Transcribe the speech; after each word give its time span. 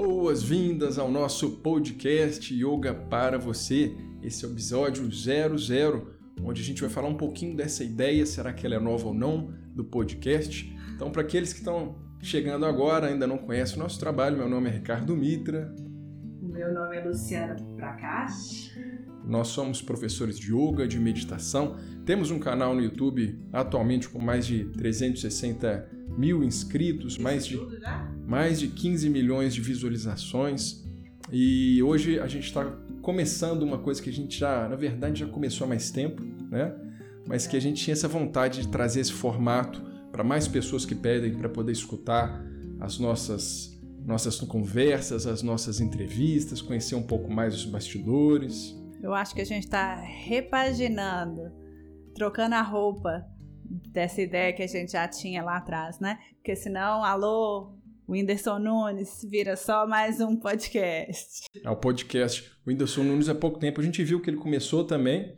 Boas-vindas 0.00 0.96
ao 0.96 1.10
nosso 1.10 1.56
podcast 1.56 2.54
Yoga 2.54 2.94
para 2.94 3.36
você. 3.36 3.96
Esse 4.22 4.44
é 4.44 4.48
o 4.48 4.52
episódio 4.52 5.10
00, 5.10 6.14
onde 6.40 6.62
a 6.62 6.64
gente 6.64 6.80
vai 6.80 6.88
falar 6.88 7.08
um 7.08 7.16
pouquinho 7.16 7.56
dessa 7.56 7.82
ideia, 7.82 8.24
será 8.24 8.52
que 8.52 8.64
ela 8.64 8.76
é 8.76 8.78
nova 8.78 9.08
ou 9.08 9.12
não, 9.12 9.52
do 9.74 9.82
podcast. 9.82 10.72
Então, 10.94 11.10
para 11.10 11.22
aqueles 11.22 11.52
que 11.52 11.58
estão 11.58 11.96
chegando 12.22 12.64
agora, 12.64 13.08
ainda 13.08 13.26
não 13.26 13.38
conhecem 13.38 13.74
o 13.74 13.80
nosso 13.80 13.98
trabalho, 13.98 14.36
meu 14.36 14.48
nome 14.48 14.68
é 14.68 14.74
Ricardo 14.74 15.16
Mitra. 15.16 15.74
Meu 16.42 16.72
nome 16.72 16.96
é 16.96 17.04
Luciana 17.04 17.56
Prakash. 17.74 18.78
Nós 19.28 19.48
somos 19.48 19.82
professores 19.82 20.38
de 20.38 20.54
yoga, 20.54 20.88
de 20.88 20.98
meditação. 20.98 21.76
Temos 22.06 22.30
um 22.30 22.38
canal 22.38 22.74
no 22.74 22.80
YouTube 22.80 23.38
atualmente 23.52 24.08
com 24.08 24.18
mais 24.18 24.46
de 24.46 24.64
360 24.64 25.86
mil 26.16 26.42
inscritos, 26.42 27.18
mais 27.18 27.46
de, 27.46 27.60
mais 28.26 28.58
de 28.58 28.68
15 28.68 29.10
milhões 29.10 29.54
de 29.54 29.60
visualizações. 29.60 30.82
E 31.30 31.82
hoje 31.82 32.18
a 32.18 32.26
gente 32.26 32.44
está 32.44 32.64
começando 33.02 33.62
uma 33.62 33.76
coisa 33.76 34.02
que 34.02 34.08
a 34.08 34.12
gente 34.12 34.38
já, 34.38 34.66
na 34.66 34.76
verdade, 34.76 35.20
já 35.20 35.26
começou 35.26 35.66
há 35.66 35.68
mais 35.68 35.90
tempo, 35.90 36.22
né? 36.50 36.74
Mas 37.26 37.46
que 37.46 37.54
a 37.54 37.60
gente 37.60 37.84
tinha 37.84 37.92
essa 37.92 38.08
vontade 38.08 38.62
de 38.62 38.68
trazer 38.68 39.00
esse 39.00 39.12
formato 39.12 39.82
para 40.10 40.24
mais 40.24 40.48
pessoas 40.48 40.86
que 40.86 40.94
pedem 40.94 41.34
para 41.34 41.50
poder 41.50 41.72
escutar 41.72 42.42
as 42.80 42.98
nossas 42.98 43.76
nossas 44.06 44.40
conversas, 44.40 45.26
as 45.26 45.42
nossas 45.42 45.82
entrevistas, 45.82 46.62
conhecer 46.62 46.94
um 46.94 47.02
pouco 47.02 47.30
mais 47.30 47.54
os 47.54 47.66
bastidores. 47.66 48.74
Eu 49.00 49.14
acho 49.14 49.34
que 49.34 49.40
a 49.40 49.46
gente 49.46 49.64
está 49.64 49.94
repaginando, 49.94 51.52
trocando 52.14 52.56
a 52.56 52.62
roupa 52.62 53.24
dessa 53.92 54.20
ideia 54.20 54.52
que 54.52 54.62
a 54.62 54.66
gente 54.66 54.92
já 54.92 55.06
tinha 55.06 55.42
lá 55.42 55.58
atrás, 55.58 56.00
né? 56.00 56.18
Porque 56.34 56.56
senão, 56.56 57.04
alô, 57.04 57.78
Whindersson 58.08 58.58
Nunes 58.58 59.20
vira 59.30 59.56
só 59.56 59.86
mais 59.86 60.20
um 60.20 60.36
podcast. 60.36 61.44
É 61.62 61.70
o 61.70 61.76
podcast. 61.76 62.50
O 62.66 62.70
Whindersson 62.70 63.04
Nunes 63.04 63.28
há 63.28 63.34
pouco 63.34 63.60
tempo 63.60 63.80
a 63.80 63.84
gente 63.84 64.02
viu 64.02 64.20
que 64.20 64.30
ele 64.30 64.36
começou 64.36 64.84
também 64.84 65.36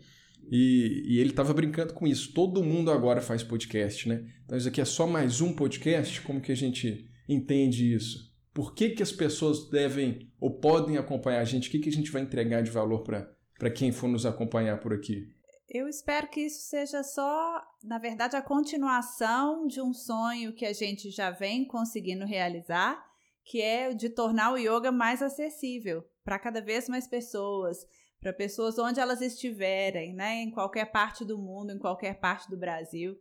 e, 0.50 1.02
e 1.06 1.18
ele 1.18 1.30
estava 1.30 1.52
brincando 1.52 1.92
com 1.92 2.06
isso. 2.06 2.32
Todo 2.32 2.64
mundo 2.64 2.90
agora 2.90 3.20
faz 3.20 3.42
podcast, 3.42 4.08
né? 4.08 4.24
Então 4.44 4.56
isso 4.56 4.68
aqui 4.68 4.80
é 4.80 4.86
só 4.86 5.06
mais 5.06 5.42
um 5.42 5.52
podcast? 5.52 6.22
Como 6.22 6.40
que 6.40 6.52
a 6.52 6.56
gente 6.56 7.10
entende 7.28 7.92
isso? 7.92 8.30
Por 8.54 8.74
que, 8.74 8.90
que 8.90 9.02
as 9.02 9.12
pessoas 9.12 9.68
devem 9.68 10.30
ou 10.40 10.58
podem 10.58 10.96
acompanhar 10.96 11.40
a 11.40 11.44
gente? 11.44 11.68
O 11.68 11.70
que, 11.70 11.78
que 11.78 11.90
a 11.90 11.92
gente 11.92 12.10
vai 12.10 12.22
entregar 12.22 12.62
de 12.62 12.70
valor 12.70 13.02
para 13.02 13.28
quem 13.68 13.92
for 13.92 14.08
nos 14.08 14.24
acompanhar 14.24 14.78
por 14.80 14.94
aqui? 14.94 15.28
Eu 15.68 15.86
espero 15.86 16.28
que 16.28 16.40
isso 16.40 16.62
seja 16.68 17.04
só, 17.04 17.62
na 17.84 17.98
verdade, 17.98 18.34
a 18.34 18.42
continuação 18.42 19.66
de 19.66 19.80
um 19.80 19.92
sonho 19.92 20.52
que 20.52 20.64
a 20.64 20.72
gente 20.72 21.10
já 21.10 21.30
vem 21.30 21.64
conseguindo 21.64 22.24
realizar, 22.24 23.04
que 23.44 23.60
é 23.60 23.92
de 23.92 24.08
tornar 24.08 24.52
o 24.52 24.56
yoga 24.56 24.90
mais 24.90 25.22
acessível 25.22 26.04
para 26.24 26.38
cada 26.38 26.60
vez 26.60 26.88
mais 26.88 27.06
pessoas, 27.06 27.86
para 28.20 28.32
pessoas 28.32 28.78
onde 28.78 28.98
elas 28.98 29.20
estiverem, 29.20 30.12
né, 30.14 30.42
em 30.42 30.50
qualquer 30.50 30.90
parte 30.90 31.24
do 31.24 31.38
mundo, 31.38 31.72
em 31.72 31.78
qualquer 31.78 32.18
parte 32.18 32.50
do 32.50 32.56
Brasil. 32.56 33.16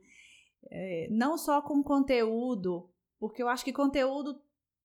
É, 0.71 1.07
não 1.11 1.37
só 1.37 1.61
com 1.61 1.83
conteúdo, 1.83 2.89
porque 3.19 3.43
eu 3.43 3.47
acho 3.47 3.63
que 3.63 3.71
conteúdo 3.71 4.41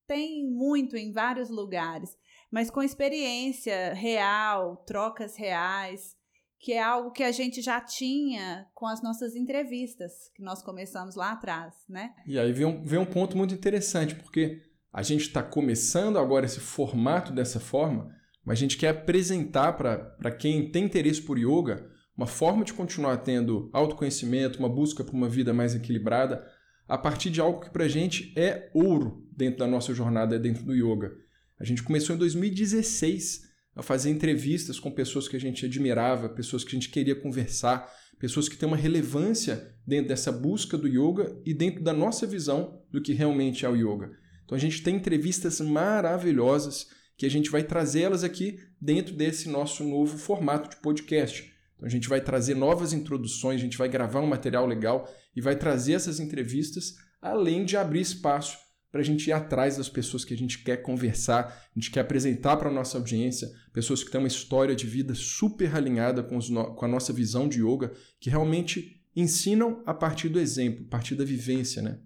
tem 0.06 0.46
muito 0.46 0.96
em 0.96 1.12
vários 1.12 1.48
lugares, 1.48 2.16
mas 2.54 2.70
com 2.70 2.80
experiência 2.80 3.92
real, 3.94 4.76
trocas 4.86 5.34
reais 5.36 6.14
que 6.60 6.72
é 6.72 6.80
algo 6.80 7.10
que 7.10 7.24
a 7.24 7.32
gente 7.32 7.60
já 7.60 7.80
tinha 7.80 8.66
com 8.72 8.86
as 8.86 9.02
nossas 9.02 9.34
entrevistas, 9.34 10.12
que 10.34 10.42
nós 10.42 10.62
começamos 10.62 11.16
lá 11.16 11.32
atrás, 11.32 11.74
né? 11.88 12.14
E 12.24 12.38
aí 12.38 12.52
vem 12.52 12.64
um, 12.64 12.82
vem 12.82 13.00
um 13.00 13.04
ponto 13.04 13.36
muito 13.36 13.52
interessante, 13.52 14.14
porque 14.14 14.62
a 14.92 15.02
gente 15.02 15.22
está 15.22 15.42
começando 15.42 16.16
agora 16.16 16.46
esse 16.46 16.60
formato 16.60 17.32
dessa 17.32 17.58
forma, 17.58 18.08
mas 18.42 18.56
a 18.56 18.60
gente 18.60 18.78
quer 18.78 18.90
apresentar 18.90 19.72
para 19.72 20.30
quem 20.30 20.70
tem 20.70 20.84
interesse 20.84 21.20
por 21.20 21.36
yoga 21.36 21.90
uma 22.16 22.26
forma 22.26 22.64
de 22.64 22.72
continuar 22.72 23.16
tendo 23.18 23.68
autoconhecimento, 23.72 24.60
uma 24.60 24.68
busca 24.68 25.02
por 25.02 25.12
uma 25.12 25.28
vida 25.28 25.52
mais 25.52 25.74
equilibrada, 25.74 26.46
a 26.88 26.96
partir 26.96 27.30
de 27.30 27.40
algo 27.40 27.60
que 27.60 27.70
para 27.70 27.84
a 27.84 27.88
gente 27.88 28.32
é 28.38 28.70
ouro 28.72 29.28
dentro 29.36 29.58
da 29.58 29.66
nossa 29.66 29.92
jornada 29.92 30.38
dentro 30.38 30.64
do 30.64 30.72
yoga. 30.72 31.23
A 31.64 31.66
gente 31.66 31.82
começou 31.82 32.14
em 32.14 32.18
2016 32.18 33.40
a 33.74 33.82
fazer 33.82 34.10
entrevistas 34.10 34.78
com 34.78 34.90
pessoas 34.90 35.26
que 35.26 35.34
a 35.34 35.40
gente 35.40 35.64
admirava, 35.64 36.28
pessoas 36.28 36.62
que 36.62 36.68
a 36.68 36.78
gente 36.78 36.90
queria 36.90 37.14
conversar, 37.14 37.90
pessoas 38.18 38.50
que 38.50 38.56
têm 38.58 38.66
uma 38.66 38.76
relevância 38.76 39.74
dentro 39.86 40.08
dessa 40.08 40.30
busca 40.30 40.76
do 40.76 40.86
yoga 40.86 41.40
e 41.42 41.54
dentro 41.54 41.82
da 41.82 41.94
nossa 41.94 42.26
visão 42.26 42.82
do 42.90 43.00
que 43.00 43.14
realmente 43.14 43.64
é 43.64 43.68
o 43.70 43.74
yoga. 43.74 44.10
Então 44.44 44.54
a 44.54 44.60
gente 44.60 44.82
tem 44.82 44.96
entrevistas 44.96 45.58
maravilhosas 45.58 46.88
que 47.16 47.24
a 47.24 47.30
gente 47.30 47.48
vai 47.48 47.62
trazê-las 47.62 48.22
aqui 48.22 48.58
dentro 48.78 49.14
desse 49.14 49.48
nosso 49.48 49.84
novo 49.84 50.18
formato 50.18 50.68
de 50.68 50.76
podcast. 50.82 51.50
Então 51.76 51.86
a 51.86 51.90
gente 51.90 52.10
vai 52.10 52.20
trazer 52.20 52.54
novas 52.54 52.92
introduções, 52.92 53.58
a 53.58 53.64
gente 53.64 53.78
vai 53.78 53.88
gravar 53.88 54.20
um 54.20 54.26
material 54.26 54.66
legal 54.66 55.10
e 55.34 55.40
vai 55.40 55.56
trazer 55.56 55.94
essas 55.94 56.20
entrevistas, 56.20 56.92
além 57.22 57.64
de 57.64 57.74
abrir 57.74 58.02
espaço 58.02 58.63
para 58.94 59.00
a 59.00 59.04
gente 59.04 59.26
ir 59.26 59.32
atrás 59.32 59.76
das 59.76 59.88
pessoas 59.88 60.24
que 60.24 60.32
a 60.32 60.36
gente 60.36 60.62
quer 60.62 60.76
conversar, 60.76 61.46
a 61.48 61.74
gente 61.74 61.90
quer 61.90 61.98
apresentar 61.98 62.56
para 62.56 62.68
a 62.68 62.72
nossa 62.72 62.96
audiência, 62.96 63.50
pessoas 63.72 64.04
que 64.04 64.10
têm 64.12 64.20
uma 64.20 64.28
história 64.28 64.72
de 64.72 64.86
vida 64.86 65.16
super 65.16 65.74
alinhada 65.74 66.22
com, 66.22 66.38
no... 66.38 66.76
com 66.76 66.84
a 66.84 66.86
nossa 66.86 67.12
visão 67.12 67.48
de 67.48 67.60
yoga, 67.60 67.92
que 68.20 68.30
realmente 68.30 69.04
ensinam 69.16 69.82
a 69.84 69.92
partir 69.92 70.28
do 70.28 70.38
exemplo, 70.38 70.84
a 70.86 70.90
partir 70.90 71.16
da 71.16 71.24
vivência, 71.24 71.82
né? 71.82 72.00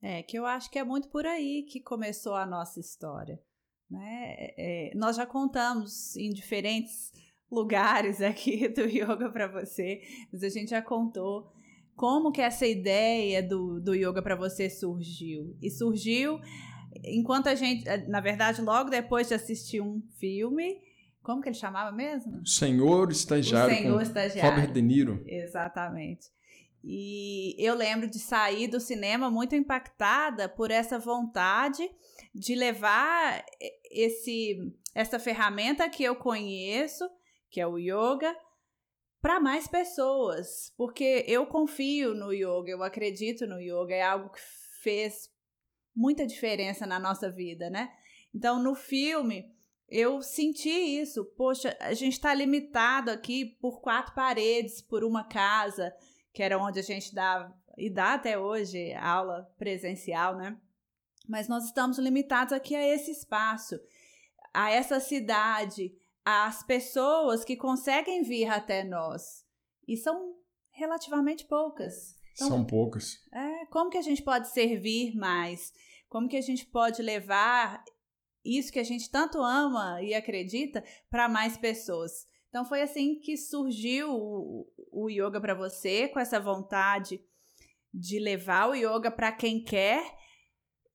É, 0.00 0.22
que 0.22 0.38
eu 0.38 0.46
acho 0.46 0.70
que 0.70 0.78
é 0.78 0.84
muito 0.84 1.10
por 1.10 1.26
aí 1.26 1.66
que 1.68 1.82
começou 1.82 2.34
a 2.34 2.46
nossa 2.46 2.80
história. 2.80 3.38
Né? 3.90 4.34
É, 4.38 4.90
é 4.90 4.94
nós 4.94 5.16
já 5.16 5.26
contamos 5.26 6.16
em 6.16 6.30
diferentes 6.30 7.12
lugares 7.50 8.22
aqui 8.22 8.68
do 8.72 8.86
yoga 8.86 9.28
para 9.30 9.48
você, 9.48 10.00
mas 10.32 10.42
a 10.42 10.48
gente 10.48 10.70
já 10.70 10.80
contou 10.80 11.52
como 11.94 12.32
que 12.32 12.40
essa 12.40 12.66
ideia 12.66 13.42
do, 13.42 13.80
do 13.80 13.94
yoga 13.94 14.22
para 14.22 14.34
você 14.34 14.68
surgiu. 14.68 15.56
E 15.60 15.70
surgiu 15.70 16.40
enquanto 17.04 17.48
a 17.48 17.54
gente, 17.54 17.84
na 18.08 18.20
verdade, 18.20 18.60
logo 18.60 18.90
depois 18.90 19.28
de 19.28 19.34
assistir 19.34 19.80
um 19.80 20.02
filme, 20.18 20.78
como 21.22 21.40
que 21.40 21.48
ele 21.48 21.56
chamava 21.56 21.94
mesmo? 21.94 22.46
Senhor 22.46 23.10
Estagiário. 23.10 23.74
O 23.74 23.78
Senhor 23.78 24.02
Estagiário. 24.02 24.50
Robert 24.50 24.72
De 24.72 24.82
Niro. 24.82 25.22
Exatamente. 25.26 26.28
E 26.84 27.54
eu 27.58 27.74
lembro 27.74 28.10
de 28.10 28.18
sair 28.18 28.66
do 28.66 28.80
cinema 28.80 29.30
muito 29.30 29.54
impactada 29.54 30.48
por 30.48 30.70
essa 30.70 30.98
vontade 30.98 31.88
de 32.34 32.54
levar 32.54 33.44
esse 33.90 34.58
essa 34.94 35.18
ferramenta 35.18 35.88
que 35.88 36.02
eu 36.02 36.16
conheço, 36.16 37.08
que 37.50 37.60
é 37.60 37.66
o 37.66 37.78
yoga, 37.78 38.36
para 39.22 39.38
mais 39.38 39.68
pessoas, 39.68 40.74
porque 40.76 41.24
eu 41.28 41.46
confio 41.46 42.12
no 42.12 42.32
yoga, 42.32 42.70
eu 42.70 42.82
acredito 42.82 43.46
no 43.46 43.60
yoga, 43.60 43.94
é 43.94 44.02
algo 44.02 44.30
que 44.30 44.40
fez 44.82 45.30
muita 45.94 46.26
diferença 46.26 46.84
na 46.84 46.98
nossa 46.98 47.30
vida, 47.30 47.70
né? 47.70 47.92
Então, 48.34 48.60
no 48.60 48.74
filme, 48.74 49.54
eu 49.88 50.22
senti 50.22 50.70
isso. 50.70 51.24
Poxa, 51.36 51.76
a 51.80 51.94
gente 51.94 52.14
está 52.14 52.34
limitado 52.34 53.10
aqui 53.12 53.44
por 53.60 53.80
quatro 53.80 54.12
paredes, 54.12 54.82
por 54.82 55.04
uma 55.04 55.22
casa, 55.22 55.94
que 56.32 56.42
era 56.42 56.58
onde 56.58 56.80
a 56.80 56.82
gente 56.82 57.14
dá 57.14 57.54
e 57.78 57.88
dá 57.88 58.14
até 58.14 58.38
hoje 58.38 58.92
aula 58.94 59.48
presencial, 59.56 60.36
né? 60.36 60.58
Mas 61.28 61.46
nós 61.46 61.64
estamos 61.64 61.98
limitados 61.98 62.52
aqui 62.52 62.74
a 62.74 62.86
esse 62.86 63.12
espaço, 63.12 63.78
a 64.52 64.70
essa 64.70 64.98
cidade, 64.98 65.94
as 66.24 66.62
pessoas 66.62 67.44
que 67.44 67.56
conseguem 67.56 68.22
vir 68.22 68.46
até 68.46 68.84
nós. 68.84 69.44
E 69.86 69.96
são 69.96 70.34
relativamente 70.70 71.44
poucas. 71.46 72.16
Então, 72.34 72.48
são 72.48 72.64
poucas. 72.64 73.18
É, 73.32 73.66
como 73.66 73.90
que 73.90 73.98
a 73.98 74.02
gente 74.02 74.22
pode 74.22 74.48
servir 74.48 75.14
mais? 75.16 75.72
Como 76.08 76.28
que 76.28 76.36
a 76.36 76.40
gente 76.40 76.66
pode 76.66 77.02
levar 77.02 77.82
isso 78.44 78.72
que 78.72 78.78
a 78.78 78.84
gente 78.84 79.10
tanto 79.10 79.40
ama 79.40 80.02
e 80.02 80.14
acredita 80.14 80.82
para 81.10 81.28
mais 81.28 81.56
pessoas? 81.56 82.26
Então 82.48 82.64
foi 82.64 82.82
assim 82.82 83.18
que 83.18 83.36
surgiu 83.36 84.10
o, 84.14 84.66
o 84.92 85.08
yoga 85.08 85.40
para 85.40 85.54
você, 85.54 86.08
com 86.08 86.20
essa 86.20 86.38
vontade 86.38 87.18
de 87.92 88.18
levar 88.18 88.68
o 88.68 88.74
yoga 88.74 89.10
para 89.10 89.32
quem 89.32 89.62
quer 89.62 90.02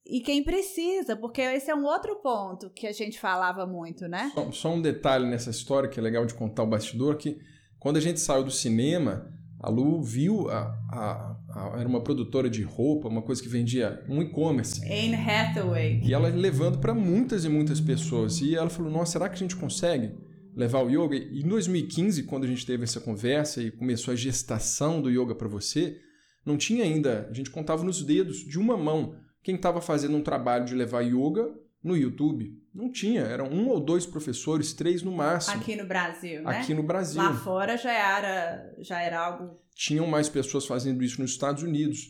e 0.10 0.22
quem 0.22 0.44
precisa, 0.44 1.16
porque 1.16 1.42
esse 1.42 1.70
é 1.70 1.76
um 1.76 1.86
outro 1.86 2.16
ponto 2.18 2.70
que 2.70 2.88
a 2.88 2.92
gente 2.92 3.20
falava 3.20 3.66
muito, 3.66 4.08
né? 4.08 4.32
Só, 4.34 4.52
só, 4.52 4.74
um 4.74 4.82
detalhe 4.82 5.26
nessa 5.26 5.50
história 5.50 5.90
que 5.90 6.00
é 6.00 6.04
legal 6.04 6.26
de 6.26 6.34
contar 6.34 6.64
o 6.64 6.68
bastidor, 6.68 7.18
que 7.18 7.38
quando 7.80 7.98
a 7.98 8.02
gente 8.02 8.20
saiu 8.20 8.44
do 8.44 8.52
cinema, 8.52 9.32
a 9.60 9.70
Lu 9.70 10.02
viu, 10.02 10.50
a, 10.50 10.78
a, 10.92 11.38
a 11.50 11.80
era 11.80 11.88
uma 11.88 12.02
produtora 12.02 12.50
de 12.50 12.62
roupa, 12.64 13.08
uma 13.08 13.22
coisa 13.22 13.42
que 13.42 13.50
vendia 13.50 14.04
um 14.08 14.22
e-commerce. 14.22 14.82
Anne 14.84 15.16
Hathaway. 15.16 16.02
E 16.04 16.14
ela 16.14 16.30
levando 16.30 16.80
para 16.80 16.94
muitas 16.94 17.44
e 17.44 17.50
muitas 17.50 17.82
pessoas. 17.82 18.40
E 18.40 18.56
ela 18.56 18.70
falou, 18.70 18.92
nossa, 18.92 19.14
será 19.14 19.28
que 19.28 19.36
a 19.36 19.40
gente 19.40 19.56
consegue 19.56 20.14
levar 20.56 20.84
o 20.84 20.90
yoga? 20.90 21.16
E 21.16 21.42
em 21.42 21.48
2015, 21.48 22.24
quando 22.24 22.44
a 22.44 22.48
gente 22.48 22.66
teve 22.66 22.84
essa 22.84 23.00
conversa 23.00 23.62
e 23.62 23.72
começou 23.72 24.12
a 24.12 24.16
gestação 24.16 25.02
do 25.02 25.10
yoga 25.10 25.34
para 25.34 25.48
você, 25.48 26.00
não 26.46 26.56
tinha 26.56 26.84
ainda, 26.84 27.28
a 27.30 27.34
gente 27.34 27.50
contava 27.50 27.84
nos 27.84 28.04
dedos 28.04 28.38
de 28.38 28.60
uma 28.60 28.78
mão 28.78 29.16
quem 29.48 29.56
estava 29.56 29.80
fazendo 29.80 30.18
um 30.18 30.22
trabalho 30.22 30.66
de 30.66 30.76
levar 30.76 31.00
yoga 31.04 31.50
no 31.82 31.96
YouTube. 31.96 32.62
Não 32.74 32.92
tinha, 32.92 33.22
eram 33.22 33.48
um 33.48 33.70
ou 33.70 33.80
dois 33.80 34.06
professores, 34.06 34.74
três 34.74 35.02
no 35.02 35.10
máximo. 35.10 35.56
Aqui 35.56 35.74
no 35.78 35.86
Brasil, 35.86 36.44
né? 36.44 36.60
Aqui 36.60 36.74
no 36.74 36.84
Brasil. 36.84 37.24
Lá 37.24 37.34
fora 37.34 37.78
já 37.78 37.94
era, 37.94 38.76
já 38.80 39.02
era 39.02 39.18
algo. 39.18 39.58
Tinham 39.74 40.06
mais 40.06 40.28
pessoas 40.28 40.66
fazendo 40.66 41.02
isso 41.02 41.22
nos 41.22 41.32
Estados 41.32 41.64
Unidos. 41.64 42.10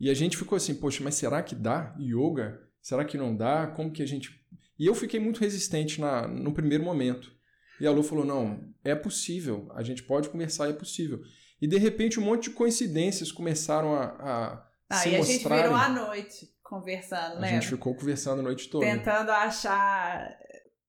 E 0.00 0.08
a 0.08 0.14
gente 0.14 0.38
ficou 0.38 0.56
assim, 0.56 0.74
poxa, 0.74 1.04
mas 1.04 1.16
será 1.16 1.42
que 1.42 1.54
dá 1.54 1.94
yoga? 2.00 2.58
Será 2.80 3.04
que 3.04 3.18
não 3.18 3.36
dá? 3.36 3.66
Como 3.66 3.92
que 3.92 4.02
a 4.02 4.06
gente. 4.06 4.30
E 4.78 4.86
eu 4.86 4.94
fiquei 4.94 5.20
muito 5.20 5.40
resistente 5.40 6.00
na, 6.00 6.26
no 6.26 6.54
primeiro 6.54 6.82
momento. 6.82 7.30
E 7.78 7.86
a 7.86 7.90
Lu 7.90 8.02
falou: 8.02 8.24
não, 8.24 8.64
é 8.82 8.94
possível, 8.94 9.70
a 9.74 9.82
gente 9.82 10.02
pode 10.02 10.30
conversar, 10.30 10.70
é 10.70 10.72
possível. 10.72 11.20
E 11.60 11.66
de 11.66 11.76
repente 11.76 12.18
um 12.18 12.24
monte 12.24 12.44
de 12.44 12.50
coincidências 12.50 13.30
começaram 13.30 13.92
a, 13.92 14.04
a 14.04 14.68
ah, 14.88 14.96
se 14.96 15.10
e 15.10 15.16
a 15.16 15.18
mostrarem. 15.18 15.64
gente 15.64 15.68
virou 15.68 15.76
à 15.76 15.88
noite 15.90 16.48
conversando, 16.68 17.38
A 17.38 17.40
né? 17.40 17.48
gente 17.54 17.68
ficou 17.68 17.94
conversando 17.94 18.40
a 18.40 18.42
noite 18.42 18.68
toda. 18.68 18.84
Tentando 18.84 19.30
achar 19.30 20.36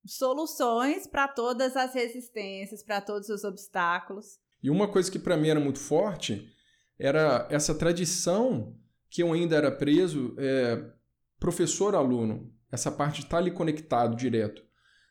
soluções 0.05 1.07
para 1.07 1.27
todas 1.27 1.75
as 1.77 1.93
resistências, 1.93 2.83
para 2.83 2.99
todos 2.99 3.29
os 3.29 3.43
obstáculos. 3.43 4.39
E 4.61 4.69
uma 4.69 4.87
coisa 4.87 5.09
que 5.09 5.17
para 5.17 5.37
mim 5.37 5.49
era 5.49 5.59
muito 5.59 5.79
forte 5.79 6.53
era 6.97 7.47
essa 7.49 7.73
tradição 7.73 8.75
que 9.09 9.23
eu 9.23 9.31
ainda 9.31 9.55
era 9.55 9.71
preso, 9.71 10.35
é, 10.37 10.83
professor-aluno, 11.39 12.53
essa 12.69 12.91
parte 12.91 13.21
de 13.21 13.23
estar 13.23 13.37
ali 13.37 13.51
conectado 13.51 14.17
direto. 14.17 14.61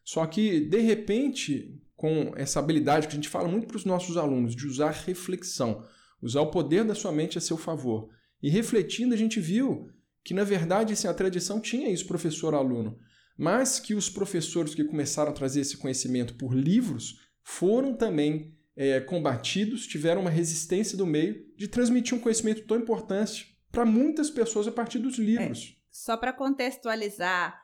Só 0.05 0.25
que, 0.27 0.61
de 0.61 0.81
repente, 0.81 1.83
com 1.97 2.33
essa 2.37 2.59
habilidade 2.59 3.09
que 3.09 3.15
a 3.15 3.17
gente 3.17 3.29
fala 3.29 3.49
muito 3.49 3.67
para 3.67 3.77
os 3.77 3.85
nossos 3.87 4.17
alunos, 4.17 4.55
de 4.55 4.67
usar 4.67 4.91
reflexão, 4.91 5.85
usar 6.21 6.43
o 6.43 6.51
poder 6.51 6.85
da 6.85 6.95
sua 6.95 7.11
mente 7.11 7.39
a 7.39 7.41
seu 7.41 7.57
favor. 7.57 8.11
E 8.43 8.51
refletindo, 8.51 9.15
a 9.15 9.17
gente 9.17 9.41
viu 9.41 9.91
que, 10.29 10.35
na 10.35 10.45
verdade, 10.45 10.93
assim, 10.93 11.09
a 11.09 11.15
tradição 11.15 11.59
tinha 11.59 11.89
isso, 11.89 12.07
professor-aluno, 12.07 12.99
mas 13.35 13.81
que 13.81 13.95
os 13.95 14.11
professores 14.11 14.75
que 14.75 14.85
começaram 14.85 15.31
a 15.31 15.35
trazer 15.35 15.63
esse 15.63 15.79
conhecimento 15.79 16.35
por 16.35 16.53
livros 16.55 17.17
foram 17.43 17.95
também 17.95 18.55
é, 18.77 19.01
combatidos, 19.01 19.87
tiveram 19.87 20.21
uma 20.21 20.29
resistência 20.29 20.99
do 20.99 21.07
meio 21.07 21.47
de 21.57 21.67
transmitir 21.67 22.15
um 22.15 22.21
conhecimento 22.21 22.67
tão 22.67 22.77
importante 22.77 23.59
para 23.73 23.87
muitas 23.87 24.29
pessoas 24.29 24.69
a 24.69 24.71
partir 24.71 24.99
dos 24.99 25.17
livros. 25.17 25.75
É, 25.75 25.81
só 25.91 26.15
para 26.15 26.35
contextualizar, 26.35 27.59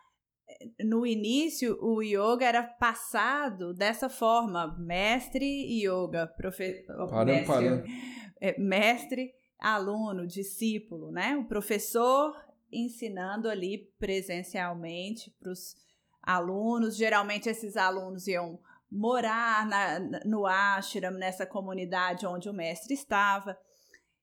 no 0.81 1.07
início 1.07 1.77
o 1.83 2.01
yoga 2.01 2.47
era 2.47 2.63
passado 2.63 3.75
dessa 3.75 4.09
forma, 4.09 4.75
mestre 4.79 5.45
yoga, 5.85 6.27
profe... 6.29 6.87
Parando, 6.87 7.27
mestre, 7.27 7.47
parando. 7.47 7.85
É, 8.41 8.59
mestre, 8.59 9.35
aluno, 9.59 10.27
discípulo, 10.27 11.13
né? 11.13 11.37
O 11.37 11.45
professor 11.45 12.35
ensinando 12.75 13.49
ali 13.49 13.91
presencialmente 13.99 15.31
para 15.39 15.53
os 15.53 15.75
alunos. 16.23 16.97
Geralmente 16.97 17.49
esses 17.49 17.77
alunos 17.77 18.27
iam 18.27 18.59
morar 18.91 19.67
na, 19.67 20.01
no 20.25 20.47
ashram, 20.47 21.13
nessa 21.13 21.47
comunidade 21.47 22.27
onde 22.27 22.49
o 22.49 22.55
mestre 22.55 22.95
estava. 22.95 23.57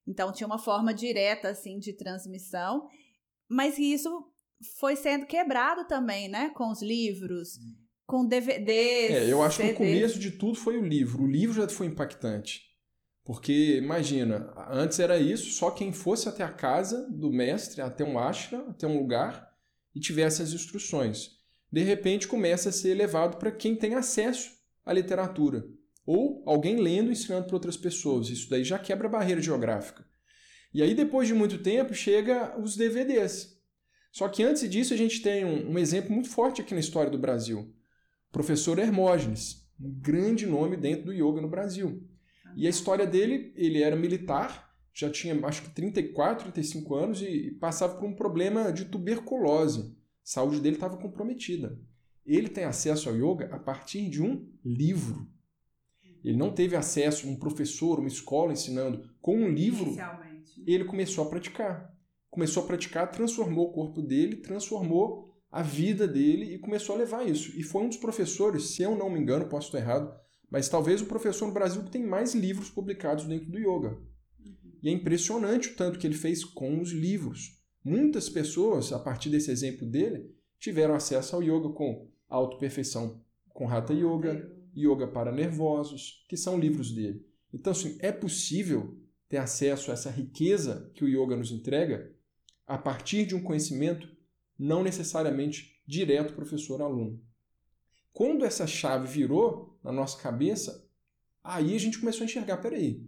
Então 0.06 0.32
tinha 0.32 0.46
uma 0.46 0.58
forma 0.58 0.92
direta 0.92 1.48
assim 1.48 1.78
de 1.78 1.92
transmissão, 1.92 2.88
mas 3.48 3.78
isso 3.78 4.10
foi 4.78 4.96
sendo 4.96 5.26
quebrado 5.26 5.86
também, 5.86 6.28
né, 6.28 6.50
com 6.50 6.70
os 6.70 6.82
livros, 6.82 7.58
com 8.06 8.26
DVDs. 8.26 9.10
É, 9.10 9.32
eu 9.32 9.42
acho 9.42 9.58
CDs. 9.58 9.76
que 9.76 9.82
o 9.82 9.86
começo 9.86 10.18
de 10.18 10.30
tudo 10.32 10.54
foi 10.54 10.78
o 10.78 10.84
livro. 10.84 11.22
O 11.22 11.26
livro 11.26 11.54
já 11.54 11.68
foi 11.68 11.86
impactante. 11.86 12.71
Porque, 13.24 13.76
imagina, 13.76 14.52
antes 14.68 14.98
era 14.98 15.18
isso, 15.18 15.52
só 15.52 15.70
quem 15.70 15.92
fosse 15.92 16.28
até 16.28 16.42
a 16.42 16.52
casa 16.52 17.08
do 17.08 17.32
mestre, 17.32 17.80
até 17.80 18.04
um 18.04 18.18
ashram, 18.18 18.70
até 18.70 18.86
um 18.86 18.98
lugar, 18.98 19.48
e 19.94 20.00
tivesse 20.00 20.42
as 20.42 20.52
instruções. 20.52 21.38
De 21.70 21.82
repente 21.82 22.26
começa 22.26 22.68
a 22.68 22.72
ser 22.72 22.94
levado 22.94 23.36
para 23.36 23.52
quem 23.52 23.76
tem 23.76 23.94
acesso 23.94 24.50
à 24.84 24.92
literatura. 24.92 25.64
Ou 26.04 26.42
alguém 26.44 26.76
lendo 26.76 27.10
e 27.10 27.12
ensinando 27.12 27.46
para 27.46 27.54
outras 27.54 27.76
pessoas. 27.76 28.28
Isso 28.28 28.50
daí 28.50 28.64
já 28.64 28.78
quebra 28.78 29.06
a 29.06 29.10
barreira 29.10 29.40
geográfica. 29.40 30.04
E 30.74 30.82
aí, 30.82 30.94
depois 30.94 31.28
de 31.28 31.34
muito 31.34 31.58
tempo, 31.58 31.94
chega 31.94 32.58
os 32.60 32.76
DVDs. 32.76 33.56
Só 34.10 34.28
que 34.28 34.42
antes 34.42 34.68
disso, 34.68 34.92
a 34.92 34.96
gente 34.96 35.22
tem 35.22 35.44
um, 35.44 35.72
um 35.72 35.78
exemplo 35.78 36.12
muito 36.12 36.28
forte 36.28 36.60
aqui 36.60 36.74
na 36.74 36.80
história 36.80 37.10
do 37.10 37.18
Brasil. 37.18 37.72
Professor 38.32 38.78
Hermógenes, 38.78 39.66
um 39.80 39.90
grande 39.90 40.44
nome 40.46 40.76
dentro 40.76 41.06
do 41.06 41.12
yoga 41.12 41.40
no 41.40 41.48
Brasil. 41.48 42.02
E 42.56 42.66
a 42.66 42.70
história 42.70 43.06
dele, 43.06 43.52
ele 43.56 43.82
era 43.82 43.96
militar, 43.96 44.72
já 44.92 45.10
tinha 45.10 45.34
acho 45.46 45.62
que 45.62 45.70
34, 45.70 46.52
35 46.52 46.94
anos 46.94 47.22
e 47.22 47.50
passava 47.52 47.96
por 47.96 48.06
um 48.06 48.14
problema 48.14 48.72
de 48.72 48.84
tuberculose. 48.84 49.80
A 49.80 50.24
saúde 50.24 50.60
dele 50.60 50.76
estava 50.76 50.96
comprometida. 50.96 51.78
Ele 52.24 52.48
tem 52.48 52.64
acesso 52.64 53.08
ao 53.08 53.16
yoga 53.16 53.48
a 53.52 53.58
partir 53.58 54.08
de 54.08 54.22
um 54.22 54.48
livro. 54.64 55.26
Ele 56.22 56.36
não 56.36 56.52
teve 56.52 56.76
acesso 56.76 57.26
a 57.26 57.30
um 57.30 57.36
professor, 57.36 57.98
uma 57.98 58.08
escola 58.08 58.52
ensinando. 58.52 59.10
Com 59.20 59.36
um 59.36 59.48
livro, 59.48 59.96
ele 60.64 60.84
começou 60.84 61.24
a 61.24 61.28
praticar. 61.28 61.92
Começou 62.30 62.62
a 62.62 62.66
praticar, 62.66 63.10
transformou 63.10 63.68
o 63.68 63.72
corpo 63.72 64.00
dele, 64.00 64.36
transformou 64.36 65.32
a 65.50 65.62
vida 65.62 66.06
dele 66.06 66.54
e 66.54 66.58
começou 66.58 66.94
a 66.94 66.98
levar 66.98 67.26
isso. 67.26 67.58
E 67.58 67.62
foi 67.62 67.82
um 67.82 67.88
dos 67.88 67.98
professores, 67.98 68.70
se 68.70 68.82
eu 68.82 68.96
não 68.96 69.10
me 69.10 69.18
engano, 69.18 69.48
posso 69.48 69.66
estar 69.66 69.78
errado, 69.78 70.14
mas 70.52 70.68
talvez 70.68 71.00
o 71.00 71.06
professor 71.06 71.46
no 71.46 71.54
Brasil 71.54 71.82
que 71.82 71.90
tem 71.90 72.06
mais 72.06 72.34
livros 72.34 72.68
publicados 72.68 73.24
dentro 73.24 73.50
do 73.50 73.58
yoga. 73.58 73.98
E 74.82 74.88
é 74.90 74.92
impressionante 74.92 75.70
o 75.70 75.74
tanto 75.74 75.98
que 75.98 76.06
ele 76.06 76.14
fez 76.14 76.44
com 76.44 76.78
os 76.78 76.90
livros. 76.90 77.58
Muitas 77.82 78.28
pessoas, 78.28 78.92
a 78.92 78.98
partir 78.98 79.30
desse 79.30 79.50
exemplo 79.50 79.86
dele, 79.86 80.30
tiveram 80.58 80.94
acesso 80.94 81.34
ao 81.34 81.42
yoga 81.42 81.70
com 81.70 82.06
Autoperfeição 82.28 83.24
com 83.48 83.68
Hatha 83.68 83.94
Yoga, 83.94 84.50
Yoga 84.76 85.06
para 85.06 85.32
Nervosos, 85.32 86.24
que 86.28 86.36
são 86.36 86.58
livros 86.58 86.92
dele. 86.92 87.26
Então, 87.52 87.72
assim, 87.72 87.96
é 88.00 88.12
possível 88.12 88.98
ter 89.28 89.38
acesso 89.38 89.90
a 89.90 89.94
essa 89.94 90.10
riqueza 90.10 90.90
que 90.94 91.04
o 91.04 91.08
yoga 91.08 91.36
nos 91.36 91.50
entrega 91.50 92.14
a 92.66 92.76
partir 92.76 93.24
de 93.26 93.34
um 93.34 93.42
conhecimento 93.42 94.08
não 94.58 94.82
necessariamente 94.82 95.82
direto 95.86 96.34
professor-aluno. 96.34 97.20
Quando 98.12 98.44
essa 98.44 98.66
chave 98.66 99.08
virou 99.08 99.78
na 99.82 99.90
nossa 99.90 100.20
cabeça, 100.20 100.86
aí 101.42 101.74
a 101.74 101.78
gente 101.78 101.98
começou 101.98 102.22
a 102.22 102.26
enxergar, 102.26 102.58
peraí, 102.58 103.02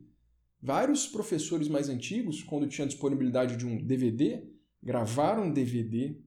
vários 0.60 1.06
professores 1.06 1.68
mais 1.68 1.88
antigos, 1.88 2.42
quando 2.42 2.66
tinham 2.66 2.88
disponibilidade 2.88 3.56
de 3.56 3.66
um 3.66 3.76
DVD, 3.76 4.48
gravaram 4.82 5.44
um 5.44 5.52
DVD 5.52 6.18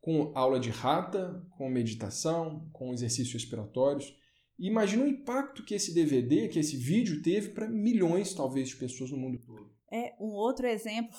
com 0.00 0.32
aula 0.34 0.58
de 0.58 0.70
rata, 0.70 1.44
com 1.50 1.68
meditação, 1.68 2.68
com 2.72 2.92
exercícios 2.94 3.34
respiratórios. 3.34 4.16
E 4.58 4.66
imagina 4.66 5.04
o 5.04 5.08
impacto 5.08 5.64
que 5.64 5.74
esse 5.74 5.92
DVD, 5.92 6.48
que 6.48 6.58
esse 6.58 6.76
vídeo 6.76 7.22
teve 7.22 7.50
para 7.50 7.68
milhões, 7.68 8.32
talvez, 8.32 8.70
de 8.70 8.76
pessoas 8.76 9.10
no 9.10 9.18
mundo 9.18 9.38
todo. 9.38 9.70
É 9.92 10.14
um 10.18 10.30
outro 10.30 10.66
exemplo 10.66 11.14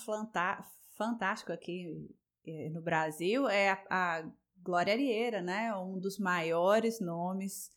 fantástico 0.98 1.52
aqui 1.52 2.10
eh, 2.46 2.70
no 2.70 2.82
Brasil 2.82 3.48
é 3.48 3.70
a, 3.70 3.84
a 3.90 4.32
Glória 4.64 4.94
Arieira, 4.94 5.42
né? 5.42 5.74
Um 5.76 5.98
dos 6.00 6.18
maiores 6.20 7.00
nomes 7.00 7.72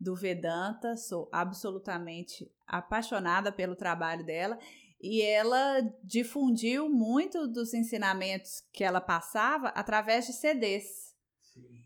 do 0.00 0.14
Vedanta. 0.14 0.96
Sou 0.96 1.28
absolutamente 1.32 2.50
apaixonada 2.66 3.50
pelo 3.52 3.74
trabalho 3.76 4.24
dela 4.24 4.58
e 5.00 5.22
ela 5.22 5.80
difundiu 6.02 6.88
muito 6.88 7.46
dos 7.46 7.72
ensinamentos 7.74 8.62
que 8.72 8.82
ela 8.84 9.00
passava 9.00 9.68
através 9.68 10.26
de 10.26 10.32
CDs. 10.32 11.08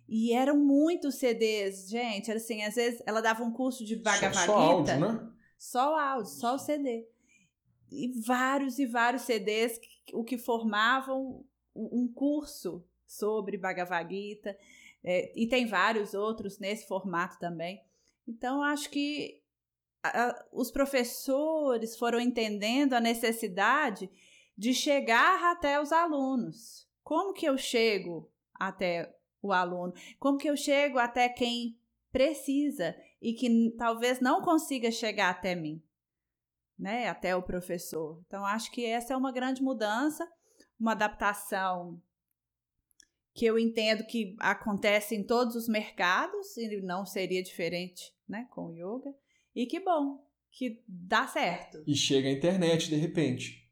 E 0.09 0.33
eram 0.35 0.57
muitos 0.59 1.15
CDs, 1.17 1.89
gente. 1.89 2.31
Era 2.31 2.39
assim, 2.39 2.63
às 2.63 2.75
vezes 2.75 3.03
ela 3.07 3.21
dava 3.23 3.43
um 3.43 3.53
curso 3.53 3.85
de 3.85 3.97
Bhagavad 3.97 4.35
Só, 4.35 4.45
só 4.47 4.59
áudio, 4.59 5.01
né? 5.01 5.33
Só 5.59 5.93
o 5.93 5.97
áudio, 5.97 6.31
só 6.31 6.55
o 6.55 6.59
CD. 6.59 7.07
E 7.91 8.21
vários 8.27 8.79
e 8.79 8.87
vários 8.87 9.23
CDs, 9.23 9.79
que- 9.79 10.15
o 10.15 10.23
que 10.25 10.37
formavam 10.37 11.45
um 11.75 12.11
curso 12.13 12.85
sobre 13.13 13.57
Bhagavad 13.57 14.09
Gita. 14.15 14.57
É, 15.05 15.33
e 15.39 15.47
tem 15.49 15.67
vários 15.67 16.15
outros 16.15 16.59
nesse 16.59 16.87
formato 16.87 17.39
também. 17.39 17.83
Então, 18.27 18.63
acho 18.63 18.89
que 18.89 19.43
a- 20.03 20.29
a- 20.31 20.47
os 20.53 20.71
professores 20.71 21.97
foram 21.97 22.21
entendendo 22.21 22.95
a 22.95 23.01
necessidade 23.01 24.11
de 24.57 24.73
chegar 24.73 25.53
até 25.53 25.81
os 25.81 25.93
alunos. 25.93 26.89
Como 27.03 27.33
que 27.33 27.47
eu 27.47 27.59
chego 27.59 28.31
até 28.55 29.13
o 29.41 29.53
aluno? 29.53 29.93
Como 30.19 30.39
que 30.39 30.49
eu 30.49 30.57
chego 30.57 30.99
até 30.99 31.29
quem 31.29 31.77
precisa 32.13 32.95
e 33.21 33.33
que 33.33 33.75
talvez 33.77 34.21
não 34.21 34.43
consiga 34.43 34.91
chegar 34.91 35.31
até 35.31 35.55
mim, 35.55 35.83
né? 36.79 37.09
Até 37.09 37.35
o 37.35 37.43
professor. 37.43 38.23
Então, 38.27 38.45
acho 38.45 38.71
que 38.71 38.85
essa 38.85 39.15
é 39.15 39.17
uma 39.17 39.33
grande 39.33 39.63
mudança, 39.63 40.31
uma 40.79 40.93
adaptação 40.93 42.01
que 43.35 43.47
eu 43.47 43.59
entendo 43.59 44.07
que 44.07 44.37
acontece 44.39 45.15
em 45.15 45.23
todos 45.23 45.55
os 45.57 45.69
mercados 45.69 46.57
e 46.57 46.81
não 46.83 47.07
seria 47.07 47.43
diferente, 47.43 48.13
né, 48.29 48.47
com 48.51 48.67
o 48.67 48.73
yoga. 48.73 49.15
E 49.55 49.67
que 49.67 49.81
bom, 49.81 50.25
que 50.51 50.83
dá 50.87 51.27
certo. 51.27 51.83
E 51.87 51.95
chega 51.95 52.29
a 52.29 52.33
internet 52.33 52.89
de 52.89 52.97
repente. 52.97 53.63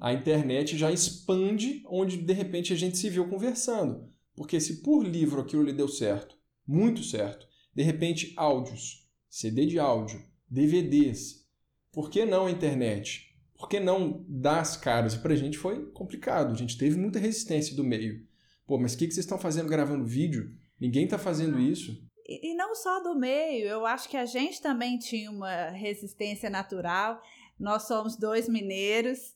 A 0.00 0.12
internet 0.12 0.78
já 0.78 0.92
expande 0.92 1.82
onde 1.86 2.16
de 2.16 2.32
repente 2.32 2.72
a 2.72 2.76
gente 2.76 2.96
se 2.96 3.10
viu 3.10 3.28
conversando. 3.28 4.08
Porque 4.36 4.60
se 4.60 4.82
por 4.82 5.04
livro 5.04 5.40
aquilo 5.40 5.64
lhe 5.64 5.72
deu 5.72 5.88
certo, 5.88 6.38
muito 6.66 7.02
certo, 7.02 7.48
de 7.74 7.82
repente 7.82 8.32
áudios, 8.36 9.08
CD 9.28 9.66
de 9.66 9.78
áudio, 9.78 10.24
DVDs, 10.48 11.46
por 11.92 12.08
que 12.08 12.24
não 12.24 12.46
a 12.46 12.50
internet? 12.50 13.36
Por 13.54 13.68
que 13.68 13.80
não 13.80 14.24
dar 14.28 14.60
as 14.60 14.76
caras? 14.76 15.14
E 15.14 15.18
pra 15.18 15.34
gente 15.34 15.58
foi 15.58 15.90
complicado, 15.90 16.52
a 16.52 16.56
gente 16.56 16.78
teve 16.78 16.96
muita 16.96 17.18
resistência 17.18 17.74
do 17.76 17.84
meio. 17.84 18.26
Pô, 18.70 18.78
mas 18.78 18.94
o 18.94 18.98
que, 18.98 19.08
que 19.08 19.14
vocês 19.14 19.26
estão 19.26 19.36
fazendo 19.36 19.68
gravando 19.68 20.06
vídeo? 20.06 20.56
Ninguém 20.78 21.02
está 21.02 21.18
fazendo 21.18 21.58
isso. 21.58 22.00
E, 22.24 22.52
e 22.52 22.54
não 22.54 22.72
só 22.72 23.00
do 23.00 23.18
meio, 23.18 23.66
eu 23.66 23.84
acho 23.84 24.08
que 24.08 24.16
a 24.16 24.24
gente 24.24 24.62
também 24.62 24.96
tinha 24.96 25.28
uma 25.28 25.70
resistência 25.70 26.48
natural. 26.48 27.20
Nós 27.58 27.88
somos 27.88 28.14
dois 28.14 28.48
mineiros. 28.48 29.34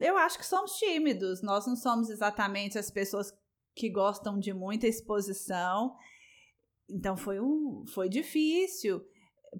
Eu 0.00 0.16
acho 0.16 0.38
que 0.38 0.46
somos 0.46 0.78
tímidos. 0.78 1.42
Nós 1.42 1.66
não 1.66 1.76
somos 1.76 2.08
exatamente 2.08 2.78
as 2.78 2.90
pessoas 2.90 3.30
que 3.74 3.90
gostam 3.90 4.38
de 4.38 4.54
muita 4.54 4.86
exposição. 4.86 5.94
Então 6.88 7.18
foi 7.18 7.38
um, 7.38 7.84
foi 7.86 8.08
difícil. 8.08 9.04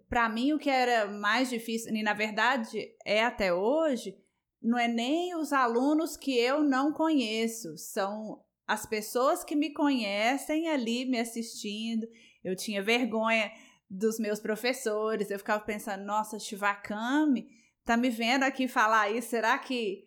Para 0.08 0.30
mim 0.30 0.54
o 0.54 0.58
que 0.58 0.70
era 0.70 1.06
mais 1.06 1.50
difícil, 1.50 1.94
e 1.94 2.02
na 2.02 2.14
verdade 2.14 2.90
é 3.04 3.22
até 3.22 3.52
hoje, 3.52 4.16
não 4.64 4.78
é 4.78 4.88
nem 4.88 5.36
os 5.36 5.52
alunos 5.52 6.16
que 6.16 6.34
eu 6.34 6.62
não 6.62 6.90
conheço, 6.90 7.76
são 7.76 8.42
as 8.66 8.86
pessoas 8.86 9.44
que 9.44 9.54
me 9.54 9.74
conhecem 9.74 10.68
ali 10.70 11.04
me 11.04 11.20
assistindo. 11.20 12.06
Eu 12.42 12.56
tinha 12.56 12.82
vergonha 12.82 13.52
dos 13.90 14.18
meus 14.18 14.40
professores, 14.40 15.30
eu 15.30 15.38
ficava 15.38 15.62
pensando, 15.62 16.04
nossa, 16.06 16.38
Shivakami 16.38 17.46
tá 17.84 17.94
me 17.94 18.08
vendo 18.08 18.44
aqui 18.44 18.66
falar 18.66 19.10
isso, 19.10 19.28
será 19.28 19.58
que 19.58 20.02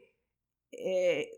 é, 0.74 1.30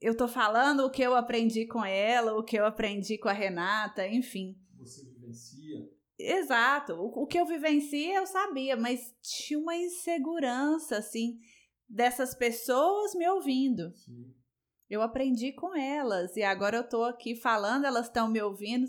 eu 0.00 0.16
tô 0.16 0.28
falando 0.28 0.86
o 0.86 0.90
que 0.90 1.02
eu 1.02 1.16
aprendi 1.16 1.66
com 1.66 1.84
ela, 1.84 2.38
o 2.38 2.44
que 2.44 2.56
eu 2.56 2.64
aprendi 2.64 3.18
com 3.18 3.28
a 3.28 3.32
Renata, 3.32 4.06
enfim. 4.06 4.56
Você 4.78 5.04
vivencia? 5.04 5.90
Exato, 6.16 6.94
o, 6.94 7.24
o 7.24 7.26
que 7.26 7.38
eu 7.38 7.44
vivencia 7.44 8.14
eu 8.14 8.26
sabia, 8.26 8.76
mas 8.76 9.12
tinha 9.20 9.58
uma 9.58 9.74
insegurança, 9.74 10.98
assim, 10.98 11.40
dessas 11.90 12.34
pessoas 12.34 13.14
me 13.14 13.28
ouvindo. 13.28 13.92
Sim. 13.96 14.32
Eu 14.88 15.02
aprendi 15.02 15.52
com 15.52 15.76
elas 15.76 16.36
e 16.36 16.42
agora 16.42 16.78
eu 16.78 16.88
tô 16.88 17.04
aqui 17.04 17.34
falando, 17.34 17.84
elas 17.84 18.06
estão 18.06 18.28
me 18.28 18.40
ouvindo. 18.40 18.88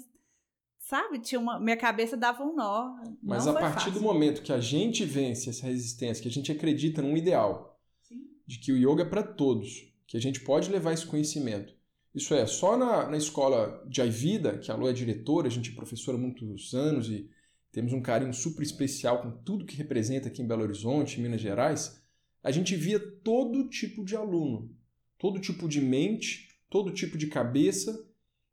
Sabe, 0.79 1.19
tinha 1.19 1.39
uma, 1.39 1.59
minha 1.59 1.77
cabeça 1.77 2.17
dava 2.17 2.43
um 2.43 2.55
nó. 2.55 2.95
Mas 3.21 3.47
a 3.47 3.53
partir 3.53 3.85
fácil. 3.85 3.91
do 3.93 4.01
momento 4.01 4.41
que 4.41 4.51
a 4.51 4.59
gente 4.59 5.05
vence 5.05 5.49
essa 5.49 5.65
resistência, 5.65 6.21
que 6.21 6.27
a 6.27 6.31
gente 6.31 6.51
acredita 6.51 7.01
num 7.01 7.15
ideal, 7.15 7.79
Sim. 8.01 8.27
de 8.47 8.57
que 8.57 8.71
o 8.71 8.77
yoga 8.77 9.03
é 9.03 9.09
para 9.09 9.21
todos, 9.21 9.93
que 10.07 10.17
a 10.17 10.19
gente 10.19 10.41
pode 10.41 10.71
levar 10.71 10.93
esse 10.93 11.05
conhecimento. 11.05 11.75
Isso 12.13 12.33
é, 12.33 12.45
só 12.45 12.75
na, 12.75 13.07
na 13.07 13.17
escola 13.17 13.85
de 13.87 14.01
Ayurveda, 14.01 14.57
que 14.57 14.71
a 14.71 14.75
Lu 14.75 14.89
é 14.89 14.93
diretora, 14.93 15.47
a 15.47 15.51
gente 15.51 15.71
é 15.71 15.75
professora 15.75 16.17
há 16.17 16.19
muitos 16.19 16.73
anos 16.73 17.09
e 17.09 17.29
temos 17.71 17.93
um 17.93 18.01
carinho 18.01 18.33
super 18.33 18.63
especial 18.63 19.21
com 19.21 19.31
tudo 19.31 19.65
que 19.65 19.77
representa 19.77 20.27
aqui 20.27 20.41
em 20.41 20.47
Belo 20.47 20.63
Horizonte, 20.63 21.19
em 21.19 21.23
Minas 21.23 21.39
Gerais, 21.39 22.00
a 22.43 22.51
gente 22.51 22.75
via 22.75 22.99
todo 22.99 23.69
tipo 23.69 24.03
de 24.03 24.15
aluno 24.15 24.75
todo 25.21 25.39
tipo 25.39 25.69
de 25.69 25.79
mente, 25.79 26.47
todo 26.67 26.91
tipo 26.91 27.15
de 27.15 27.27
cabeça. 27.27 27.95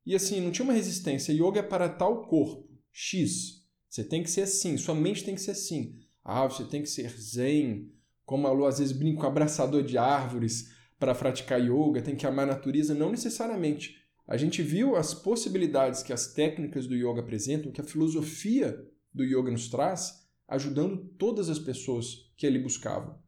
E 0.04 0.14
assim, 0.14 0.38
não 0.38 0.50
tinha 0.50 0.64
uma 0.64 0.74
resistência. 0.74 1.32
Yoga 1.32 1.60
é 1.60 1.62
para 1.62 1.88
tal 1.88 2.26
corpo, 2.26 2.68
X. 2.92 3.66
Você 3.88 4.04
tem 4.04 4.22
que 4.22 4.30
ser 4.30 4.42
assim, 4.42 4.76
sua 4.76 4.94
mente 4.94 5.24
tem 5.24 5.34
que 5.34 5.40
ser 5.40 5.52
assim. 5.52 5.98
Ah, 6.22 6.44
você 6.44 6.64
tem 6.64 6.82
que 6.82 6.88
ser 6.90 7.08
zen, 7.18 7.90
como 8.26 8.46
a 8.46 8.52
Lu 8.52 8.66
às 8.66 8.78
vezes 8.78 8.94
brinca 8.94 9.22
com 9.22 9.26
abraçador 9.26 9.82
de 9.82 9.96
árvores 9.96 10.68
para 10.98 11.14
praticar 11.14 11.58
yoga, 11.58 12.02
tem 12.02 12.14
que 12.14 12.26
amar 12.26 12.46
a 12.46 12.52
natureza. 12.52 12.94
Não 12.94 13.10
necessariamente. 13.10 13.96
A 14.26 14.36
gente 14.36 14.60
viu 14.62 14.94
as 14.94 15.14
possibilidades 15.14 16.02
que 16.02 16.12
as 16.12 16.34
técnicas 16.34 16.86
do 16.86 16.94
yoga 16.94 17.22
apresentam, 17.22 17.72
que 17.72 17.80
a 17.80 17.84
filosofia 17.84 18.78
do 19.10 19.24
yoga 19.24 19.50
nos 19.50 19.70
traz, 19.70 20.28
ajudando 20.46 21.08
todas 21.16 21.48
as 21.48 21.58
pessoas 21.58 22.30
que 22.36 22.46
ele 22.46 22.58
buscavam. 22.58 23.18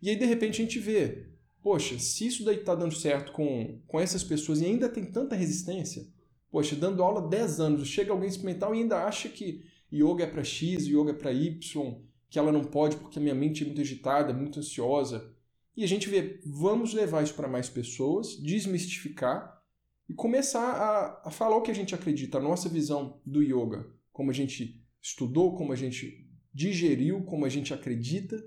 E 0.00 0.10
aí, 0.10 0.16
de 0.16 0.24
repente, 0.24 0.60
a 0.60 0.64
gente 0.64 0.78
vê 0.78 1.28
poxa, 1.62 1.98
se 1.98 2.26
isso 2.26 2.44
daí 2.44 2.56
está 2.56 2.74
dando 2.74 2.94
certo 2.94 3.32
com, 3.32 3.80
com 3.86 4.00
essas 4.00 4.24
pessoas 4.24 4.60
e 4.60 4.64
ainda 4.64 4.88
tem 4.88 5.04
tanta 5.04 5.36
resistência, 5.36 6.06
poxa, 6.50 6.76
dando 6.76 7.02
aula 7.02 7.28
10 7.28 7.60
anos, 7.60 7.88
chega 7.88 8.12
alguém 8.12 8.28
experimental 8.28 8.74
e 8.74 8.78
ainda 8.78 9.04
acha 9.04 9.28
que 9.28 9.64
yoga 9.92 10.24
é 10.24 10.26
para 10.26 10.44
X, 10.44 10.86
yoga 10.86 11.10
é 11.10 11.14
para 11.14 11.32
Y, 11.32 12.00
que 12.30 12.38
ela 12.38 12.52
não 12.52 12.64
pode 12.64 12.96
porque 12.96 13.18
a 13.18 13.22
minha 13.22 13.34
mente 13.34 13.62
é 13.62 13.66
muito 13.66 13.80
agitada, 13.80 14.32
muito 14.32 14.58
ansiosa. 14.58 15.30
E 15.76 15.84
a 15.84 15.86
gente 15.86 16.08
vê, 16.08 16.40
vamos 16.44 16.92
levar 16.92 17.22
isso 17.22 17.34
para 17.34 17.48
mais 17.48 17.68
pessoas, 17.68 18.36
desmistificar 18.40 19.62
e 20.08 20.14
começar 20.14 20.72
a, 20.72 21.28
a 21.28 21.30
falar 21.30 21.56
o 21.56 21.62
que 21.62 21.70
a 21.70 21.74
gente 21.74 21.94
acredita, 21.94 22.38
a 22.38 22.42
nossa 22.42 22.68
visão 22.68 23.20
do 23.24 23.42
yoga, 23.42 23.86
como 24.12 24.30
a 24.30 24.34
gente 24.34 24.82
estudou, 25.00 25.54
como 25.54 25.72
a 25.72 25.76
gente 25.76 26.26
digeriu, 26.52 27.22
como 27.24 27.44
a 27.44 27.48
gente 27.48 27.72
acredita 27.72 28.42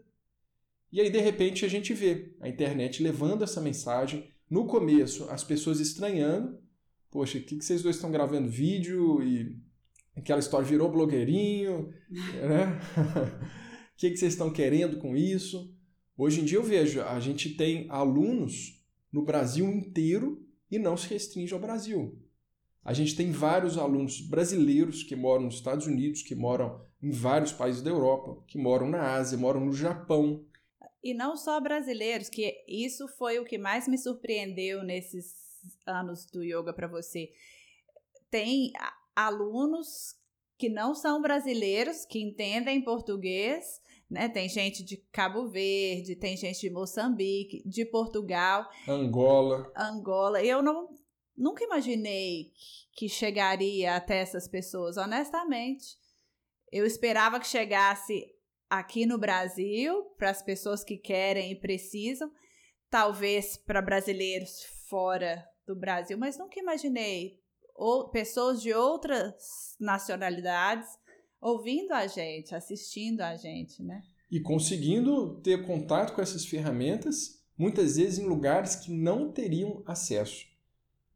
e 0.92 1.00
aí, 1.00 1.10
de 1.10 1.20
repente, 1.20 1.64
a 1.64 1.68
gente 1.68 1.94
vê 1.94 2.36
a 2.42 2.50
internet 2.50 3.02
levando 3.02 3.44
essa 3.44 3.62
mensagem. 3.62 4.30
No 4.50 4.66
começo, 4.66 5.30
as 5.30 5.44
pessoas 5.44 5.80
estranhando. 5.80 6.60
Poxa, 7.10 7.38
o 7.38 7.42
que, 7.42 7.58
que 7.58 7.66
vocês 7.66 7.82
dois 7.82 7.96
estão 7.96 8.12
gravando 8.12 8.50
vídeo? 8.50 9.24
E 9.24 9.58
aquela 10.16 10.40
história 10.40 10.68
virou 10.68 10.92
blogueirinho, 10.92 11.94
né? 12.10 12.80
O 13.92 14.02
que, 14.02 14.10
que 14.10 14.18
vocês 14.18 14.34
estão 14.34 14.52
querendo 14.52 14.98
com 14.98 15.16
isso? 15.16 15.72
Hoje 16.18 16.42
em 16.42 16.44
dia 16.44 16.58
eu 16.58 16.64
vejo, 16.64 17.04
a 17.04 17.20
gente 17.20 17.52
tem 17.52 17.86
alunos 17.88 18.84
no 19.12 19.24
Brasil 19.24 19.72
inteiro 19.72 20.44
e 20.72 20.80
não 20.80 20.98
se 20.98 21.08
restringe 21.08 21.54
ao 21.54 21.60
Brasil. 21.60 22.20
A 22.84 22.94
gente 22.94 23.16
tem 23.16 23.32
vários 23.32 23.78
alunos 23.78 24.20
brasileiros 24.22 25.04
que 25.04 25.16
moram 25.16 25.44
nos 25.44 25.56
Estados 25.56 25.86
Unidos, 25.86 26.24
que 26.24 26.34
moram 26.34 26.82
em 27.02 27.12
vários 27.12 27.52
países 27.52 27.84
da 27.84 27.92
Europa, 27.92 28.44
que 28.48 28.58
moram 28.58 28.90
na 28.90 29.14
Ásia, 29.14 29.38
moram 29.38 29.64
no 29.64 29.74
Japão, 29.74 30.44
e 31.04 31.14
não 31.14 31.36
só 31.36 31.60
brasileiros, 31.60 32.30
que 32.30 32.64
isso 32.68 33.08
foi 33.08 33.40
o 33.40 33.46
que 33.46 33.58
mais 33.58 33.88
me 33.88 33.98
surpreendeu 33.98 34.84
nesses 34.84 35.34
anos 35.86 36.26
do 36.26 36.44
yoga 36.44 36.74
para 36.74 36.88
você. 36.88 37.32
Tem 38.30 38.72
alunos 39.16 40.16
que 40.58 40.70
não 40.70 40.94
são 40.94 41.22
brasileiros, 41.22 42.06
que 42.06 42.22
entendem 42.22 42.84
português, 42.84 43.82
né? 44.10 44.30
Tem 44.30 44.48
gente 44.48 44.84
de 44.84 44.98
Cabo 45.12 45.48
Verde, 45.48 46.16
tem 46.16 46.38
gente 46.38 46.60
de 46.60 46.70
Moçambique, 46.70 47.64
de 47.66 47.86
Portugal, 47.86 48.70
Angola. 48.88 49.72
Angola. 49.76 50.44
Eu 50.44 50.62
não 50.62 51.00
nunca 51.36 51.64
imaginei 51.64 52.52
que 52.94 53.10
chegaria 53.10 53.96
até 53.96 54.18
essas 54.20 54.48
pessoas, 54.48 54.98
honestamente. 54.98 55.98
Eu 56.72 56.86
esperava 56.86 57.40
que 57.40 57.48
chegasse 57.48 58.34
aqui 58.72 59.06
no 59.06 59.18
Brasil, 59.18 60.06
para 60.18 60.30
as 60.30 60.42
pessoas 60.42 60.82
que 60.82 60.96
querem 60.96 61.52
e 61.52 61.60
precisam, 61.60 62.32
talvez 62.90 63.58
para 63.58 63.82
brasileiros 63.82 64.64
fora 64.88 65.46
do 65.68 65.76
Brasil, 65.76 66.18
mas 66.18 66.38
nunca 66.38 66.58
imaginei 66.58 67.38
ou 67.76 68.10
pessoas 68.10 68.62
de 68.62 68.74
outras 68.74 69.76
nacionalidades 69.78 70.88
ouvindo 71.42 71.92
a 71.92 72.08
gente, 72.08 72.56
assistindo 72.56 73.20
a 73.20 73.36
gente, 73.36 73.84
né? 73.84 74.02
E 74.32 74.40
conseguindo 74.40 75.42
ter 75.42 75.66
contato 75.66 76.14
com 76.14 76.22
essas 76.22 76.46
ferramentas, 76.46 77.44
muitas 77.58 77.98
vezes 77.98 78.20
em 78.20 78.26
lugares 78.26 78.78
que 78.78 78.92
não 78.92 79.34
teriam 79.34 79.84
acesso. 79.86 80.46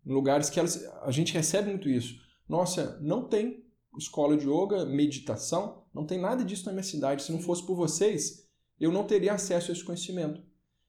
Em 0.06 0.12
lugares 0.12 0.50
que 0.50 0.60
elas, 0.60 0.84
a 1.04 1.12
gente 1.12 1.32
recebe 1.32 1.70
muito 1.70 1.88
isso. 1.88 2.20
Nossa, 2.50 3.00
não 3.00 3.30
tem 3.30 3.64
escola 3.98 4.36
de 4.36 4.46
yoga, 4.46 4.86
meditação, 4.86 5.85
não 5.96 6.06
tem 6.06 6.20
nada 6.20 6.44
disso 6.44 6.66
na 6.66 6.74
minha 6.74 6.84
cidade. 6.84 7.24
Se 7.24 7.32
não 7.32 7.40
fosse 7.40 7.66
por 7.66 7.74
vocês, 7.74 8.46
eu 8.78 8.92
não 8.92 9.06
teria 9.08 9.32
acesso 9.32 9.72
a 9.72 9.74
esse 9.74 9.84
conhecimento. 9.84 10.44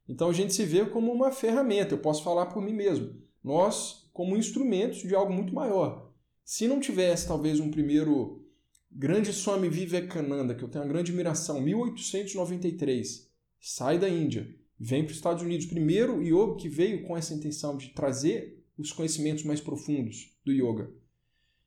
Então 0.09 0.29
a 0.29 0.33
gente 0.33 0.53
se 0.53 0.65
vê 0.65 0.85
como 0.85 1.13
uma 1.13 1.31
ferramenta, 1.31 1.95
eu 1.95 1.99
posso 1.99 2.25
falar 2.25 2.47
por 2.47 2.61
mim 2.61 2.73
mesmo. 2.73 3.15
Nós, 3.43 4.11
como 4.13 4.37
instrumentos 4.37 5.03
de 5.03 5.15
algo 5.15 5.33
muito 5.33 5.55
maior. 5.55 6.11
Se 6.45 6.67
não 6.67 6.81
tivesse 6.81 7.29
talvez 7.29 7.61
um 7.61 7.71
primeiro 7.71 8.45
grande 8.91 9.33
Swami 9.33 9.69
Vivekananda, 9.69 10.57
que 10.57 10.65
eu 10.65 10.69
tenho 10.69 10.83
uma 10.83 10.93
grande 10.93 11.13
admiração, 11.13 11.61
1893, 11.61 13.31
sai 13.61 13.99
da 13.99 14.09
Índia, 14.09 14.53
vem 14.79 15.05
para 15.05 15.13
os 15.13 15.17
Estados 15.17 15.43
Unidos, 15.43 15.67
primeiro 15.67 16.21
yoga 16.21 16.57
que 16.57 16.69
veio 16.69 17.05
com 17.05 17.17
essa 17.17 17.33
intenção 17.33 17.77
de 17.77 17.91
trazer 17.91 18.65
os 18.77 18.91
conhecimentos 18.91 19.45
mais 19.45 19.61
profundos 19.61 20.37
do 20.45 20.53
yoga. 20.53 20.91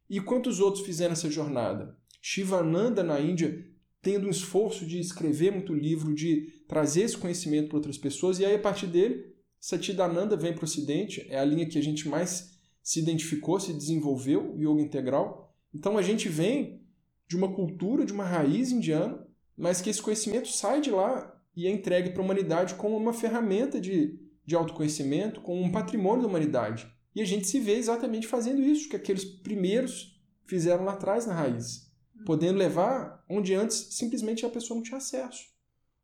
E 0.09 0.19
quantos 0.19 0.59
outros 0.59 0.85
fizeram 0.85 1.13
essa 1.13 1.29
jornada? 1.29 1.97
Shivananda 2.21 3.03
na 3.03 3.19
Índia 3.19 3.65
tendo 4.01 4.27
um 4.27 4.29
esforço 4.29 4.85
de 4.85 4.99
escrever 4.99 5.51
muito 5.51 5.73
livro, 5.73 6.13
de 6.13 6.63
trazer 6.67 7.01
esse 7.01 7.17
conhecimento 7.17 7.67
para 7.67 7.77
outras 7.77 7.97
pessoas, 7.97 8.39
e 8.39 8.45
aí 8.45 8.55
a 8.55 8.59
partir 8.59 8.87
dele, 8.87 9.35
Satchidananda 9.59 10.37
vem 10.37 10.53
para 10.53 10.61
o 10.61 10.65
Ocidente, 10.65 11.25
é 11.29 11.37
a 11.37 11.43
linha 11.43 11.65
que 11.65 11.77
a 11.77 11.83
gente 11.83 12.07
mais 12.07 12.57
se 12.81 12.99
identificou, 12.99 13.59
se 13.59 13.73
desenvolveu, 13.73 14.55
o 14.55 14.61
yoga 14.61 14.81
integral. 14.81 15.53
Então 15.73 15.97
a 15.97 16.01
gente 16.01 16.29
vem 16.29 16.81
de 17.27 17.35
uma 17.35 17.53
cultura, 17.53 18.05
de 18.05 18.13
uma 18.13 18.23
raiz 18.23 18.71
indiana, 18.71 19.27
mas 19.57 19.81
que 19.81 19.89
esse 19.89 20.01
conhecimento 20.01 20.47
sai 20.47 20.79
de 20.79 20.89
lá 20.89 21.35
e 21.55 21.67
é 21.67 21.69
entregue 21.69 22.11
para 22.11 22.21
a 22.21 22.25
humanidade 22.25 22.75
como 22.75 22.95
uma 22.95 23.11
ferramenta 23.11 23.81
de, 23.81 24.17
de 24.45 24.55
autoconhecimento, 24.55 25.41
como 25.41 25.61
um 25.61 25.71
patrimônio 25.71 26.21
da 26.21 26.29
humanidade. 26.29 26.87
E 27.13 27.21
a 27.21 27.25
gente 27.25 27.47
se 27.47 27.59
vê 27.59 27.73
exatamente 27.73 28.27
fazendo 28.27 28.61
isso 28.61 28.87
que 28.87 28.95
aqueles 28.95 29.25
primeiros 29.25 30.17
fizeram 30.45 30.85
lá 30.85 30.93
atrás 30.93 31.27
na 31.27 31.33
raiz, 31.33 31.88
podendo 32.25 32.57
levar 32.57 33.23
onde 33.29 33.53
antes 33.53 33.87
simplesmente 33.91 34.45
a 34.45 34.49
pessoa 34.49 34.75
não 34.75 34.83
tinha 34.83 34.97
acesso. 34.97 35.47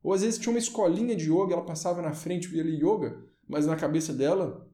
Ou 0.03 0.13
às 0.13 0.22
vezes 0.22 0.39
tinha 0.39 0.53
uma 0.53 0.60
escolinha 0.60 1.15
de 1.15 1.31
yoga, 1.31 1.53
ela 1.53 1.65
passava 1.65 2.01
na 2.01 2.13
frente 2.13 2.48
via 2.48 2.63
yoga, 2.63 3.24
mas 3.48 3.65
na 3.65 3.75
cabeça 3.75 4.13
dela 4.13 4.69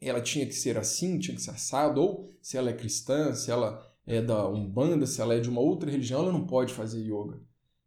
ela 0.00 0.20
tinha 0.20 0.44
que 0.44 0.52
ser 0.52 0.76
assim, 0.76 1.18
tinha 1.18 1.34
que 1.34 1.42
ser 1.42 1.50
assado, 1.50 2.00
ou 2.00 2.34
se 2.42 2.56
ela 2.56 2.70
é 2.70 2.74
cristã, 2.74 3.34
se 3.34 3.50
ela 3.50 3.90
é 4.06 4.20
da 4.20 4.46
Umbanda, 4.48 5.06
se 5.06 5.20
ela 5.20 5.34
é 5.34 5.40
de 5.40 5.48
uma 5.48 5.60
outra 5.60 5.90
religião, 5.90 6.20
ela 6.20 6.32
não 6.32 6.46
pode 6.46 6.74
fazer 6.74 7.00
yoga. 7.00 7.40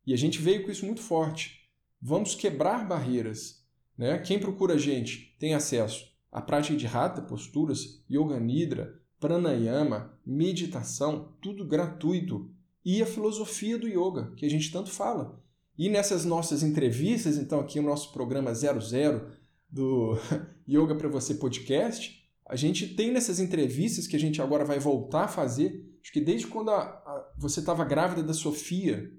E 0.06 0.14
a 0.14 0.18
gente 0.18 0.42
veio 0.42 0.64
com 0.64 0.72
isso 0.72 0.86
muito 0.86 1.02
forte. 1.02 1.70
Vamos 2.02 2.34
quebrar 2.34 2.88
barreiras. 2.88 3.64
Né? 3.98 4.18
Quem 4.20 4.40
procura 4.40 4.76
a 4.76 4.78
gente 4.78 5.36
tem 5.40 5.54
acesso 5.54 6.08
à 6.32 6.42
prática 6.42 6.78
de 6.78 6.86
rata, 6.86 7.22
posturas, 7.22 8.04
yoga 8.10 8.40
nidra, 8.40 9.00
pranayama, 9.20 10.18
meditação, 10.26 11.34
tudo 11.42 11.66
gratuito. 11.66 12.50
E 12.89 13.01
a 13.01 13.06
filosofia 13.06 13.77
do 13.77 13.86
yoga, 13.86 14.32
que 14.38 14.46
a 14.46 14.50
gente 14.50 14.72
tanto 14.72 14.89
fala. 14.89 15.44
E 15.77 15.89
nessas 15.89 16.24
nossas 16.24 16.63
entrevistas, 16.63 17.38
então 17.38 17.60
aqui 17.60 17.82
no 17.82 17.88
nosso 17.89 18.13
programa 18.13 18.56
00 18.56 19.29
do 19.70 20.17
Yoga 20.65 20.96
para 20.96 21.10
Você 21.10 21.36
podcast, 21.36 22.25
a 22.46 22.56
gente 22.56 22.96
tem 22.96 23.12
nessas 23.12 23.41
entrevistas 23.41 24.08
que 24.08 24.15
a 24.15 24.20
gente 24.20 24.41
agora 24.41 24.63
vai 24.63 24.79
voltar 24.79 25.25
a 25.25 25.27
fazer, 25.27 25.86
acho 26.01 26.13
que 26.13 26.22
desde 26.22 26.48
quando 26.48 26.72
a, 26.72 26.79
a, 26.79 27.34
você 27.38 27.60
estava 27.60 27.84
grávida 27.84 28.24
da 28.24 28.34
Sofia, 28.34 29.12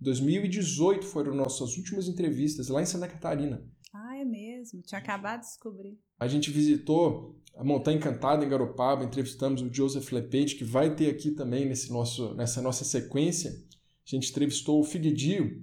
2018 0.00 1.06
foram 1.06 1.36
nossas 1.36 1.76
últimas 1.76 2.08
entrevistas 2.08 2.66
lá 2.66 2.82
em 2.82 2.86
Santa 2.86 3.06
Catarina. 3.06 3.64
Ah, 3.94 4.18
é 4.18 4.24
mesmo? 4.24 4.47
Tinha 4.62 4.98
acabado 4.98 5.40
de 5.40 5.46
descobrir. 5.46 5.98
A 6.18 6.26
gente 6.26 6.50
visitou 6.50 7.36
a 7.56 7.64
Montanha 7.64 7.96
Encantada 7.96 8.44
em 8.44 8.48
Garopaba, 8.48 9.04
entrevistamos 9.04 9.62
o 9.62 9.72
Joseph 9.72 10.10
Lepage, 10.12 10.54
que 10.54 10.64
vai 10.64 10.94
ter 10.94 11.10
aqui 11.10 11.32
também 11.32 11.66
nesse 11.66 11.92
nosso, 11.92 12.34
nessa 12.34 12.62
nossa 12.62 12.84
sequência. 12.84 13.50
A 13.50 13.54
gente 14.14 14.30
entrevistou 14.30 14.80
o 14.80 14.84
Figuedio, 14.84 15.62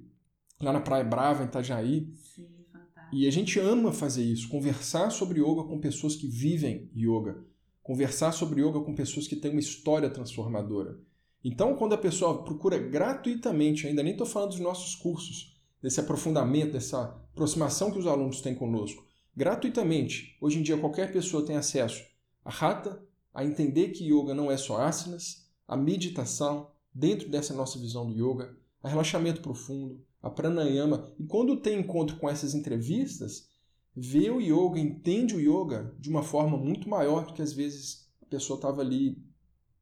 lá 0.62 0.74
na 0.74 0.82
Praia 0.82 1.04
Brava, 1.04 1.44
em 1.44 1.48
Itajaí. 1.48 2.12
Sim, 2.14 2.48
fantástico. 2.72 3.16
E 3.16 3.28
a 3.28 3.32
gente 3.32 3.60
ama 3.60 3.92
fazer 3.92 4.24
isso, 4.24 4.50
conversar 4.50 5.10
sobre 5.10 5.40
yoga 5.40 5.64
com 5.64 5.80
pessoas 5.80 6.16
que 6.16 6.28
vivem 6.28 6.90
yoga, 6.96 7.44
conversar 7.82 8.32
sobre 8.32 8.62
yoga 8.62 8.82
com 8.82 8.94
pessoas 8.94 9.28
que 9.28 9.36
têm 9.36 9.52
uma 9.52 9.60
história 9.60 10.10
transformadora. 10.10 11.00
Então, 11.44 11.76
quando 11.76 11.94
a 11.94 11.98
pessoa 11.98 12.44
procura 12.44 12.78
gratuitamente, 12.78 13.88
ainda 13.88 14.02
nem 14.02 14.14
estou 14.14 14.26
falando 14.28 14.50
dos 14.50 14.60
nossos 14.60 14.96
cursos, 14.96 15.55
desse 15.82 16.00
aprofundamento, 16.00 16.74
dessa 16.74 17.04
aproximação 17.34 17.92
que 17.92 18.00
os 18.00 18.08
alunos 18.08 18.42
têm 18.42 18.56
conosco, 18.56 19.06
gratuitamente, 19.36 20.38
hoje 20.42 20.60
em 20.60 20.64
dia 20.64 20.78
qualquer 20.78 21.12
pessoa 21.12 21.46
tem 21.46 21.56
acesso 21.56 22.04
a 22.46 22.52
rata, 22.52 23.04
a 23.34 23.44
entender 23.44 23.90
que 23.90 24.06
yoga 24.06 24.36
não 24.36 24.52
é 24.52 24.56
só 24.56 24.78
asanas, 24.78 25.50
a 25.68 25.76
meditação 25.76 26.70
dentro 26.94 27.28
dessa 27.28 27.54
nossa 27.56 27.80
visão 27.80 28.08
do 28.08 28.14
yoga, 28.14 28.56
a 28.84 28.88
relaxamento 28.88 29.42
profundo, 29.42 30.00
a 30.22 30.30
pranayama. 30.30 31.12
E 31.20 31.26
quando 31.26 31.60
tem 31.60 31.80
encontro 31.80 32.18
com 32.18 32.30
essas 32.30 32.54
entrevistas, 32.54 33.50
vê 33.96 34.30
o 34.30 34.40
yoga, 34.40 34.80
entende 34.80 35.36
o 35.36 35.40
yoga 35.40 35.94
de 36.00 36.08
uma 36.08 36.22
forma 36.22 36.56
muito 36.56 36.88
maior 36.88 37.26
do 37.26 37.34
que 37.34 37.42
às 37.42 37.52
vezes 37.52 38.08
a 38.22 38.26
pessoa 38.28 38.58
estava 38.58 38.82
ali 38.82 39.18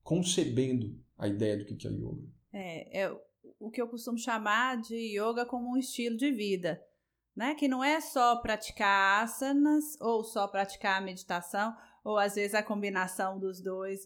concebendo 0.02 0.98
a 1.18 1.28
ideia 1.28 1.58
do 1.58 1.66
que 1.66 1.86
é 1.86 1.92
yoga. 1.92 2.24
É, 2.54 3.04
é 3.04 3.22
o 3.64 3.72
que 3.72 3.82
eu 3.82 3.88
costumo 3.88 4.18
chamar 4.18 4.76
de 4.82 5.18
yoga 5.18 5.46
como 5.46 5.72
um 5.72 5.78
estilo 5.78 6.18
de 6.18 6.30
vida, 6.32 6.86
né? 7.34 7.56
Que 7.56 7.66
não 7.66 7.82
é 7.82 8.02
só 8.02 8.36
praticar 8.36 9.24
asanas 9.24 9.98
ou 10.02 10.22
só 10.22 10.46
praticar 10.50 11.02
meditação 11.02 11.74
ou 12.04 12.18
às 12.18 12.36
vezes 12.36 12.54
a 12.54 12.62
combinação 12.62 13.40
dos 13.40 13.62
dois. 13.62 14.02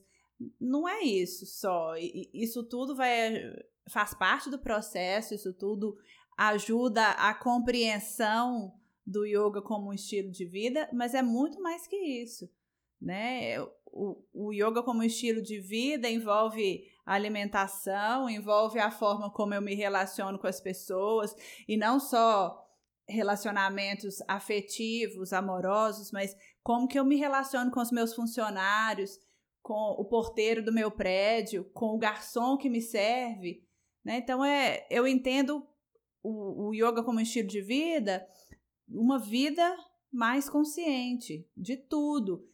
Não 0.62 0.88
é 0.88 1.02
isso 1.02 1.48
só. 1.48 1.96
Isso 2.32 2.64
tudo 2.66 2.96
vai 2.96 3.34
faz 3.90 4.14
parte 4.14 4.48
do 4.48 4.60
processo, 4.60 5.34
isso 5.34 5.52
tudo 5.52 5.98
ajuda 6.38 7.10
a 7.14 7.34
compreensão 7.34 8.72
do 9.04 9.26
yoga 9.26 9.62
como 9.62 9.90
um 9.90 9.94
estilo 9.94 10.30
de 10.30 10.46
vida, 10.46 10.88
mas 10.94 11.16
é 11.16 11.24
muito 11.24 11.60
mais 11.64 11.88
que 11.88 11.96
isso, 11.96 12.48
né? 13.02 13.60
O, 13.86 14.22
o 14.34 14.54
yoga 14.54 14.84
como 14.84 15.02
estilo 15.02 15.42
de 15.42 15.60
vida 15.60 16.08
envolve 16.08 16.86
alimentação, 17.08 18.30
envolve 18.30 18.80
a 18.80 18.92
forma 18.92 19.32
como 19.32 19.54
eu 19.54 19.62
me 19.62 19.74
relaciono 19.74 20.38
com 20.38 20.46
as 20.46 20.60
pessoas 20.60 21.34
e 21.66 21.78
não 21.78 22.00
só 22.00 22.62
relacionamentos 23.08 24.22
afetivos, 24.28 25.32
amorosos, 25.32 26.12
mas 26.12 26.36
como 26.62 26.88
que 26.88 27.00
eu 27.00 27.06
me 27.06 27.16
relaciono 27.16 27.72
com 27.72 27.80
os 27.80 27.92
meus 27.92 28.14
funcionários, 28.14 29.18
com 29.64 29.96
o 29.98 30.04
porteiro 30.04 30.62
do 30.62 30.74
meu 30.74 30.92
prédio, 30.92 31.64
com 31.74 31.96
o 31.96 31.98
garçom 31.98 32.58
que 32.58 32.70
me 32.70 32.82
serve, 32.82 33.66
né? 34.04 34.18
Então 34.18 34.44
é, 34.44 34.86
eu 34.90 35.08
entendo 35.08 35.66
o, 36.22 36.68
o 36.68 36.74
yoga 36.74 37.02
como 37.02 37.22
estilo 37.22 37.48
de 37.48 37.62
vida, 37.62 38.28
uma 38.90 39.18
vida 39.18 39.78
mais 40.12 40.50
consciente 40.50 41.50
de 41.56 41.78
tudo, 41.78 42.46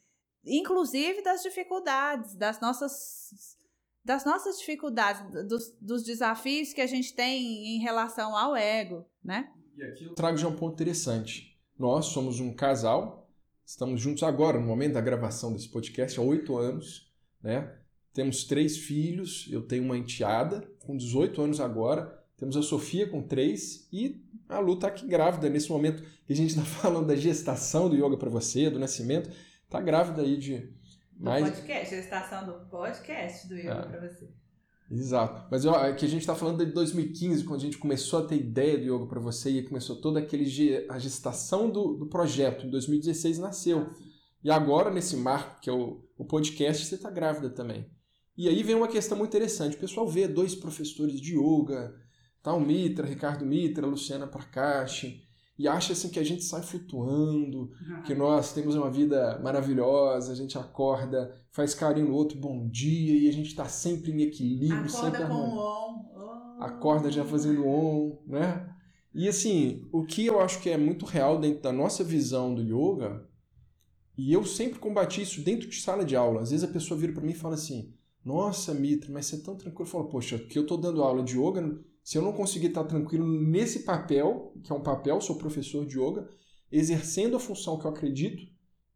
inclusive 0.46 1.24
das 1.24 1.42
dificuldades, 1.42 2.36
das 2.36 2.60
nossas 2.60 3.58
das 4.04 4.26
nossas 4.26 4.58
dificuldades, 4.60 5.22
dos, 5.48 5.76
dos 5.80 6.04
desafios 6.04 6.74
que 6.74 6.82
a 6.82 6.88
gente 6.88 7.13
tem 7.13 7.76
em 7.76 7.80
relação 7.80 8.36
ao 8.36 8.56
ego, 8.56 9.06
né? 9.24 9.50
E 9.78 9.84
aqui 9.84 10.06
eu 10.06 10.13
trago 10.13 10.38
já 10.38 10.48
um 10.48 10.56
ponto 10.56 10.74
interessante. 10.74 11.58
Nós 11.78 12.08
somos 12.08 12.39
um 12.39 12.54
casal, 12.54 13.30
estamos 13.66 14.02
juntos 14.02 14.24
agora, 14.24 14.60
no 14.60 14.68
momento 14.68 14.94
da 14.94 15.02
gravação 15.02 15.54
desse 15.54 15.70
podcast, 15.70 16.20
há 16.20 16.24
oito 16.24 16.58
anos, 16.58 17.12
né? 17.42 17.76
Temos 18.13 18.44
três 18.44 18.78
filhos, 18.78 19.48
eu 19.52 19.62
tenho 19.63 19.84
uma 19.84 19.98
enteada 19.98 20.62
com 20.80 20.96
18 20.96 21.42
anos 21.42 21.60
agora, 21.60 22.24
temos 22.38 22.58
a 22.58 22.62
Sofia 22.62 23.08
com 23.08 23.22
três 23.22 23.88
e 23.92 24.22
a 24.50 24.60
Lu 24.60 24.74
está 24.74 24.88
aqui 24.88 25.08
grávida 25.08 25.50
nesse 25.50 25.70
momento 25.70 26.04
que 26.26 26.34
a 26.34 26.36
gente 26.36 26.50
está 26.50 26.62
falando 26.66 27.08
da 27.08 27.16
gestação 27.16 27.89
do 27.89 27.96
yoga 27.96 28.18
para 28.18 28.30
você, 28.30 28.70
do 28.70 28.80
nascimento. 28.80 29.30
Está 29.63 29.80
grávida 29.82 30.22
aí 30.22 30.38
de. 30.38 30.70
Do 31.23 31.29
mais... 31.29 31.49
podcast, 31.49 31.95
gestação 31.95 32.45
do 32.45 32.65
podcast 32.69 33.47
do 33.47 33.55
yoga 33.55 33.71
é. 33.71 33.81
para 33.83 34.09
você. 34.09 34.29
Exato. 34.91 35.47
Mas 35.49 35.65
ó, 35.65 35.86
é 35.86 35.93
que 35.93 36.05
a 36.05 36.09
gente 36.09 36.19
está 36.19 36.36
falando 36.36 36.65
de 36.65 36.73
2015, 36.73 37.45
quando 37.45 37.62
a 37.62 37.63
gente 37.63 37.77
começou 37.77 38.19
a 38.19 38.27
ter 38.27 38.36
ideia 38.36 38.77
do 38.77 38.83
yoga 38.83 39.05
para 39.07 39.21
você 39.21 39.49
e 39.49 39.63
começou 39.63 40.01
toda 40.01 40.19
aquele 40.19 40.45
a 40.89 40.99
gestação 40.99 41.69
do, 41.69 41.93
do 41.93 42.07
projeto. 42.07 42.67
Em 42.67 42.69
2016 42.69 43.39
nasceu. 43.39 43.89
E 44.43 44.51
agora, 44.51 44.91
nesse 44.91 45.15
marco, 45.15 45.62
que 45.62 45.69
é 45.69 45.73
o, 45.73 46.05
o 46.17 46.25
podcast, 46.25 46.86
você 46.86 46.95
está 46.95 47.09
grávida 47.09 47.49
também. 47.49 47.89
E 48.36 48.49
aí 48.49 48.62
vem 48.62 48.75
uma 48.75 48.89
questão 48.89 49.17
muito 49.17 49.31
interessante. 49.31 49.77
O 49.77 49.79
pessoal 49.79 50.05
vê 50.05 50.27
dois 50.27 50.53
professores 50.53 51.21
de 51.21 51.38
yoga, 51.38 51.95
o 52.45 52.59
Mitra, 52.59 53.07
Ricardo 53.07 53.45
Mitra, 53.45 53.88
Luciana 53.88 54.27
Prakash, 54.27 55.23
e 55.58 55.68
acha 55.68 55.94
assim 55.94 56.10
que 56.10 56.20
a 56.20 56.24
gente 56.24 56.44
sai 56.44 56.63
flutuando, 56.63 57.72
que 58.06 58.16
nós 58.16 58.54
temos 58.54 58.76
uma 58.76 58.89
vida 58.89 59.39
maravilhosa, 59.44 60.32
a 60.32 60.36
gente 60.36 60.58
acorda, 60.58 61.39
faz 61.52 61.76
carinho 61.76 62.08
no 62.08 62.16
outro, 62.16 62.38
bom 62.38 62.68
dia, 62.68 63.16
e 63.16 63.30
a 63.30 63.32
gente 63.32 63.48
está 63.48 63.66
sempre 63.66 64.12
em 64.12 64.22
equilíbrio, 64.24 64.86
acorda 64.86 64.89
sempre 64.89 65.28
com 65.28 65.34
o 65.34 65.60
on. 65.60 66.06
Oh. 66.16 66.63
Acorda 66.63 67.12
já 67.12 67.24
fazendo 67.24 67.68
on, 67.68 68.18
né? 68.26 68.68
E 69.13 69.28
assim, 69.28 69.88
o 69.92 70.04
que 70.04 70.26
eu 70.26 70.42
acho 70.42 70.60
que 70.60 70.70
é 70.70 70.78
muito 70.78 71.06
real 71.06 71.39
dentro 71.39 71.62
da 71.62 71.72
nossa 71.72 72.04
visão 72.04 72.56
do 72.56 72.63
yoga, 72.63 73.28
e 74.18 74.34
eu 74.34 74.44
sempre 74.44 74.80
combati 74.80 75.22
isso 75.22 75.42
dentro 75.42 75.70
de 75.70 75.80
sala 75.80 76.04
de 76.04 76.16
aula. 76.16 76.42
Às 76.42 76.52
vezes 76.52 76.68
a 76.68 76.72
pessoa 76.72 77.00
vira 77.00 77.13
para 77.13 77.24
mim 77.24 77.32
e 77.32 77.36
fala 77.36 77.56
assim: 77.56 77.94
"Nossa, 78.24 78.74
Mitra, 78.74 79.12
mas 79.12 79.28
você 79.28 79.36
é 79.36 79.39
tão 79.39 79.56
tranquilo". 79.56 79.84
Eu 79.84 79.92
falo: 79.92 80.06
"Poxa, 80.06 80.38
que 80.38 80.58
eu 80.58 80.66
tô 80.66 80.78
dando 80.78 81.04
aula 81.04 81.24
de 81.24 81.38
yoga, 81.39 81.80
se 82.04 82.18
eu 82.18 82.22
não 82.22 82.34
conseguir 82.34 82.68
estar 82.68 82.84
tranquilo 82.84 83.26
nesse 83.26 83.84
papel, 83.84 84.54
que 84.63 84.72
é 84.72 84.76
um 84.76 84.84
papel, 84.84 85.22
sou 85.22 85.38
professor 85.38 85.86
de 85.86 85.98
yoga, 85.98 86.30
exercendo 86.72 87.38
a 87.38 87.39
função 87.39 87.80
que 87.80 87.86
eu 87.86 87.92
acredito, 87.92 88.52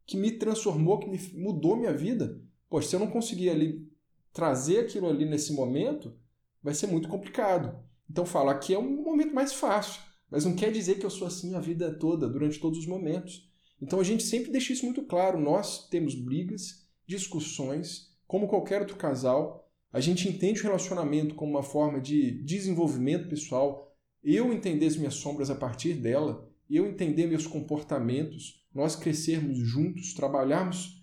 que 0.05 0.17
me 0.17 0.31
transformou, 0.31 0.99
que 0.99 1.09
me 1.09 1.19
mudou 1.41 1.75
minha 1.75 1.93
vida, 1.93 2.41
poxa, 2.69 2.89
se 2.89 2.95
eu 2.95 2.99
não 2.99 3.07
conseguir 3.07 3.49
ali 3.49 3.87
trazer 4.33 4.79
aquilo 4.79 5.07
ali 5.07 5.25
nesse 5.25 5.53
momento, 5.53 6.13
vai 6.61 6.73
ser 6.73 6.87
muito 6.87 7.07
complicado. 7.07 7.77
Então 8.09 8.25
falo, 8.25 8.49
aqui 8.49 8.73
é 8.73 8.79
um 8.79 9.03
momento 9.03 9.33
mais 9.33 9.53
fácil, 9.53 10.01
mas 10.29 10.45
não 10.45 10.55
quer 10.55 10.71
dizer 10.71 10.99
que 10.99 11.05
eu 11.05 11.09
sou 11.09 11.27
assim 11.27 11.55
a 11.55 11.59
vida 11.59 11.93
toda, 11.97 12.27
durante 12.27 12.59
todos 12.59 12.79
os 12.79 12.85
momentos. 12.85 13.49
Então 13.81 13.99
a 13.99 14.03
gente 14.03 14.23
sempre 14.23 14.51
deixa 14.51 14.73
isso 14.73 14.85
muito 14.85 15.03
claro. 15.03 15.39
Nós 15.39 15.87
temos 15.87 16.15
brigas, 16.15 16.87
discussões, 17.05 18.13
como 18.25 18.47
qualquer 18.47 18.81
outro 18.81 18.97
casal, 18.97 19.66
a 19.91 19.99
gente 19.99 20.27
entende 20.27 20.59
o 20.59 20.63
relacionamento 20.63 21.35
como 21.35 21.51
uma 21.51 21.63
forma 21.63 21.99
de 21.99 22.43
desenvolvimento 22.43 23.29
pessoal, 23.29 23.95
eu 24.23 24.51
entender 24.51 24.85
as 24.87 24.97
minhas 24.97 25.15
sombras 25.15 25.49
a 25.49 25.55
partir 25.55 25.93
dela, 25.93 26.47
eu 26.69 26.85
entender 26.85 27.27
meus 27.27 27.47
comportamentos, 27.47 28.65
nós 28.73 28.95
crescermos 28.95 29.57
juntos, 29.57 30.13
trabalharmos 30.13 30.97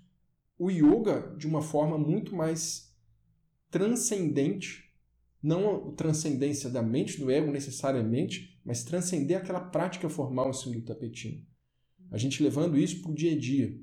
o 0.58 0.70
yoga 0.70 1.34
de 1.36 1.46
uma 1.46 1.62
forma 1.62 1.98
muito 1.98 2.34
mais 2.34 2.94
transcendente, 3.70 4.84
não 5.42 5.90
a 5.90 5.92
transcendência 5.92 6.70
da 6.70 6.82
mente, 6.82 7.18
do 7.18 7.30
ego 7.30 7.50
necessariamente, 7.50 8.60
mas 8.64 8.84
transcender 8.84 9.36
aquela 9.36 9.60
prática 9.60 10.08
formal 10.08 10.50
em 10.50 10.52
cima 10.52 10.76
do 10.76 10.82
tapetinho. 10.82 11.44
A 12.10 12.16
gente 12.16 12.42
levando 12.42 12.78
isso 12.78 13.02
para 13.02 13.10
o 13.10 13.14
dia 13.14 13.32
a 13.32 13.38
dia. 13.38 13.76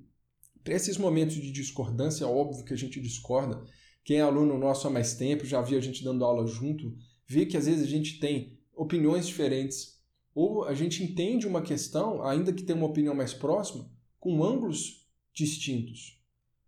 esses 0.66 0.98
momentos 0.98 1.36
de 1.36 1.52
discordância, 1.52 2.28
óbvio 2.28 2.64
que 2.64 2.74
a 2.74 2.78
gente 2.78 3.02
discorda. 3.02 3.64
Quem 4.04 4.18
é 4.18 4.22
aluno 4.22 4.58
nosso 4.58 4.88
há 4.88 4.90
mais 4.90 5.14
tempo, 5.16 5.46
já 5.46 5.62
viu 5.62 5.78
a 5.78 5.82
gente 5.82 6.04
dando 6.04 6.26
aula 6.26 6.48
junto, 6.48 6.96
vê 7.28 7.46
que 7.46 7.58
às 7.58 7.66
vezes 7.66 7.84
a 7.84 7.90
gente 7.90 8.20
tem 8.20 8.58
opiniões 8.74 9.28
diferentes, 9.28 10.02
ou 10.34 10.64
a 10.64 10.74
gente 10.74 11.04
entende 11.04 11.46
uma 11.46 11.62
questão, 11.62 12.24
ainda 12.24 12.54
que 12.54 12.64
tenha 12.64 12.78
uma 12.78 12.88
opinião 12.88 13.14
mais 13.14 13.34
próxima, 13.34 13.90
com 14.20 14.44
ângulos 14.44 15.08
distintos. 15.34 16.20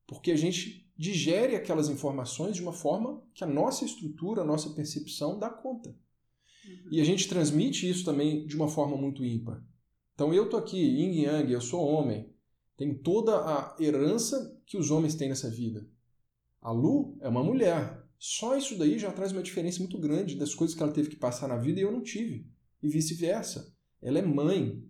Porque 0.06 0.32
a 0.32 0.36
gente 0.36 0.92
digere 0.98 1.56
aquelas 1.56 1.90
informações 1.90 2.56
de 2.56 2.62
uma 2.62 2.74
forma 2.74 3.24
que 3.34 3.44
a 3.44 3.48
nossa 3.48 3.84
estrutura, 3.84 4.42
a 4.42 4.46
nossa 4.46 4.70
percepção 4.72 5.40
dá 5.40 5.50
conta. 5.50 5.90
Uhum. 5.90 6.88
E 6.92 7.02
a 7.02 7.04
gente 7.04 7.28
transmite 7.28 7.90
isso 7.90 8.06
também 8.06 8.46
de 8.46 8.56
uma 8.56 8.68
forma 8.68 8.96
muito 8.96 9.24
ímpar. 9.24 9.64
Então 10.14 10.34
eu 10.34 10.48
tô 10.48 10.58
aqui, 10.58 10.78
yin 10.78 11.24
yang, 11.24 11.52
eu 11.52 11.62
sou 11.62 11.84
homem, 11.84 12.32
tenho 12.78 12.98
toda 13.00 13.38
a 13.38 13.76
herança 13.80 14.62
que 14.66 14.78
os 14.78 14.92
homens 14.92 15.16
têm 15.16 15.30
nessa 15.30 15.50
vida. 15.50 15.88
A 16.64 16.72
Lu 16.72 17.18
é 17.20 17.28
uma 17.28 17.44
mulher. 17.44 18.02
Só 18.18 18.56
isso 18.56 18.78
daí 18.78 18.98
já 18.98 19.12
traz 19.12 19.34
uma 19.34 19.44
diferença 19.44 19.80
muito 19.80 20.00
grande 20.00 20.38
das 20.38 20.56
coisas 20.56 20.74
que 20.74 20.82
ela 20.82 20.94
teve 20.94 21.10
que 21.10 21.18
passar 21.18 21.50
na 21.50 21.58
vida 21.58 21.78
e 21.78 21.84
eu 21.84 21.92
não 21.92 22.02
tive. 22.02 22.50
E 22.82 22.88
vice-versa. 22.88 23.76
Ela 24.02 24.20
é 24.20 24.22
mãe. 24.22 24.82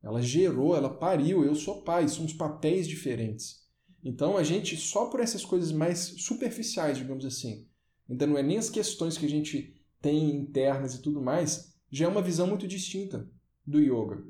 Ela 0.00 0.22
gerou, 0.22 0.76
ela 0.76 0.88
pariu, 0.88 1.44
eu 1.44 1.56
sou 1.56 1.82
pai, 1.82 2.06
somos 2.06 2.32
papéis 2.32 2.86
diferentes. 2.86 3.66
Então 4.04 4.36
a 4.36 4.44
gente, 4.44 4.76
só 4.76 5.06
por 5.06 5.18
essas 5.18 5.44
coisas 5.44 5.72
mais 5.72 5.98
superficiais, 5.98 6.98
digamos 6.98 7.24
assim, 7.24 7.68
ainda 8.08 8.24
não 8.24 8.38
é 8.38 8.42
nem 8.44 8.56
as 8.56 8.70
questões 8.70 9.18
que 9.18 9.26
a 9.26 9.28
gente 9.28 9.74
tem 10.00 10.30
internas 10.30 10.94
e 10.94 11.02
tudo 11.02 11.20
mais, 11.20 11.76
já 11.90 12.04
é 12.04 12.08
uma 12.08 12.22
visão 12.22 12.46
muito 12.46 12.68
distinta 12.68 13.28
do 13.66 13.80
yoga. 13.80 14.24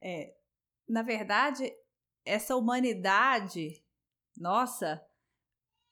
É, 0.00 0.36
na 0.88 1.02
verdade, 1.02 1.72
essa 2.24 2.54
humanidade 2.54 3.82
nossa, 4.36 5.02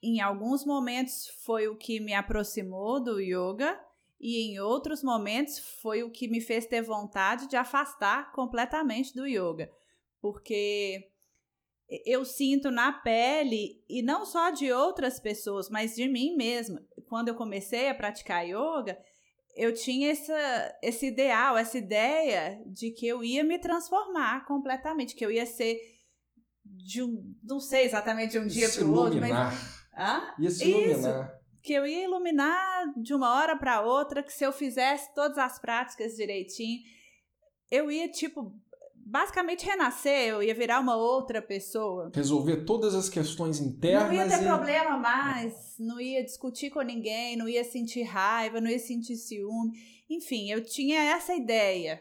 em 0.02 0.20
alguns 0.20 0.64
momentos 0.64 1.28
foi 1.44 1.68
o 1.68 1.76
que 1.76 2.00
me 2.00 2.14
aproximou 2.14 3.02
do 3.02 3.20
yoga 3.20 3.78
e 4.18 4.38
em 4.38 4.60
outros 4.60 5.02
momentos 5.02 5.58
foi 5.80 6.02
o 6.02 6.10
que 6.10 6.28
me 6.28 6.40
fez 6.40 6.66
ter 6.66 6.82
vontade 6.82 7.48
de 7.48 7.56
afastar 7.56 8.32
completamente 8.32 9.14
do 9.14 9.26
yoga, 9.26 9.70
porque 10.20 11.10
eu 12.04 12.24
sinto 12.24 12.70
na 12.70 12.92
pele 12.92 13.82
e 13.88 14.02
não 14.02 14.24
só 14.24 14.50
de 14.50 14.70
outras 14.70 15.18
pessoas, 15.18 15.68
mas 15.68 15.96
de 15.96 16.06
mim 16.08 16.36
mesma. 16.36 16.80
Quando 17.08 17.28
eu 17.28 17.34
comecei 17.34 17.88
a 17.88 17.94
praticar 17.94 18.46
yoga, 18.46 18.96
eu 19.56 19.74
tinha 19.74 20.10
essa, 20.10 20.78
esse 20.82 21.06
ideal, 21.06 21.56
essa 21.56 21.76
ideia 21.76 22.62
de 22.66 22.92
que 22.92 23.06
eu 23.06 23.24
ia 23.24 23.42
me 23.42 23.58
transformar 23.58 24.46
completamente, 24.46 25.14
que 25.14 25.24
eu 25.24 25.32
ia 25.32 25.46
ser 25.46 25.80
de 26.64 27.02
um, 27.02 27.34
não 27.42 27.58
sei 27.58 27.84
exatamente 27.84 28.32
de 28.32 28.38
um 28.38 28.46
dia 28.46 28.68
para 28.68 28.84
o 28.84 28.94
outro, 28.94 29.18
mas 29.18 29.80
Hã? 30.00 30.34
ia 30.38 30.50
se 30.50 30.68
iluminar. 30.68 31.26
Isso, 31.26 31.40
que 31.62 31.72
eu 31.74 31.86
ia 31.86 32.04
iluminar 32.04 32.92
de 32.96 33.12
uma 33.12 33.34
hora 33.34 33.56
para 33.56 33.82
outra, 33.82 34.22
que 34.22 34.32
se 34.32 34.44
eu 34.44 34.52
fizesse 34.52 35.14
todas 35.14 35.36
as 35.36 35.58
práticas 35.58 36.16
direitinho, 36.16 36.80
eu 37.70 37.90
ia 37.90 38.08
tipo 38.08 38.54
basicamente 38.94 39.66
renascer, 39.66 40.28
eu 40.28 40.42
ia 40.42 40.54
virar 40.54 40.80
uma 40.80 40.96
outra 40.96 41.42
pessoa. 41.42 42.10
Resolver 42.14 42.64
todas 42.64 42.94
as 42.94 43.08
questões 43.08 43.60
internas. 43.60 44.08
Não 44.08 44.14
ia 44.14 44.28
ter 44.28 44.42
e... 44.42 44.46
problema 44.46 44.96
mais, 44.96 45.74
não 45.78 46.00
ia 46.00 46.24
discutir 46.24 46.70
com 46.70 46.80
ninguém, 46.80 47.36
não 47.36 47.48
ia 47.48 47.64
sentir 47.64 48.02
raiva, 48.02 48.60
não 48.60 48.70
ia 48.70 48.78
sentir 48.78 49.16
ciúme. 49.16 49.72
Enfim, 50.08 50.50
eu 50.50 50.62
tinha 50.62 51.00
essa 51.02 51.34
ideia 51.34 52.00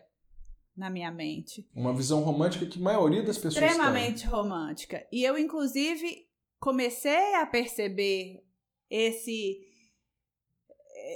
na 0.77 0.89
minha 0.89 1.11
mente. 1.11 1.67
Uma 1.75 1.93
visão 1.93 2.21
romântica 2.21 2.65
que 2.65 2.79
a 2.79 2.81
maioria 2.81 3.23
das 3.23 3.37
pessoas 3.37 3.63
Extremamente 3.63 4.21
tem. 4.21 4.29
romântica. 4.29 5.07
E 5.11 5.23
eu, 5.23 5.37
inclusive, 5.37 6.28
comecei 6.59 7.35
a 7.35 7.45
perceber 7.45 8.43
esse 8.89 9.65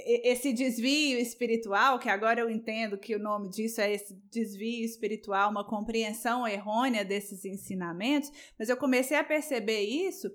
esse 0.06 0.52
desvio 0.52 1.18
espiritual, 1.18 1.98
que 1.98 2.08
agora 2.08 2.40
eu 2.40 2.48
entendo 2.48 2.98
que 2.98 3.14
o 3.14 3.18
nome 3.18 3.50
disso 3.50 3.80
é 3.80 3.92
esse 3.92 4.14
desvio 4.30 4.84
espiritual, 4.84 5.50
uma 5.50 5.66
compreensão 5.66 6.48
errônea 6.48 7.04
desses 7.04 7.44
ensinamentos, 7.44 8.30
mas 8.58 8.68
eu 8.68 8.76
comecei 8.76 9.16
a 9.16 9.22
perceber 9.22 9.82
isso 9.82 10.30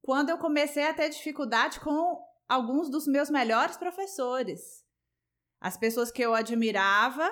quando 0.00 0.30
eu 0.30 0.38
comecei 0.38 0.84
a 0.84 0.94
ter 0.94 1.10
dificuldade 1.10 1.80
com 1.80 2.22
alguns 2.48 2.88
dos 2.88 3.06
meus 3.06 3.28
melhores 3.28 3.76
professores. 3.76 4.84
As 5.60 5.76
pessoas 5.76 6.10
que 6.10 6.22
eu 6.22 6.34
admirava 6.34 7.28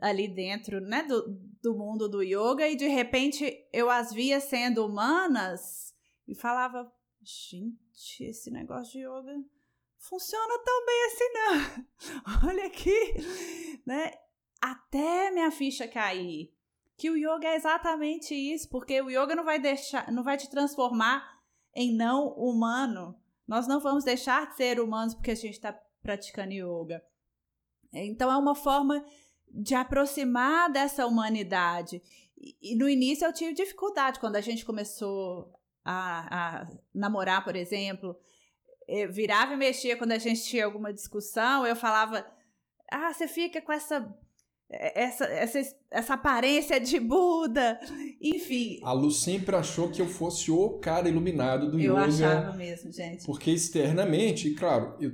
ali 0.00 0.28
dentro 0.28 0.80
né, 0.80 1.02
do, 1.04 1.38
do 1.62 1.76
mundo 1.76 2.08
do 2.08 2.22
yoga, 2.22 2.68
e 2.68 2.76
de 2.76 2.88
repente 2.88 3.66
eu 3.72 3.88
as 3.90 4.12
via 4.12 4.40
sendo 4.40 4.84
humanas 4.84 5.85
e 6.26 6.34
falava: 6.34 6.90
gente, 7.22 8.24
esse 8.24 8.50
negócio 8.50 8.92
de 8.92 9.00
yoga 9.00 9.44
funciona 9.98 10.58
tão 10.64 10.86
bem 10.86 11.06
assim, 11.06 11.32
não. 11.32 12.48
Olha 12.48 12.66
aqui, 12.66 13.80
né? 13.84 14.12
Até 14.60 15.30
minha 15.30 15.50
ficha 15.50 15.86
cair. 15.88 16.52
Que 16.96 17.10
o 17.10 17.16
yoga 17.16 17.48
é 17.48 17.56
exatamente 17.56 18.34
isso, 18.34 18.68
porque 18.70 19.00
o 19.02 19.10
yoga 19.10 19.34
não 19.34 19.44
vai 19.44 19.58
deixar, 19.58 20.10
não 20.10 20.22
vai 20.22 20.36
te 20.36 20.48
transformar 20.48 21.40
em 21.74 21.94
não 21.94 22.28
humano. 22.28 23.20
Nós 23.46 23.68
não 23.68 23.80
vamos 23.80 24.02
deixar 24.02 24.48
de 24.48 24.56
ser 24.56 24.80
humanos 24.80 25.14
porque 25.14 25.30
a 25.30 25.34
gente 25.34 25.54
está 25.54 25.72
praticando 26.02 26.52
yoga. 26.52 27.04
Então 27.92 28.32
é 28.32 28.36
uma 28.36 28.54
forma 28.54 29.04
de 29.48 29.74
aproximar 29.74 30.70
dessa 30.70 31.06
humanidade. 31.06 32.02
E, 32.36 32.56
e 32.72 32.76
no 32.76 32.88
início 32.88 33.26
eu 33.26 33.32
tive 33.32 33.52
dificuldade 33.52 34.18
quando 34.18 34.36
a 34.36 34.40
gente 34.40 34.64
começou 34.64 35.52
a, 35.86 36.58
a 36.60 36.68
namorar, 36.94 37.44
por 37.44 37.54
exemplo 37.56 38.16
eu 38.88 39.12
virava 39.12 39.54
e 39.54 39.56
mexia 39.56 39.96
quando 39.96 40.12
a 40.12 40.18
gente 40.18 40.44
tinha 40.44 40.64
alguma 40.64 40.92
discussão, 40.92 41.66
eu 41.66 41.74
falava: 41.74 42.24
"Ah, 42.90 43.12
você 43.12 43.26
fica 43.26 43.60
com 43.60 43.72
essa 43.72 44.14
essa, 44.68 45.24
essa, 45.26 45.76
essa 45.92 46.14
aparência 46.14 46.80
de 46.80 46.98
Buda, 46.98 47.78
enfim. 48.20 48.80
A 48.82 48.92
Lu 48.92 49.12
sempre 49.12 49.54
achou 49.54 49.92
que 49.92 50.02
eu 50.02 50.08
fosse 50.08 50.50
o 50.50 50.80
cara 50.80 51.08
iluminado 51.08 51.70
do 51.70 51.78
eu 51.78 51.92
yoga. 51.92 52.00
Eu 52.00 52.04
achava 52.04 52.52
mesmo, 52.56 52.92
gente. 52.92 53.24
Porque 53.24 53.52
externamente, 53.52 54.50
claro, 54.54 54.96
eu, 55.00 55.12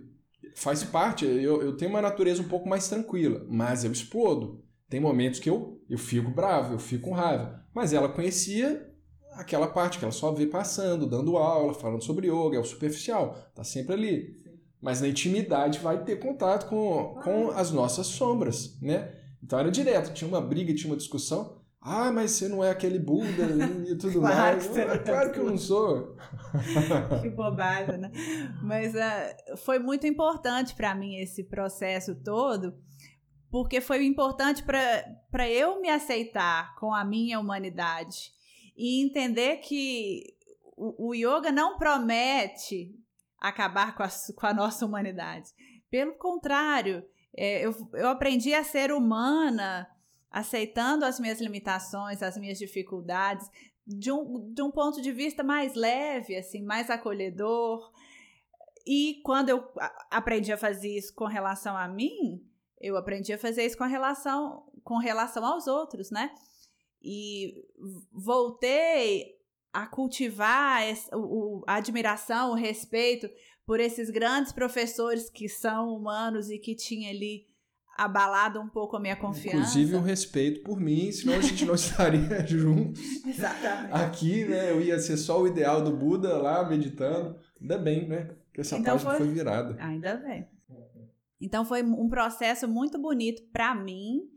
faz 0.54 0.82
parte, 0.82 1.26
eu, 1.26 1.61
eu 1.61 1.76
tenho 1.76 1.90
uma 1.90 2.00
natureza 2.00 2.40
um 2.40 2.48
pouco 2.48 2.66
mais 2.66 2.88
tranquila, 2.88 3.44
mas 3.46 3.85
eu 3.85 3.92
explodo. 3.92 4.64
Tem 4.88 4.98
momentos 4.98 5.38
que 5.38 5.50
eu, 5.50 5.82
eu 5.88 5.98
fico 5.98 6.30
bravo, 6.30 6.74
eu 6.74 6.78
fico 6.78 7.11
com 7.11 7.14
raiva. 7.14 7.62
Mas 7.74 7.92
ela 7.92 8.08
conhecia 8.08 8.90
aquela 9.35 9.66
parte 9.66 9.99
que 9.99 10.05
ela 10.05 10.12
só 10.12 10.33
vê 10.33 10.47
passando, 10.47 11.07
dando 11.07 11.37
aula, 11.37 11.75
falando 11.75 12.03
sobre 12.03 12.29
yoga, 12.29 12.57
é 12.57 12.61
o 12.61 12.64
superficial, 12.64 13.37
tá 13.55 13.64
sempre 13.64 13.95
ali. 13.95 14.40
Sim. 14.42 14.59
Mas 14.81 15.01
na 15.01 15.09
intimidade 15.09 15.79
vai 15.79 16.03
ter 16.05 16.16
contato 16.16 16.68
com, 16.68 17.21
com 17.23 17.51
as 17.51 17.71
nossas 17.71 18.07
sombras, 18.07 18.79
né? 18.81 19.12
Então 19.42 19.59
era 19.59 19.71
direto, 19.71 20.12
tinha 20.12 20.29
uma 20.29 20.40
briga, 20.40 20.75
tinha 20.75 20.90
uma 20.90 20.97
discussão. 20.97 21.61
Ah, 21.85 22.12
mas 22.12 22.31
você 22.31 22.49
não 22.49 22.62
é 22.62 22.71
aquele 22.71 22.99
Buda 22.99 23.42
e 23.88 23.95
tudo 23.99 24.21
claro 24.21 24.37
mais. 24.37 24.68
Que 24.68 24.81
ah, 24.81 24.99
claro 24.99 25.33
que 25.33 25.40
eu 25.40 25.45
não 25.45 25.59
sou. 25.59 26.16
que 27.21 27.29
bobagem, 27.31 27.99
né? 27.99 28.12
Mas 28.62 28.95
uh, 28.95 29.57
foi 29.57 29.81
muito 29.81 30.07
importante 30.07 30.77
para 30.77 30.95
mim 30.95 31.16
esse 31.16 31.42
processo 31.42 32.14
todo, 32.14 32.73
porque 33.51 33.81
foi 33.81 34.07
importante 34.07 34.62
para 34.62 35.51
eu 35.51 35.81
me 35.81 35.88
aceitar 35.88 36.77
com 36.77 36.95
a 36.95 37.05
minha 37.05 37.40
humanidade 37.40 38.31
e 38.76 39.04
entender 39.04 39.58
que 39.58 40.35
o, 40.76 41.08
o 41.08 41.14
yoga 41.14 41.52
não 41.52 41.76
promete 41.76 42.94
acabar 43.38 43.94
com 43.94 44.02
a, 44.02 44.08
com 44.08 44.46
a 44.46 44.54
nossa 44.54 44.87
humanidade. 44.87 45.50
Pelo 45.90 46.14
contrário, 46.14 47.04
é, 47.37 47.64
eu, 47.64 47.74
eu 47.94 48.08
aprendi 48.08 48.54
a 48.54 48.64
ser 48.64 48.92
humana, 48.92 49.88
aceitando 50.30 51.04
as 51.04 51.18
minhas 51.18 51.40
limitações, 51.40 52.22
as 52.22 52.37
minhas 52.37 52.58
dificuldades, 52.58 53.50
de 53.87 54.12
um, 54.12 54.52
de 54.52 54.62
um 54.62 54.70
ponto 54.70 55.02
de 55.02 55.12
vista 55.12 55.42
mais 55.42 55.74
leve, 55.74 56.37
assim, 56.37 56.62
mais 56.62 56.88
acolhedor. 56.88 57.92
E 58.87 59.20
quando 59.24 59.48
eu 59.48 59.68
aprendi 60.11 60.52
a 60.52 60.56
fazer 60.56 60.96
isso 60.96 61.14
com 61.14 61.26
relação 61.26 61.76
a 61.76 61.88
mim, 61.88 62.44
eu 62.80 62.96
aprendi 62.96 63.32
a 63.32 63.38
fazer 63.38 63.64
isso 63.64 63.76
com 63.76 63.85
relação, 63.85 64.64
com 64.82 64.98
relação 64.98 65.44
aos 65.44 65.66
outros, 65.66 66.11
né? 66.11 66.32
E 67.03 67.55
voltei 68.12 69.37
a 69.73 69.87
cultivar 69.87 70.83
a 71.67 71.75
admiração, 71.75 72.53
o 72.53 72.55
respeito 72.55 73.29
por 73.67 73.81
esses 73.81 74.11
grandes 74.11 74.53
professores 74.53 75.31
que 75.31 75.49
são 75.49 75.95
humanos 75.95 76.51
e 76.51 76.59
que 76.59 76.75
tinha 76.75 77.11
ali 77.11 77.47
abalado 77.97 78.61
um 78.61 78.69
pouco 78.69 78.97
a 78.97 79.01
minha 79.01 79.17
confiança. 79.17 79.57
Inclusive 79.57 79.95
o 79.95 79.99
um 79.99 80.03
respeito 80.03 80.62
por 80.62 80.81
mim, 80.81 81.11
senão 81.12 81.35
a 81.35 81.41
gente 81.41 81.65
não 81.65 81.75
estaria 81.77 82.47
juntos. 82.47 83.01
Exatamente. 83.25 83.93
Aqui, 83.93 84.45
né, 84.45 84.71
eu 84.71 84.81
ia 84.81 84.99
ser 84.99 85.17
só 85.17 85.41
o 85.41 85.47
ideal 85.47 85.83
do 85.83 85.95
Buda 85.95 86.37
lá 86.38 86.69
meditando. 86.69 87.38
Ainda 87.61 87.79
bem, 87.79 88.09
né, 88.09 88.31
que 88.53 88.61
essa 88.61 88.77
então 88.77 88.95
página 88.95 89.11
foi, 89.11 89.27
foi 89.27 89.35
virada. 89.35 89.77
Ainda 89.83 90.17
bem. 90.17 90.49
Então 91.41 91.65
foi 91.65 91.83
um 91.83 92.09
processo 92.09 92.69
muito 92.69 92.99
bonito 93.01 93.43
para 93.53 93.75
mim 93.75 94.32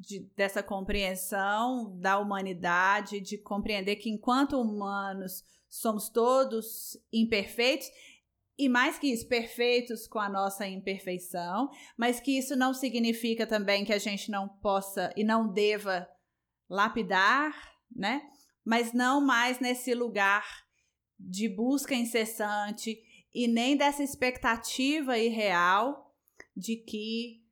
de, 0.00 0.20
dessa 0.34 0.62
compreensão 0.62 1.94
da 1.98 2.18
humanidade, 2.18 3.20
de 3.20 3.36
compreender 3.36 3.96
que 3.96 4.08
enquanto 4.08 4.60
humanos 4.60 5.44
somos 5.68 6.08
todos 6.08 6.96
imperfeitos 7.12 7.86
e 8.58 8.68
mais 8.68 8.98
que 8.98 9.06
isso, 9.06 9.26
perfeitos 9.28 10.06
com 10.06 10.18
a 10.18 10.28
nossa 10.28 10.66
imperfeição, 10.66 11.70
mas 11.96 12.20
que 12.20 12.36
isso 12.36 12.56
não 12.56 12.74
significa 12.74 13.46
também 13.46 13.84
que 13.84 13.92
a 13.92 13.98
gente 13.98 14.30
não 14.30 14.48
possa 14.48 15.12
e 15.16 15.24
não 15.24 15.50
deva 15.50 16.08
lapidar, 16.68 17.54
né? 17.94 18.22
Mas 18.64 18.92
não 18.92 19.20
mais 19.20 19.60
nesse 19.60 19.94
lugar 19.94 20.44
de 21.18 21.48
busca 21.48 21.94
incessante 21.94 22.98
e 23.34 23.48
nem 23.48 23.76
dessa 23.76 24.02
expectativa 24.02 25.18
irreal 25.18 26.14
de 26.54 26.76
que 26.76 27.42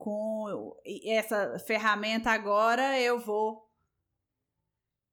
com 0.00 0.74
essa 1.04 1.58
ferramenta 1.58 2.30
agora 2.30 2.98
eu 2.98 3.20
vou 3.20 3.68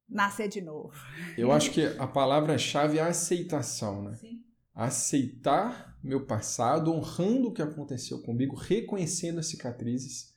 nascer 0.08 0.48
de 0.48 0.62
novo. 0.62 0.94
Eu 1.36 1.52
acho 1.52 1.70
que 1.70 1.84
a 1.98 2.06
palavra-chave 2.06 2.96
é 2.96 3.02
aceitação, 3.02 4.02
né? 4.02 4.14
Sim. 4.14 4.42
Aceitar 4.74 5.98
meu 6.02 6.24
passado, 6.24 6.90
honrando 6.90 7.48
o 7.48 7.52
que 7.52 7.60
aconteceu 7.60 8.22
comigo, 8.22 8.56
reconhecendo 8.56 9.40
as 9.40 9.48
cicatrizes, 9.48 10.32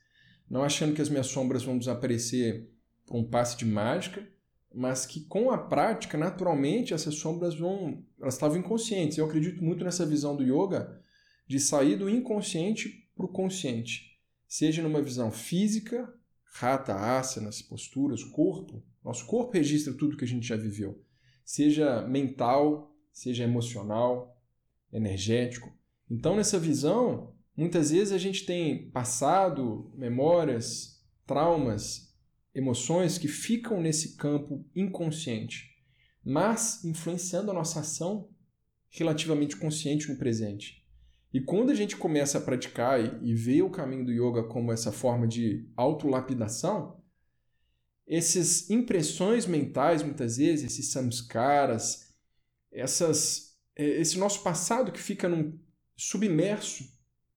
não 0.49 0.63
achando 0.63 0.93
que 0.93 1.01
as 1.01 1.07
minhas 1.07 1.27
sombras 1.27 1.63
vão 1.63 1.77
desaparecer 1.77 2.69
por 3.05 3.15
um 3.15 3.23
passe 3.23 3.55
de 3.55 3.63
mágica, 3.63 4.27
mas 4.73 5.05
que 5.05 5.21
com 5.21 5.49
a 5.49 5.57
prática, 5.57 6.17
naturalmente, 6.17 6.93
essas 6.93 7.15
sombras 7.15 7.55
vão. 7.55 8.03
Elas 8.19 8.33
estavam 8.33 8.57
inconscientes. 8.57 9.17
Eu 9.17 9.25
acredito 9.25 9.63
muito 9.63 9.85
nessa 9.85 10.05
visão 10.05 10.35
do 10.35 10.43
yoga 10.43 11.01
de 11.47 11.57
sair 11.57 11.95
do 11.95 12.09
inconsciente 12.09 13.09
para 13.15 13.25
o 13.25 13.29
consciente. 13.29 14.10
Seja 14.51 14.81
numa 14.81 15.01
visão 15.01 15.31
física, 15.31 16.13
rata, 16.55 16.93
asanas, 16.93 17.61
posturas, 17.61 18.21
corpo. 18.21 18.83
Nosso 19.01 19.25
corpo 19.25 19.53
registra 19.53 19.93
tudo 19.93 20.17
que 20.17 20.25
a 20.25 20.27
gente 20.27 20.45
já 20.45 20.57
viveu. 20.57 21.01
Seja 21.45 22.05
mental, 22.05 22.93
seja 23.13 23.45
emocional, 23.45 24.37
energético. 24.91 25.71
Então, 26.09 26.35
nessa 26.35 26.59
visão, 26.59 27.33
muitas 27.55 27.91
vezes 27.91 28.11
a 28.11 28.17
gente 28.17 28.45
tem 28.45 28.91
passado, 28.91 29.89
memórias, 29.95 31.01
traumas, 31.25 32.13
emoções 32.53 33.17
que 33.17 33.29
ficam 33.29 33.79
nesse 33.79 34.17
campo 34.17 34.69
inconsciente, 34.75 35.69
mas 36.21 36.83
influenciando 36.83 37.51
a 37.51 37.53
nossa 37.53 37.79
ação 37.79 38.29
relativamente 38.89 39.55
consciente 39.55 40.09
no 40.09 40.17
presente. 40.17 40.80
E 41.33 41.39
quando 41.39 41.69
a 41.69 41.75
gente 41.75 41.95
começa 41.95 42.37
a 42.37 42.41
praticar 42.41 43.23
e, 43.23 43.33
vê 43.33 43.61
o 43.61 43.69
caminho 43.69 44.05
do 44.05 44.11
yoga 44.11 44.43
como 44.43 44.71
essa 44.71 44.91
forma 44.91 45.25
de 45.25 45.65
autolapidação, 45.77 47.01
essas 48.05 48.69
impressões 48.69 49.45
mentais, 49.45 50.03
muitas 50.03 50.35
vezes, 50.35 50.65
esses 50.65 50.91
samskaras, 50.91 52.13
essas, 52.69 53.57
é, 53.77 53.85
esse 53.85 54.19
nosso 54.19 54.43
passado 54.43 54.91
que 54.91 54.99
fica 54.99 55.29
num 55.29 55.57
submerso 55.95 56.83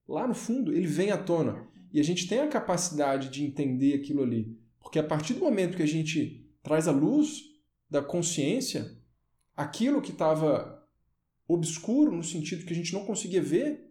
lá 0.05 0.27
no 0.27 0.35
fundo, 0.35 0.73
ele 0.73 0.87
vem 0.87 1.11
à 1.11 1.17
tona. 1.17 1.65
E 1.93 1.99
a 1.99 2.03
gente 2.03 2.27
tem 2.27 2.39
a 2.39 2.49
capacidade 2.49 3.29
de 3.29 3.45
entender 3.45 3.93
aquilo 3.93 4.21
ali. 4.21 4.59
Porque 4.81 4.99
a 4.99 5.03
partir 5.03 5.35
do 5.35 5.39
momento 5.39 5.77
que 5.77 5.83
a 5.83 5.87
gente 5.87 6.45
traz 6.61 6.87
a 6.87 6.91
luz 6.91 7.43
da 7.89 8.01
consciência, 8.01 8.97
aquilo 9.55 10.01
que 10.01 10.11
estava 10.11 10.85
obscuro, 11.47 12.11
no 12.11 12.23
sentido 12.23 12.65
que 12.65 12.73
a 12.73 12.75
gente 12.75 12.93
não 12.93 13.05
conseguia 13.05 13.41
ver, 13.41 13.84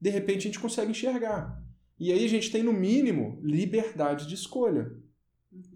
de 0.00 0.10
repente 0.10 0.38
a 0.38 0.50
gente 0.50 0.60
consegue 0.60 0.90
enxergar. 0.90 1.62
E 1.98 2.12
aí 2.12 2.24
a 2.24 2.28
gente 2.28 2.50
tem, 2.50 2.62
no 2.62 2.72
mínimo, 2.72 3.40
liberdade 3.42 4.26
de 4.26 4.34
escolha. 4.34 4.92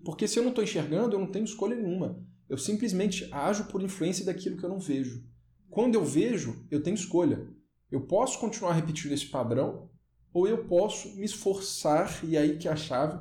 Porque 0.05 0.29
se 0.29 0.39
eu 0.39 0.43
não 0.43 0.51
estou 0.51 0.63
enxergando, 0.63 1.17
eu 1.17 1.21
não 1.21 1.27
tenho 1.27 1.45
escolha 1.45 1.75
nenhuma. 1.75 2.25
Eu 2.49 2.57
simplesmente 2.57 3.29
ajo 3.33 3.65
por 3.65 3.83
influência 3.83 4.25
daquilo 4.25 4.57
que 4.57 4.65
eu 4.65 4.69
não 4.69 4.79
vejo. 4.79 5.25
Quando 5.69 5.95
eu 5.95 6.05
vejo, 6.05 6.67
eu 6.71 6.83
tenho 6.83 6.95
escolha. 6.95 7.49
Eu 7.91 8.03
posso 8.03 8.39
continuar 8.39 8.75
repetindo 8.75 9.13
esse 9.13 9.27
padrão, 9.27 9.91
ou 10.33 10.47
eu 10.47 10.65
posso 10.65 11.17
me 11.17 11.25
esforçar, 11.25 12.25
e 12.25 12.37
aí 12.37 12.57
que 12.59 12.69
é 12.69 12.73
a 12.73 12.77
chave, 12.77 13.19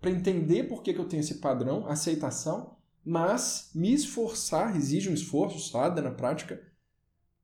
para 0.00 0.10
entender 0.10 0.64
por 0.64 0.82
que, 0.82 0.92
que 0.92 0.98
eu 0.98 1.08
tenho 1.08 1.20
esse 1.20 1.36
padrão, 1.36 1.86
aceitação, 1.86 2.76
mas 3.04 3.70
me 3.74 3.92
esforçar, 3.92 4.76
exige 4.76 5.08
um 5.08 5.14
esforço, 5.14 5.70
sada 5.70 6.02
na 6.02 6.10
prática, 6.10 6.62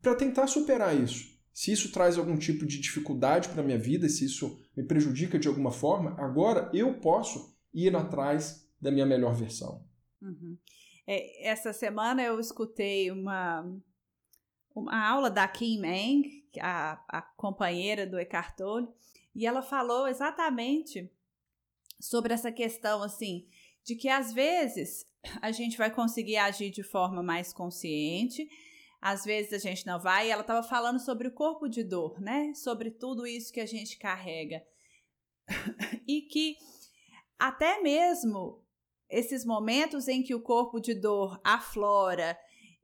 para 0.01 0.15
tentar 0.15 0.47
superar 0.47 0.99
isso. 0.99 1.34
Se 1.55 1.71
isso 1.71 1.93
traz 1.93 2.19
algum 2.19 2.37
tipo 2.37 2.67
de 2.67 2.81
dificuldade 2.81 3.49
para 3.49 3.63
a 3.63 3.65
minha 3.65 3.79
vida, 3.79 4.09
se 4.09 4.25
isso 4.25 4.61
me 4.77 4.83
prejudica 4.83 5.39
de 5.39 5.47
alguma 5.47 5.71
forma, 5.71 6.17
agora 6.19 6.69
eu 6.75 6.95
posso 6.95 7.57
ir 7.73 7.95
atrás 7.95 8.69
da 8.81 8.91
minha 8.91 9.07
melhor 9.07 9.35
versão. 9.35 9.87
Uhum. 10.21 10.59
É, 11.07 11.49
essa 11.49 11.73
semana 11.73 12.25
eu 12.25 12.41
escutei 12.41 13.09
uma, 13.13 13.65
uma 14.75 15.09
aula 15.09 15.31
da 15.31 15.47
Kim 15.47 15.85
Eng, 15.85 16.45
a, 16.61 17.01
a 17.09 17.23
companheira 17.23 18.05
do 18.05 18.19
Eckhart 18.19 18.57
Tolle, 18.57 18.89
e 19.33 19.47
ela 19.47 19.63
falou 19.63 20.09
exatamente 20.09 21.09
sobre 22.01 22.35
essa 22.35 22.51
questão 22.51 23.01
assim 23.01 23.47
de 23.85 23.95
que 23.95 24.09
às 24.09 24.33
vezes 24.33 25.07
a 25.41 25.53
gente 25.53 25.79
vai 25.79 25.91
conseguir 25.91 26.37
agir 26.37 26.71
de 26.71 26.83
forma 26.83 27.23
mais 27.23 27.53
consciente, 27.53 28.49
às 29.05 29.23
vezes 29.23 29.53
a 29.53 29.59
gente 29.59 29.87
não 29.87 30.01
vai. 30.01 30.29
E 30.29 30.31
ela 30.31 30.41
estava 30.41 30.67
falando 30.67 30.99
sobre 30.99 31.29
o 31.29 31.35
corpo 31.35 31.69
de 31.69 31.85
dor, 31.85 32.19
né? 32.19 32.55
Sobre 32.55 32.91
tudo 32.91 33.27
isso 33.27 33.53
que 33.53 33.61
a 33.61 33.67
gente 33.67 33.99
carrega. 33.99 34.65
e 36.09 36.23
que 36.23 36.57
até 37.39 37.83
mesmo 37.83 38.65
esses 39.11 39.45
momentos 39.45 40.09
em 40.09 40.23
que 40.23 40.35
o 40.35 40.41
corpo 40.41 40.81
de 40.81 40.95
dor 40.95 41.39
aflora 41.45 42.35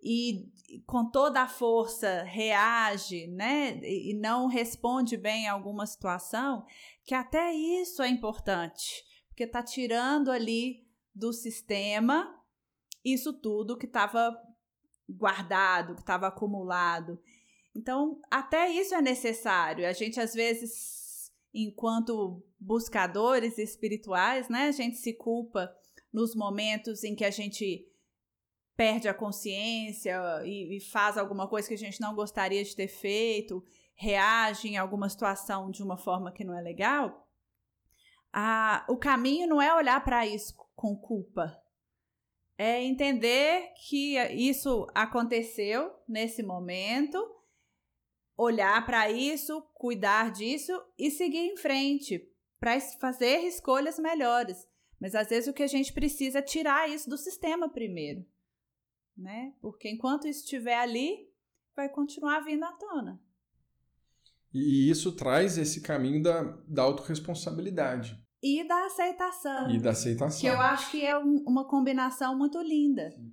e 0.03 0.53
com 0.87 1.11
toda 1.11 1.41
a 1.41 1.49
força 1.49 2.23
reage, 2.23 3.27
né, 3.29 3.81
e 3.83 4.15
não 4.15 4.47
responde 4.47 5.17
bem 5.17 5.49
a 5.49 5.53
alguma 5.53 5.87
situação, 5.87 6.65
que 7.05 7.15
até 7.15 7.53
isso 7.53 8.03
é 8.03 8.09
importante 8.09 9.05
porque 9.29 9.45
está 9.45 9.63
tirando 9.63 10.31
ali 10.31 10.87
do 11.15 11.33
sistema 11.33 12.39
isso 13.03 13.33
tudo 13.33 13.79
que 13.79 13.87
estava 13.87 14.37
guardado, 15.13 15.95
que 15.95 16.01
estava 16.01 16.29
acumulado. 16.29 17.21
Então, 17.75 18.21
até 18.31 18.69
isso 18.69 18.95
é 18.95 19.03
necessário. 19.03 19.87
A 19.87 19.93
gente, 19.93 20.21
às 20.21 20.35
vezes, 20.35 21.33
enquanto 21.55 22.43
buscadores 22.59 23.59
espirituais, 23.59 24.49
né, 24.49 24.69
a 24.69 24.73
gente 24.73 24.97
se 24.97 25.13
culpa 25.13 25.73
nos 26.13 26.35
momentos 26.35 27.05
em 27.05 27.15
que 27.15 27.25
a 27.25 27.31
gente 27.31 27.87
perde 28.77 29.09
a 29.09 29.15
consciência 29.15 30.19
e, 30.45 30.77
e 30.77 30.81
faz 30.81 31.19
alguma 31.19 31.47
coisa 31.47 31.69
que 31.69 31.75
a 31.75 31.79
gente 31.79 32.01
não 32.01 32.15
gostaria 32.15 32.65
de 32.65 32.75
ter 32.75 32.89
feito, 32.89 33.63
reage 33.95 34.69
em 34.69 34.79
alguma 34.79 35.09
situação 35.09 35.71
de 35.71 35.83
uma 35.83 35.99
forma 35.99 36.33
que 36.33 36.45
não 36.45 36.57
é 36.57 36.63
legal 36.63 37.31
a, 38.33 38.85
o 38.89 38.97
caminho 38.97 39.49
não 39.49 39.61
é 39.61 39.75
olhar 39.75 40.03
para 40.05 40.27
isso 40.27 40.55
com 40.75 40.97
culpa. 40.97 41.57
É 42.63 42.85
entender 42.85 43.73
que 43.89 44.19
isso 44.35 44.87
aconteceu 44.95 45.95
nesse 46.07 46.43
momento, 46.43 47.17
olhar 48.37 48.85
para 48.85 49.11
isso, 49.11 49.63
cuidar 49.73 50.31
disso 50.31 50.79
e 50.99 51.11
seguir 51.11 51.39
em 51.39 51.57
frente 51.57 52.31
para 52.59 52.79
fazer 53.01 53.39
escolhas 53.47 53.99
melhores. 53.99 54.69
Mas 55.01 55.15
às 55.15 55.31
vezes 55.31 55.49
o 55.49 55.55
que 55.55 55.63
a 55.63 55.67
gente 55.67 55.91
precisa 55.95 56.41
é 56.41 56.43
tirar 56.43 56.87
isso 56.87 57.09
do 57.09 57.17
sistema 57.17 57.67
primeiro, 57.67 58.27
né? 59.17 59.55
Porque 59.63 59.89
enquanto 59.89 60.29
isso 60.29 60.41
estiver 60.41 60.77
ali, 60.77 61.33
vai 61.75 61.89
continuar 61.89 62.41
vindo 62.41 62.65
à 62.65 62.73
tona. 62.73 63.19
E 64.53 64.91
isso 64.91 65.13
traz 65.17 65.57
esse 65.57 65.81
caminho 65.81 66.23
da, 66.23 66.43
da 66.69 66.83
autorresponsabilidade. 66.83 68.23
E 68.43 68.67
da 68.67 68.87
aceitação. 68.87 69.71
E 69.71 69.79
da 69.79 69.91
aceitação. 69.91 70.41
Que 70.41 70.47
eu 70.47 70.61
acho 70.61 70.91
que 70.91 71.05
é 71.05 71.19
um, 71.19 71.45
uma 71.47 71.67
combinação 71.69 72.37
muito 72.37 72.61
linda. 72.61 73.11
Sim. 73.11 73.33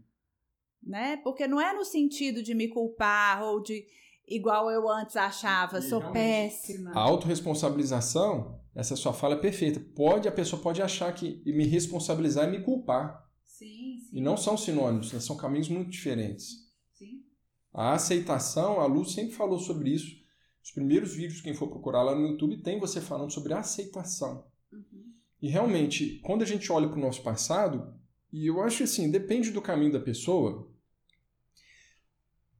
Né? 0.83 1.17
Porque 1.17 1.47
não 1.47 1.59
é 1.59 1.73
no 1.73 1.83
sentido 1.83 2.41
de 2.43 2.53
me 2.53 2.67
culpar 2.67 3.43
ou 3.43 3.61
de 3.61 3.85
igual 4.27 4.69
eu 4.69 4.89
antes 4.89 5.15
achava, 5.15 5.79
e 5.79 5.81
sou 5.81 6.11
péssima. 6.11 6.91
A 6.91 6.99
autorresponsabilização, 6.99 8.59
essa 8.75 8.95
sua 8.95 9.13
fala 9.13 9.35
é 9.35 9.39
perfeita. 9.39 9.79
Pode, 9.95 10.27
a 10.27 10.31
pessoa 10.31 10.61
pode 10.61 10.81
achar 10.81 11.13
que 11.13 11.41
me 11.45 11.65
responsabilizar 11.65 12.45
é 12.45 12.51
me 12.51 12.61
culpar. 12.61 13.25
Sim, 13.43 13.97
sim. 13.99 14.17
E 14.17 14.21
não 14.21 14.35
são 14.35 14.57
sinônimos, 14.57 15.13
né? 15.13 15.19
são 15.19 15.37
caminhos 15.37 15.69
muito 15.69 15.89
diferentes. 15.89 16.67
Sim. 16.93 17.23
A 17.73 17.93
aceitação, 17.93 18.79
a 18.81 18.85
Lu 18.85 19.05
sempre 19.05 19.33
falou 19.33 19.59
sobre 19.59 19.89
isso 19.89 20.27
os 20.67 20.71
primeiros 20.71 21.15
vídeos, 21.15 21.39
quem 21.39 21.53
for 21.53 21.69
procurar 21.69 22.03
lá 22.03 22.13
no 22.13 22.27
YouTube, 22.27 22.61
tem 22.61 22.77
você 22.77 22.99
falando 22.99 23.31
sobre 23.31 23.53
aceitação. 23.53 24.43
E 25.41 25.49
realmente, 25.49 26.19
quando 26.23 26.41
a 26.41 26.45
gente 26.45 26.71
olha 26.71 26.87
para 26.87 26.97
o 26.97 27.01
nosso 27.01 27.21
passado, 27.21 27.93
e 28.31 28.47
eu 28.47 28.61
acho 28.61 28.83
assim, 28.83 29.11
depende 29.11 29.51
do 29.51 29.61
caminho 29.61 29.91
da 29.91 29.99
pessoa, 29.99 30.67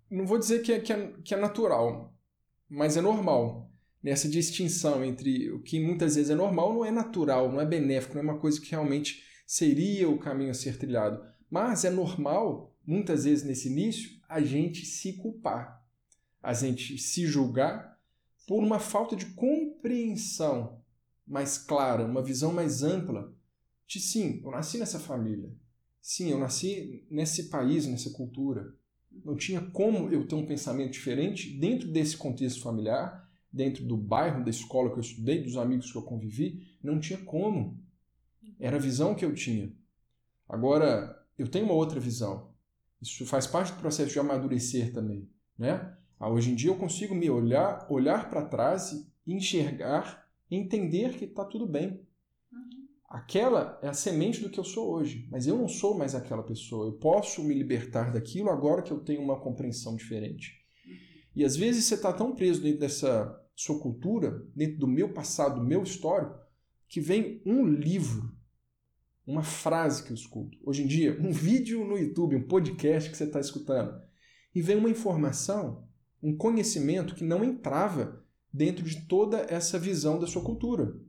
não 0.10 0.26
vou 0.26 0.38
dizer 0.38 0.62
que 0.62 0.72
é, 0.72 0.80
que 0.80 0.94
é, 0.94 1.14
que 1.24 1.34
é 1.34 1.38
natural, 1.38 2.14
mas 2.70 2.98
é 2.98 3.02
normal. 3.02 3.72
nessa 4.02 4.30
distinção 4.30 5.04
entre 5.04 5.52
o 5.52 5.62
que 5.62 5.80
muitas 5.80 6.16
vezes 6.16 6.30
é 6.30 6.36
normal, 6.36 6.74
não 6.74 6.86
é 6.86 6.92
natural, 6.92 7.52
não 7.52 7.60
é 7.60 7.66
benéfico, 7.66 8.14
não 8.14 8.22
é 8.22 8.24
uma 8.24 8.40
coisa 8.40 8.62
que 8.62 8.72
realmente 8.72 9.24
seria 9.46 10.08
o 10.10 10.18
caminho 10.18 10.52
a 10.52 10.54
ser 10.54 10.78
trilhado. 10.78 11.22
Mas 11.50 11.84
é 11.84 11.90
normal, 11.90 12.74
muitas 12.86 13.26
vezes 13.26 13.44
nesse 13.44 13.70
início, 13.70 14.12
a 14.30 14.40
gente 14.42 14.86
se 14.86 15.14
culpar, 15.14 15.84
a 16.42 16.54
gente 16.54 16.98
se 16.98 17.26
julgar 17.26 17.98
por 18.48 18.64
uma 18.64 18.80
falta 18.80 19.16
de 19.16 19.26
compreensão 19.28 20.82
mais 21.28 21.58
clara, 21.58 22.06
uma 22.06 22.24
visão 22.24 22.54
mais 22.54 22.84
ampla 22.84 23.34
de 23.86 24.00
sim, 24.00 24.42
eu 24.44 24.52
nasci 24.52 24.78
nessa 24.78 25.00
família, 25.00 25.50
sim, 26.02 26.30
eu 26.30 26.40
nasci 26.40 27.06
nesse 27.10 27.50
país, 27.50 27.86
nessa 27.86 28.10
cultura. 28.12 28.74
Não 29.24 29.36
tinha 29.36 29.62
como 29.62 30.10
eu 30.12 30.28
ter 30.28 30.36
um 30.36 30.46
pensamento 30.46 30.92
diferente 30.92 31.58
dentro 31.58 31.92
desse 31.92 32.16
contexto 32.16 32.62
familiar, 32.62 33.28
dentro 33.52 33.84
do 33.84 33.98
bairro, 33.98 34.44
da 34.44 34.50
escola 34.50 34.90
que 34.92 34.98
eu 34.98 35.02
estudei, 35.02 35.42
dos 35.42 35.58
amigos 35.58 35.92
que 35.92 35.98
eu 35.98 36.04
convivi. 36.04 36.68
Não 36.84 37.00
tinha 37.00 37.18
como. 37.20 37.82
Era 38.60 38.78
a 38.78 38.80
visão 38.80 39.16
que 39.16 39.26
eu 39.26 39.34
tinha. 39.34 39.74
Agora, 40.48 41.26
eu 41.38 41.48
tenho 41.48 41.66
uma 41.66 41.74
outra 41.74 42.00
visão. 42.00 42.52
Isso 43.02 43.26
faz 43.26 43.48
parte 43.48 43.74
do 43.74 43.80
processo 43.80 44.12
de 44.12 44.20
amadurecer 44.20 44.94
também, 44.94 45.30
né? 45.58 45.96
Ah, 46.20 46.30
hoje 46.30 46.52
em 46.52 46.56
dia 46.56 46.72
eu 46.72 46.78
consigo 46.78 47.14
me 47.14 47.30
olhar, 47.30 47.86
olhar 47.90 48.30
para 48.30 48.46
trás 48.46 48.92
e 49.26 49.34
enxergar, 49.34 50.27
entender 50.50 51.18
que 51.18 51.26
está 51.26 51.46
tudo 51.46 51.68
bem. 51.68 52.06
Uhum. 52.52 52.88
Aquela 53.10 53.80
é 53.82 53.88
a 53.88 53.94
semente 53.94 54.42
do 54.42 54.50
que 54.50 54.60
eu 54.60 54.64
sou 54.64 54.92
hoje, 54.92 55.28
mas 55.32 55.48
eu 55.48 55.58
não 55.58 55.68
sou 55.68 55.98
mais 55.98 56.16
aquela 56.16 56.44
pessoa. 56.44 56.88
Eu 56.88 56.94
posso 56.94 57.44
me 57.44 57.54
libertar 57.54 58.12
daquilo 58.12 58.50
agora 58.50 58.82
que 58.82 58.92
eu 58.92 59.00
tenho 59.00 59.22
uma 59.22 59.40
compreensão 59.40 59.96
diferente. 59.96 60.54
Uhum. 60.86 60.96
E 61.36 61.46
às 61.46 61.56
vezes 61.56 61.86
você 61.86 61.96
está 61.96 62.14
tão 62.14 62.36
preso 62.36 62.62
dentro 62.62 62.80
dessa 62.80 63.44
sua 63.56 63.80
cultura, 63.80 64.46
dentro 64.56 64.78
do 64.78 64.88
meu 64.88 65.14
passado, 65.14 65.60
do 65.60 65.66
meu 65.66 65.84
histórico, 65.84 66.38
que 66.88 67.02
vem 67.02 67.42
um 67.46 67.66
livro 67.66 68.38
uma 69.28 69.44
frase 69.44 70.04
que 70.04 70.12
eu 70.12 70.16
escuto. 70.16 70.58
Hoje 70.64 70.84
em 70.84 70.88
dia, 70.88 71.20
um 71.20 71.34
vídeo 71.34 71.84
no 71.84 71.98
YouTube, 71.98 72.38
um 72.38 72.48
podcast 72.48 73.10
que 73.10 73.18
você 73.18 73.26
está 73.26 73.42
escutando. 73.42 74.02
E 74.56 74.62
vem 74.62 74.78
uma 74.78 74.90
informação, 74.90 75.86
um 76.24 76.36
conhecimento 76.36 77.14
que 77.14 77.26
não 77.26 77.44
entrava 77.44 78.26
dentro 78.58 78.84
de 78.84 79.06
toda 79.06 79.46
essa 79.50 79.78
visão 79.78 80.20
da 80.20 80.26
sua 80.26 80.44
cultura. 80.44 81.00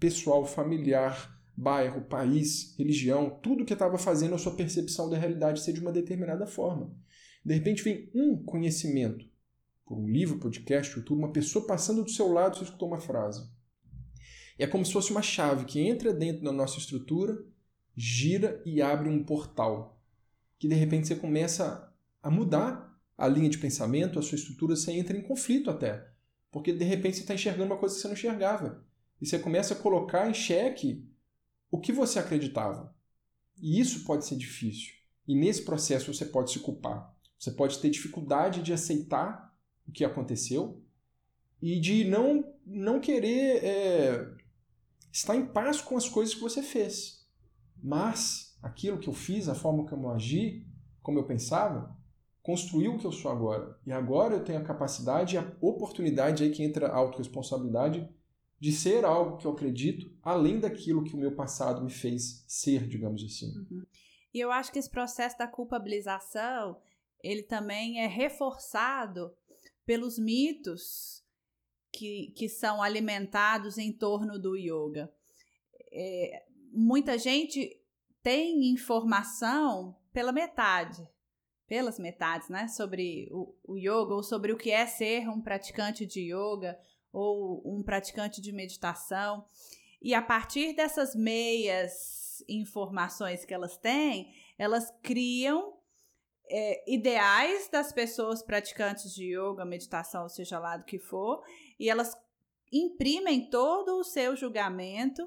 Pessoal, 0.00 0.44
familiar, 0.44 1.40
bairro, 1.56 2.02
país, 2.02 2.74
religião, 2.76 3.38
tudo 3.40 3.64
que 3.64 3.72
estava 3.72 3.96
fazendo 3.96 4.34
a 4.34 4.38
sua 4.38 4.56
percepção 4.56 5.08
da 5.08 5.16
realidade 5.16 5.62
ser 5.62 5.72
de 5.72 5.80
uma 5.80 5.92
determinada 5.92 6.44
forma. 6.44 6.92
De 7.44 7.54
repente 7.54 7.84
vem 7.84 8.10
um 8.12 8.36
conhecimento, 8.36 9.24
por 9.86 9.96
um 9.96 10.08
livro, 10.08 10.40
podcast, 10.40 10.96
YouTube, 10.96 11.18
uma 11.18 11.32
pessoa 11.32 11.66
passando 11.66 12.02
do 12.02 12.10
seu 12.10 12.32
lado, 12.32 12.56
você 12.56 12.64
escutou 12.64 12.88
uma 12.88 13.00
frase. 13.00 13.48
É 14.58 14.66
como 14.66 14.84
se 14.84 14.92
fosse 14.92 15.12
uma 15.12 15.22
chave 15.22 15.64
que 15.64 15.80
entra 15.80 16.12
dentro 16.12 16.42
da 16.42 16.52
nossa 16.52 16.78
estrutura, 16.78 17.38
gira 17.96 18.60
e 18.66 18.82
abre 18.82 19.08
um 19.08 19.22
portal. 19.22 20.02
Que 20.58 20.66
de 20.66 20.74
repente 20.74 21.06
você 21.06 21.14
começa 21.14 21.92
a 22.20 22.30
mudar 22.30 22.92
a 23.16 23.28
linha 23.28 23.48
de 23.48 23.58
pensamento, 23.58 24.18
a 24.18 24.22
sua 24.22 24.36
estrutura, 24.36 24.74
você 24.74 24.90
entra 24.92 25.16
em 25.16 25.22
conflito 25.22 25.70
até. 25.70 26.11
Porque 26.52 26.72
de 26.72 26.84
repente 26.84 27.16
você 27.16 27.22
está 27.22 27.34
enxergando 27.34 27.72
uma 27.72 27.78
coisa 27.78 27.94
que 27.94 28.00
você 28.00 28.06
não 28.06 28.14
enxergava. 28.14 28.84
E 29.20 29.26
você 29.26 29.38
começa 29.38 29.74
a 29.74 29.76
colocar 29.76 30.28
em 30.28 30.34
xeque 30.34 31.04
o 31.70 31.80
que 31.80 31.92
você 31.92 32.18
acreditava. 32.18 32.94
E 33.60 33.80
isso 33.80 34.04
pode 34.04 34.26
ser 34.26 34.36
difícil. 34.36 34.92
E 35.26 35.34
nesse 35.34 35.64
processo 35.64 36.12
você 36.12 36.26
pode 36.26 36.52
se 36.52 36.60
culpar. 36.60 37.12
Você 37.38 37.50
pode 37.50 37.78
ter 37.78 37.90
dificuldade 37.90 38.62
de 38.62 38.72
aceitar 38.72 39.52
o 39.88 39.90
que 39.90 40.04
aconteceu 40.04 40.80
e 41.60 41.80
de 41.80 42.04
não, 42.04 42.44
não 42.66 43.00
querer 43.00 43.64
é, 43.64 44.28
está 45.10 45.34
em 45.34 45.46
paz 45.46 45.80
com 45.80 45.96
as 45.96 46.08
coisas 46.08 46.34
que 46.34 46.40
você 46.40 46.62
fez. 46.62 47.26
Mas 47.82 48.56
aquilo 48.62 48.98
que 48.98 49.08
eu 49.08 49.12
fiz, 49.12 49.48
a 49.48 49.54
forma 49.54 49.86
como 49.86 50.08
eu 50.08 50.10
agi, 50.12 50.66
como 51.02 51.18
eu 51.18 51.24
pensava, 51.24 51.96
construiu 52.42 52.94
o 52.94 52.98
que 52.98 53.06
eu 53.06 53.12
sou 53.12 53.30
agora. 53.30 53.78
E 53.86 53.92
agora 53.92 54.34
eu 54.34 54.44
tenho 54.44 54.58
a 54.58 54.64
capacidade 54.64 55.36
e 55.36 55.38
a 55.38 55.56
oportunidade 55.60 56.42
aí 56.42 56.50
que 56.50 56.62
entra 56.62 56.88
a 56.88 56.96
autorresponsabilidade 56.96 58.08
de 58.58 58.72
ser 58.72 59.04
algo 59.04 59.38
que 59.38 59.46
eu 59.46 59.52
acredito, 59.52 60.16
além 60.22 60.60
daquilo 60.60 61.04
que 61.04 61.14
o 61.14 61.18
meu 61.18 61.34
passado 61.34 61.82
me 61.82 61.90
fez 61.90 62.44
ser, 62.46 62.86
digamos 62.86 63.24
assim. 63.24 63.46
Uhum. 63.46 63.82
E 64.32 64.40
eu 64.40 64.50
acho 64.50 64.72
que 64.72 64.78
esse 64.78 64.90
processo 64.90 65.36
da 65.36 65.46
culpabilização, 65.46 66.80
ele 67.22 67.42
também 67.42 68.00
é 68.00 68.06
reforçado 68.06 69.34
pelos 69.84 70.18
mitos 70.18 71.22
que, 71.92 72.32
que 72.36 72.48
são 72.48 72.82
alimentados 72.82 73.78
em 73.78 73.92
torno 73.92 74.38
do 74.38 74.56
yoga. 74.56 75.12
É, 75.92 76.44
muita 76.72 77.18
gente 77.18 77.78
tem 78.22 78.70
informação 78.72 79.96
pela 80.12 80.32
metade, 80.32 81.06
pelas 81.72 81.98
metades, 81.98 82.50
né? 82.50 82.68
Sobre 82.68 83.30
o, 83.32 83.54
o 83.64 83.78
yoga, 83.78 84.14
ou 84.14 84.22
sobre 84.22 84.52
o 84.52 84.58
que 84.58 84.70
é 84.70 84.86
ser 84.86 85.26
um 85.30 85.40
praticante 85.40 86.04
de 86.04 86.20
yoga, 86.20 86.78
ou 87.10 87.62
um 87.64 87.82
praticante 87.82 88.42
de 88.42 88.52
meditação. 88.52 89.46
E 90.02 90.12
a 90.12 90.20
partir 90.20 90.74
dessas 90.74 91.14
meias 91.14 92.44
informações 92.46 93.46
que 93.46 93.54
elas 93.54 93.78
têm, 93.78 94.34
elas 94.58 94.92
criam 95.02 95.78
é, 96.46 96.92
ideais 96.92 97.70
das 97.70 97.90
pessoas 97.90 98.42
praticantes 98.42 99.14
de 99.14 99.34
yoga, 99.34 99.64
meditação, 99.64 100.28
seja 100.28 100.58
lá 100.58 100.76
do 100.76 100.84
que 100.84 100.98
for, 100.98 101.42
e 101.80 101.88
elas 101.88 102.14
imprimem 102.70 103.48
todo 103.48 103.98
o 103.98 104.04
seu 104.04 104.36
julgamento 104.36 105.26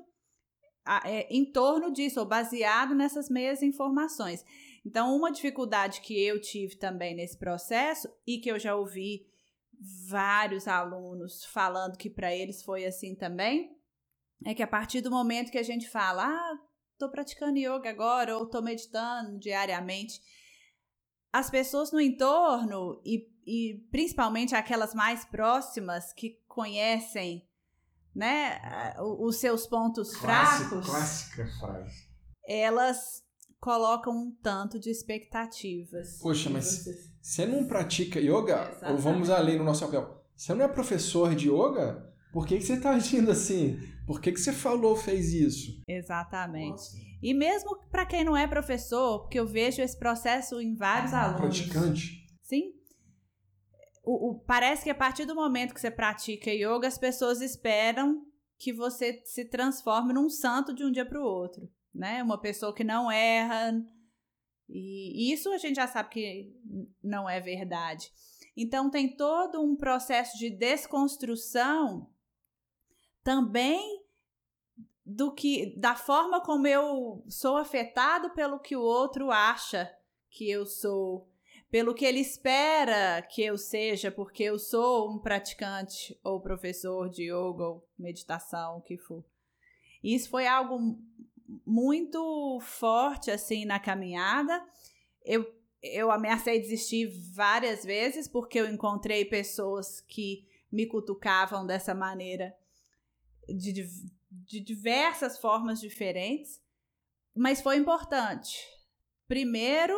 é, 1.03 1.21
em 1.36 1.43
torno 1.43 1.91
disso, 1.91 2.19
ou 2.19 2.25
baseado 2.27 2.93
nessas 2.93 3.31
meias 3.31 3.63
informações. 3.63 4.45
Então, 4.86 5.15
uma 5.15 5.32
dificuldade 5.32 6.02
que 6.02 6.13
eu 6.24 6.39
tive 6.39 6.76
também 6.76 7.15
nesse 7.15 7.38
processo, 7.38 8.08
e 8.26 8.38
que 8.38 8.50
eu 8.50 8.60
já 8.60 8.76
ouvi 8.76 9.26
vários 10.08 10.67
alunos 10.67 11.43
falando 11.45 11.98
que 11.98 12.10
para 12.10 12.34
eles 12.34 12.63
foi 12.63 12.86
assim 12.86 13.15
também, 13.15 13.76
é 14.45 14.54
que 14.54 14.62
a 14.62 14.67
partir 14.67 15.02
do 15.02 15.10
momento 15.10 15.52
que 15.52 15.58
a 15.58 15.63
gente 15.63 15.89
fala, 15.89 16.28
ah, 16.28 16.60
estou 16.93 17.10
praticando 17.10 17.58
yoga 17.58 17.89
agora, 17.89 18.38
ou 18.38 18.45
estou 18.45 18.62
meditando 18.62 19.39
diariamente, 19.39 20.21
as 21.34 21.50
pessoas 21.50 21.91
no 21.91 22.00
entorno 22.00 23.02
e, 23.04 23.28
e 23.45 23.86
principalmente 23.91 24.56
aquelas 24.56 24.93
mais 24.93 25.26
próximas 25.26 26.13
que 26.13 26.39
conhecem 26.48 27.45
né, 28.13 28.62
os 29.00 29.38
seus 29.38 29.67
pontos 29.67 30.15
Clássico, 30.15 30.69
fracos. 30.69 30.89
Clássica 30.89 31.48
frase. 31.60 32.08
Elas 32.48 33.25
colocam 33.65 34.15
um 34.15 34.32
tanto 34.43 34.80
de 34.80 34.91
expectativas. 34.91 36.19
Poxa, 36.21 36.51
mas 36.51 36.86
você 37.19 37.47
não 37.47 37.65
pratica 37.65 38.19
yoga? 38.19 38.62
Exatamente. 38.62 38.91
Ou 38.91 38.97
vamos 38.99 39.32
além 39.32 39.58
no 39.58 39.63
nosso 39.63 39.84
papel. 39.84 40.23
Você 40.38 40.54
não 40.54 40.65
é 40.65 40.67
professor 40.67 41.34
de 41.34 41.49
yoga? 41.49 42.13
Por 42.32 42.45
que, 42.45 42.58
que 42.60 42.63
você 42.63 42.73
está 42.73 42.91
agindo 42.91 43.32
assim? 43.32 43.80
Por 44.06 44.21
que, 44.21 44.32
que 44.32 44.39
você 44.39 44.54
falou, 44.54 44.95
fez 44.95 45.34
isso? 45.34 45.82
Exatamente. 45.88 46.69
Nossa. 46.69 46.97
E 47.23 47.34
mesmo 47.34 47.75
para 47.89 48.06
quem 48.06 48.23
não 48.23 48.38
é 48.38 48.45
professor, 48.45 49.21
porque 49.21 49.39
eu 49.39 49.47
vejo 49.47 49.82
esse 49.82 49.97
processo 49.97 50.62
em 50.62 50.75
vários 50.75 51.12
ah, 51.12 51.23
alunos. 51.23 51.41
Praticante. 51.41 52.23
Sim. 52.43 52.71
O, 54.04 54.30
o, 54.30 54.39
parece 54.41 54.84
que 54.84 54.91
a 54.91 54.95
partir 54.95 55.25
do 55.25 55.34
momento 55.34 55.73
que 55.73 55.82
você 55.82 55.89
pratica 55.89 56.51
yoga, 56.51 56.88
as 56.88 56.99
pessoas 56.99 57.41
esperam 57.41 58.21
que 58.60 58.71
você 58.71 59.23
se 59.25 59.43
transforme 59.45 60.13
num 60.13 60.30
santo 60.30 60.71
de 60.71 60.84
um 60.84 60.91
dia 60.91 61.06
para 61.06 61.19
o 61.19 61.25
outro, 61.25 61.67
né? 61.95 62.21
Uma 62.21 62.39
pessoa 62.39 62.75
que 62.75 62.84
não 62.84 63.10
erra. 63.10 63.73
E 64.67 65.31
isso 65.31 65.51
a 65.51 65.58
gente 65.58 65.75
já 65.75 65.88
sabe 65.88 66.10
que 66.10 66.53
não 67.01 67.29
é 67.29 67.39
verdade. 67.39 68.12
Então 68.58 68.89
tem 68.89 69.15
todo 69.15 69.62
um 69.62 69.75
processo 69.75 70.38
de 70.38 70.49
desconstrução 70.49 72.10
também 73.23 74.03
do 75.05 75.31
que 75.34 75.75
da 75.77 75.96
forma 75.96 76.41
como 76.41 76.65
eu 76.65 77.23
sou 77.27 77.58
afetado 77.58 78.31
pelo 78.31 78.60
que 78.60 78.75
o 78.75 78.81
outro 78.81 79.29
acha 79.29 79.93
que 80.31 80.50
eu 80.50 80.65
sou, 80.65 81.29
pelo 81.69 81.93
que 81.93 82.06
ele 82.06 82.19
espera 82.19 83.21
que 83.21 83.43
eu 83.43 83.58
seja, 83.58 84.12
porque 84.12 84.43
eu 84.43 84.58
sou 84.58 85.12
um 85.12 85.19
praticante 85.19 86.19
ou 86.23 86.41
professor 86.41 87.10
de 87.10 87.25
yoga 87.25 87.67
ou 87.67 87.87
meditação, 87.98 88.77
o 88.77 88.81
que 88.81 88.98
for. 88.98 89.23
Isso 90.04 90.29
foi 90.29 90.48
algo 90.48 90.98
muito 91.65 92.60
forte 92.62 93.29
assim 93.29 93.65
na 93.65 93.79
caminhada. 93.79 94.63
Eu 95.23 95.45
eu 95.93 96.10
ameacei 96.12 96.60
desistir 96.60 97.08
várias 97.33 97.85
vezes 97.85 98.27
porque 98.27 98.60
eu 98.60 98.67
encontrei 98.67 99.23
pessoas 99.23 100.01
que 100.01 100.47
me 100.71 100.87
cutucavam 100.87 101.65
dessa 101.65 101.93
maneira 101.93 102.56
de, 103.47 103.71
de 104.29 104.60
diversas 104.60 105.37
formas 105.37 105.79
diferentes, 105.79 106.60
mas 107.35 107.62
foi 107.62 107.77
importante. 107.77 108.58
Primeiro, 109.27 109.95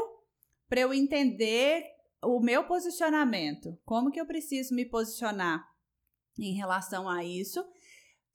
para 0.67 0.81
eu 0.81 0.93
entender 0.93 1.85
o 2.21 2.39
meu 2.39 2.65
posicionamento, 2.65 3.79
como 3.85 4.11
que 4.11 4.19
eu 4.19 4.25
preciso 4.25 4.75
me 4.75 4.85
posicionar 4.85 5.65
em 6.37 6.53
relação 6.53 7.09
a 7.09 7.23
isso. 7.23 7.65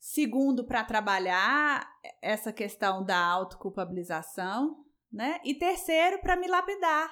Segundo, 0.05 0.65
para 0.65 0.83
trabalhar 0.83 1.89
essa 2.21 2.51
questão 2.51 3.05
da 3.05 3.17
autoculpabilização, 3.17 4.83
né? 5.09 5.39
E 5.45 5.55
terceiro, 5.55 6.19
para 6.19 6.35
me 6.35 6.45
lapidar. 6.45 7.09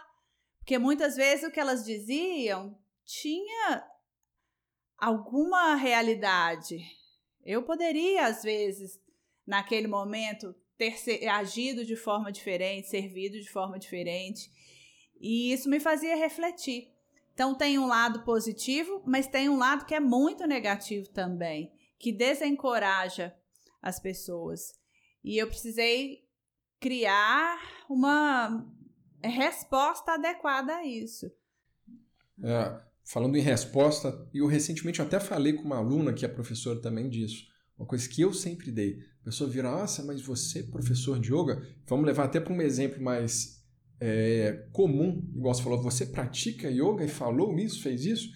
Porque 0.58 0.78
muitas 0.78 1.16
vezes 1.16 1.48
o 1.48 1.52
que 1.52 1.60
elas 1.62 1.86
diziam 1.86 2.78
tinha 3.06 3.90
alguma 4.98 5.76
realidade. 5.76 6.86
Eu 7.46 7.64
poderia, 7.64 8.26
às 8.26 8.44
vezes, 8.44 9.00
naquele 9.48 9.88
momento, 9.88 10.54
ter 10.78 10.94
agido 11.30 11.86
de 11.86 11.96
forma 11.96 12.30
diferente, 12.30 12.90
servido 12.90 13.40
de 13.40 13.50
forma 13.50 13.80
diferente. 13.80 14.52
E 15.18 15.54
isso 15.54 15.70
me 15.70 15.80
fazia 15.80 16.18
refletir. 16.18 16.94
Então, 17.34 17.56
tem 17.56 17.80
um 17.80 17.88
lado 17.88 18.26
positivo, 18.26 19.02
mas 19.06 19.28
tem 19.28 19.48
um 19.48 19.58
lado 19.58 19.86
que 19.86 19.96
é 19.96 20.00
muito 20.02 20.46
negativo 20.46 21.08
também, 21.08 21.72
que 22.02 22.12
desencoraja 22.12 23.34
as 23.82 24.00
pessoas. 24.00 24.74
E 25.24 25.38
eu 25.38 25.48
precisei 25.48 26.24
criar 26.80 27.60
uma 27.90 28.68
resposta 29.24 30.14
adequada 30.14 30.76
a 30.76 30.86
isso. 30.86 31.32
É, 32.44 32.82
falando 33.06 33.38
em 33.38 33.42
resposta, 33.42 34.28
eu 34.34 34.48
recentemente 34.48 35.02
até 35.02 35.20
falei 35.20 35.54
com 35.54 35.64
uma 35.64 35.78
aluna 35.78 36.12
que 36.12 36.26
é 36.26 36.28
professora 36.28 36.82
também 36.82 37.08
disso. 37.08 37.46
Uma 37.78 37.88
coisa 37.88 38.10
que 38.10 38.22
eu 38.22 38.34
sempre 38.34 38.72
dei. 38.72 39.00
A 39.22 39.26
pessoa 39.26 39.50
vira, 39.50 39.70
nossa, 39.72 40.04
mas 40.04 40.22
você, 40.22 40.60
é 40.60 40.64
professor 40.64 41.20
de 41.20 41.32
yoga, 41.34 41.62
vamos 41.88 42.06
levar 42.06 42.26
até 42.26 42.40
para 42.40 42.54
um 42.54 42.62
exemplo 42.62 43.02
mais 43.02 43.64
é, 44.00 44.68
comum, 44.72 45.24
igual 45.36 45.54
você 45.54 45.62
falou, 45.62 45.82
você 45.82 46.08
pratica 46.08 46.70
yoga 46.70 47.06
e 47.06 47.08
falou 47.08 47.58
isso, 47.60 47.84
fez 47.84 48.06
isso? 48.06 48.30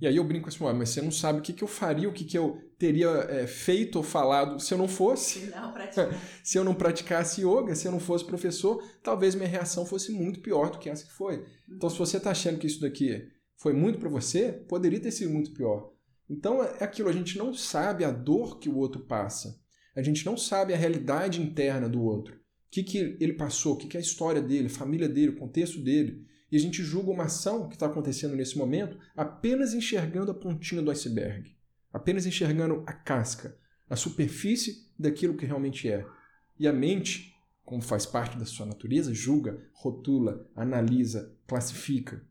E 0.00 0.06
aí 0.06 0.16
eu 0.16 0.24
brinco 0.24 0.48
assim, 0.48 0.64
mas 0.76 0.88
você 0.88 1.02
não 1.02 1.10
sabe 1.10 1.38
o 1.38 1.42
que, 1.42 1.52
que 1.52 1.62
eu 1.62 1.68
faria, 1.68 2.08
o 2.08 2.12
que, 2.12 2.24
que 2.24 2.36
eu 2.36 2.58
teria 2.78 3.08
é, 3.08 3.46
feito 3.46 3.96
ou 3.96 4.02
falado 4.02 4.60
se 4.60 4.72
eu 4.72 4.78
não 4.78 4.88
fosse. 4.88 5.46
Não, 5.50 5.74
se 6.42 6.58
eu 6.58 6.64
não 6.64 6.74
praticasse 6.74 7.42
yoga, 7.42 7.74
se 7.74 7.86
eu 7.86 7.92
não 7.92 8.00
fosse 8.00 8.24
professor, 8.24 8.82
talvez 9.02 9.34
minha 9.34 9.48
reação 9.48 9.86
fosse 9.86 10.12
muito 10.12 10.40
pior 10.40 10.70
do 10.70 10.78
que 10.78 10.88
essa 10.88 11.04
que 11.04 11.12
foi. 11.12 11.38
Uhum. 11.38 11.76
Então, 11.76 11.90
se 11.90 11.98
você 11.98 12.16
está 12.16 12.30
achando 12.30 12.58
que 12.58 12.66
isso 12.66 12.80
daqui 12.80 13.28
foi 13.56 13.72
muito 13.72 13.98
para 13.98 14.08
você, 14.08 14.52
poderia 14.52 15.00
ter 15.00 15.10
sido 15.10 15.30
muito 15.30 15.52
pior. 15.52 15.92
Então, 16.28 16.62
é 16.62 16.84
aquilo, 16.84 17.08
a 17.08 17.12
gente 17.12 17.38
não 17.38 17.54
sabe 17.54 18.04
a 18.04 18.10
dor 18.10 18.58
que 18.58 18.68
o 18.68 18.76
outro 18.76 19.04
passa. 19.04 19.58
A 19.94 20.02
gente 20.02 20.26
não 20.26 20.36
sabe 20.36 20.74
a 20.74 20.76
realidade 20.76 21.40
interna 21.40 21.88
do 21.88 22.02
outro. 22.02 22.34
O 22.34 22.38
que, 22.70 22.82
que 22.82 23.16
ele 23.20 23.34
passou, 23.34 23.74
o 23.74 23.76
que, 23.76 23.86
que 23.86 23.96
é 23.96 24.00
a 24.00 24.02
história 24.02 24.42
dele, 24.42 24.66
a 24.66 24.70
família 24.70 25.08
dele, 25.08 25.30
o 25.30 25.38
contexto 25.38 25.80
dele. 25.80 26.26
E 26.50 26.56
a 26.56 26.60
gente 26.60 26.82
julga 26.82 27.10
uma 27.10 27.24
ação 27.24 27.68
que 27.68 27.76
está 27.76 27.86
acontecendo 27.86 28.34
nesse 28.34 28.58
momento 28.58 28.98
apenas 29.16 29.74
enxergando 29.74 30.30
a 30.32 30.34
pontinha 30.34 30.82
do 30.82 30.90
iceberg 30.90 31.53
apenas 31.94 32.26
enxergando 32.26 32.82
a 32.88 32.92
casca, 32.92 33.56
a 33.88 33.94
superfície 33.94 34.90
daquilo 34.98 35.36
que 35.36 35.46
realmente 35.46 35.88
é. 35.88 36.04
E 36.58 36.66
a 36.66 36.72
mente, 36.72 37.32
como 37.64 37.80
faz 37.80 38.04
parte 38.04 38.36
da 38.36 38.44
sua 38.44 38.66
natureza, 38.66 39.14
julga, 39.14 39.64
rotula, 39.72 40.50
analisa, 40.56 41.32
classifica. 41.46 42.26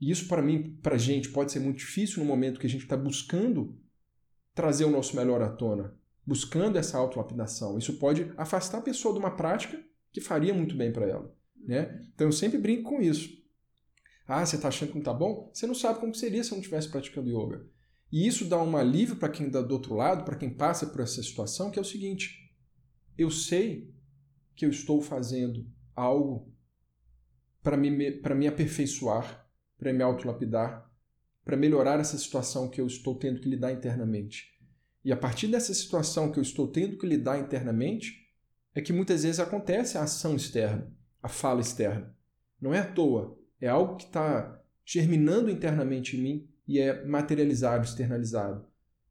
E 0.00 0.10
isso, 0.10 0.26
para 0.26 0.40
mim, 0.40 0.78
para 0.82 0.94
a 0.94 0.98
gente, 0.98 1.28
pode 1.28 1.52
ser 1.52 1.60
muito 1.60 1.78
difícil 1.78 2.20
no 2.20 2.24
momento 2.24 2.58
que 2.58 2.66
a 2.66 2.70
gente 2.70 2.84
está 2.84 2.96
buscando 2.96 3.78
trazer 4.54 4.86
o 4.86 4.90
nosso 4.90 5.14
melhor 5.14 5.42
à 5.42 5.50
tona, 5.50 5.94
buscando 6.26 6.78
essa 6.78 6.96
autolapidação. 6.96 7.76
Isso 7.76 7.98
pode 7.98 8.32
afastar 8.38 8.78
a 8.78 8.82
pessoa 8.82 9.12
de 9.12 9.20
uma 9.20 9.36
prática 9.36 9.78
que 10.10 10.20
faria 10.20 10.54
muito 10.54 10.74
bem 10.74 10.90
para 10.90 11.06
ela. 11.06 11.34
Né? 11.56 12.02
Então 12.14 12.26
eu 12.26 12.32
sempre 12.32 12.58
brinco 12.58 12.88
com 12.88 13.02
isso. 13.02 13.28
Ah, 14.26 14.44
você 14.44 14.56
está 14.56 14.68
achando 14.68 14.88
que 14.88 14.94
não 14.94 15.02
está 15.02 15.12
bom? 15.12 15.50
Você 15.52 15.66
não 15.66 15.74
sabe 15.74 16.00
como 16.00 16.14
seria 16.14 16.42
se 16.42 16.52
eu 16.52 16.56
não 16.56 16.62
estivesse 16.62 16.88
praticando 16.88 17.28
yoga. 17.28 17.66
E 18.12 18.26
isso 18.26 18.44
dá 18.44 18.62
um 18.62 18.76
alívio 18.76 19.16
para 19.16 19.30
quem 19.30 19.46
está 19.46 19.62
do 19.62 19.72
outro 19.72 19.94
lado, 19.94 20.24
para 20.24 20.36
quem 20.36 20.50
passa 20.50 20.86
por 20.86 21.00
essa 21.00 21.22
situação, 21.22 21.70
que 21.70 21.78
é 21.78 21.82
o 21.82 21.84
seguinte: 21.84 22.54
eu 23.16 23.30
sei 23.30 23.90
que 24.54 24.66
eu 24.66 24.70
estou 24.70 25.00
fazendo 25.00 25.66
algo 25.96 26.52
para 27.62 27.76
me, 27.76 27.90
me 27.90 28.46
aperfeiçoar, 28.46 29.48
para 29.78 29.94
me 29.94 30.02
autolapidar, 30.02 30.90
para 31.42 31.56
melhorar 31.56 32.00
essa 32.00 32.18
situação 32.18 32.68
que 32.68 32.82
eu 32.82 32.86
estou 32.86 33.14
tendo 33.14 33.40
que 33.40 33.48
lidar 33.48 33.72
internamente. 33.72 34.52
E 35.02 35.10
a 35.10 35.16
partir 35.16 35.48
dessa 35.48 35.72
situação 35.72 36.30
que 36.30 36.38
eu 36.38 36.42
estou 36.42 36.68
tendo 36.68 36.98
que 36.98 37.06
lidar 37.06 37.38
internamente, 37.38 38.30
é 38.74 38.80
que 38.80 38.92
muitas 38.92 39.22
vezes 39.22 39.40
acontece 39.40 39.96
a 39.96 40.02
ação 40.02 40.36
externa, 40.36 40.92
a 41.22 41.28
fala 41.28 41.60
externa. 41.60 42.14
Não 42.60 42.74
é 42.74 42.80
à 42.80 42.86
toa, 42.86 43.38
é 43.60 43.68
algo 43.68 43.96
que 43.96 44.04
está 44.04 44.60
germinando 44.84 45.50
internamente 45.50 46.16
em 46.16 46.20
mim 46.20 46.51
e 46.66 46.78
é 46.78 47.04
materializado, 47.04 47.84
externalizado. 47.84 48.64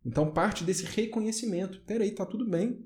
Então 0.05 0.31
parte 0.31 0.63
desse 0.63 0.85
reconhecimento. 0.85 1.81
Peraí, 1.85 2.11
tá 2.11 2.25
tudo 2.25 2.49
bem. 2.49 2.85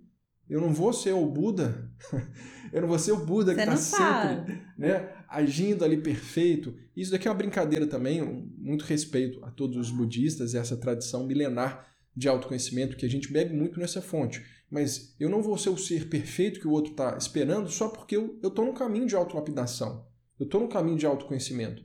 Eu 0.50 0.62
não 0.62 0.74
vou 0.74 0.94
ser 0.94 1.14
o 1.14 1.26
Buda. 1.26 1.92
eu 2.72 2.82
não 2.82 2.88
vou 2.88 3.00
ser 3.00 3.12
o 3.14 3.26
Buda 3.26 3.56
que 3.56 3.62
está 3.62 3.78
sempre 3.78 4.62
né, 4.78 5.12
agindo 5.28 5.84
ali 5.84 5.98
perfeito. 5.98 6.76
Isso 6.96 7.12
daqui 7.12 7.28
é 7.28 7.32
uma 7.32 7.38
brincadeira 7.38 7.88
também, 7.88 8.22
um, 8.22 8.52
muito 8.58 8.86
respeito 8.86 9.44
a 9.44 9.50
todos 9.50 9.76
os 9.78 9.90
budistas 9.90 10.54
e 10.54 10.58
essa 10.58 10.78
tradição 10.78 11.26
milenar 11.26 11.88
de 12.16 12.28
autoconhecimento 12.28 12.96
que 12.96 13.06
a 13.06 13.10
gente 13.10 13.32
bebe 13.32 13.56
muito 13.56 13.80
nessa 13.80 14.02
fonte. 14.02 14.46
Mas 14.70 15.16
eu 15.20 15.30
não 15.30 15.42
vou 15.42 15.58
ser 15.58 15.70
o 15.70 15.78
ser 15.78 16.10
perfeito 16.10 16.60
que 16.60 16.68
o 16.68 16.72
outro 16.72 16.92
está 16.92 17.18
esperando 17.18 17.70
só 17.70 17.90
porque 17.90 18.16
eu 18.16 18.40
estou 18.44 18.66
no 18.66 18.74
caminho 18.74 19.08
de 19.08 19.16
autolapidação. 19.16 20.06
Eu 20.40 20.46
estou 20.46 20.62
no 20.62 20.68
caminho 20.68 20.98
de 20.98 21.06
autoconhecimento. 21.06 21.84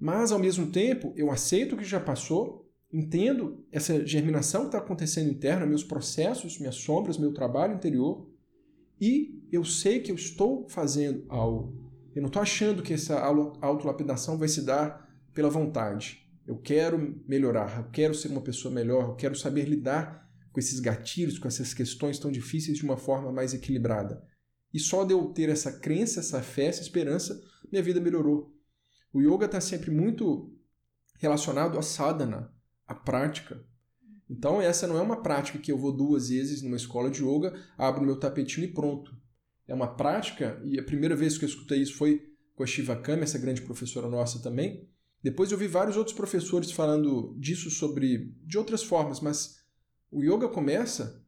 Mas, 0.00 0.32
ao 0.32 0.38
mesmo 0.38 0.70
tempo, 0.70 1.12
eu 1.14 1.30
aceito 1.30 1.74
o 1.74 1.78
que 1.78 1.84
já 1.84 2.00
passou, 2.00 2.66
entendo 2.90 3.62
essa 3.70 4.04
germinação 4.06 4.62
que 4.62 4.68
está 4.68 4.78
acontecendo 4.78 5.30
interna, 5.30 5.66
meus 5.66 5.84
processos, 5.84 6.58
minhas 6.58 6.76
sombras, 6.76 7.18
meu 7.18 7.34
trabalho 7.34 7.74
interior, 7.74 8.26
e 8.98 9.46
eu 9.52 9.62
sei 9.62 10.00
que 10.00 10.10
eu 10.10 10.14
estou 10.14 10.66
fazendo 10.68 11.24
algo. 11.28 11.78
Eu 12.14 12.22
não 12.22 12.28
estou 12.28 12.40
achando 12.40 12.82
que 12.82 12.94
essa 12.94 13.20
autolapidação 13.60 14.38
vai 14.38 14.48
se 14.48 14.62
dar 14.62 15.08
pela 15.34 15.50
vontade. 15.50 16.26
Eu 16.46 16.56
quero 16.56 17.22
melhorar, 17.28 17.78
eu 17.78 17.90
quero 17.90 18.14
ser 18.14 18.28
uma 18.28 18.40
pessoa 18.40 18.72
melhor, 18.72 19.10
eu 19.10 19.14
quero 19.14 19.36
saber 19.36 19.66
lidar 19.66 20.28
com 20.50 20.58
esses 20.58 20.80
gatilhos, 20.80 21.38
com 21.38 21.46
essas 21.46 21.72
questões 21.72 22.18
tão 22.18 22.30
difíceis 22.30 22.78
de 22.78 22.84
uma 22.84 22.96
forma 22.96 23.30
mais 23.30 23.54
equilibrada. 23.54 24.22
E 24.72 24.78
só 24.78 25.04
de 25.04 25.12
eu 25.12 25.26
ter 25.26 25.48
essa 25.48 25.78
crença, 25.78 26.20
essa 26.20 26.42
fé, 26.42 26.66
essa 26.66 26.82
esperança, 26.82 27.40
minha 27.70 27.82
vida 27.82 28.00
melhorou. 28.00 28.52
O 29.12 29.20
yoga 29.20 29.46
está 29.46 29.60
sempre 29.60 29.90
muito 29.90 30.52
relacionado 31.18 31.78
a 31.78 31.82
sadhana, 31.82 32.52
a 32.86 32.94
prática. 32.94 33.64
Então, 34.28 34.62
essa 34.62 34.86
não 34.86 34.96
é 34.96 35.02
uma 35.02 35.22
prática 35.22 35.58
que 35.58 35.72
eu 35.72 35.78
vou 35.78 35.92
duas 35.92 36.28
vezes 36.28 36.62
numa 36.62 36.76
escola 36.76 37.10
de 37.10 37.22
yoga, 37.24 37.52
abro 37.76 38.04
meu 38.04 38.18
tapetinho 38.18 38.64
e 38.64 38.72
pronto. 38.72 39.14
É 39.66 39.74
uma 39.74 39.94
prática, 39.96 40.60
e 40.64 40.78
a 40.78 40.82
primeira 40.82 41.16
vez 41.16 41.36
que 41.36 41.44
eu 41.44 41.48
escutei 41.48 41.82
isso 41.82 41.94
foi 41.94 42.30
com 42.54 42.62
a 42.62 42.66
Shiva 42.66 42.96
Kami, 42.96 43.22
essa 43.22 43.38
grande 43.38 43.62
professora 43.62 44.08
nossa 44.08 44.40
também. 44.40 44.88
Depois 45.22 45.52
eu 45.52 45.58
vi 45.58 45.66
vários 45.66 45.96
outros 45.96 46.16
professores 46.16 46.70
falando 46.72 47.36
disso 47.38 47.70
sobre 47.70 48.34
de 48.42 48.56
outras 48.56 48.82
formas, 48.82 49.20
mas 49.20 49.60
o 50.10 50.22
yoga 50.22 50.48
começa 50.48 51.24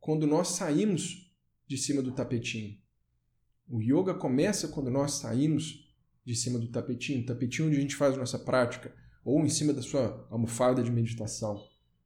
quando 0.00 0.26
nós 0.26 0.48
saímos 0.48 1.32
de 1.66 1.76
cima 1.76 2.00
do 2.00 2.12
tapetinho. 2.12 2.78
O 3.68 3.82
yoga 3.82 4.14
começa 4.14 4.68
quando 4.68 4.90
nós 4.90 5.12
saímos 5.12 5.85
de 6.26 6.34
cima 6.34 6.58
do 6.58 6.66
tapetinho, 6.66 7.24
tapetinho 7.24 7.68
onde 7.68 7.76
a 7.76 7.80
gente 7.80 7.94
faz 7.94 8.14
a 8.14 8.18
nossa 8.18 8.38
prática, 8.38 8.92
ou 9.24 9.44
em 9.44 9.48
cima 9.48 9.72
da 9.72 9.80
sua 9.80 10.26
almofada 10.28 10.82
de 10.82 10.90
meditação. 10.90 11.56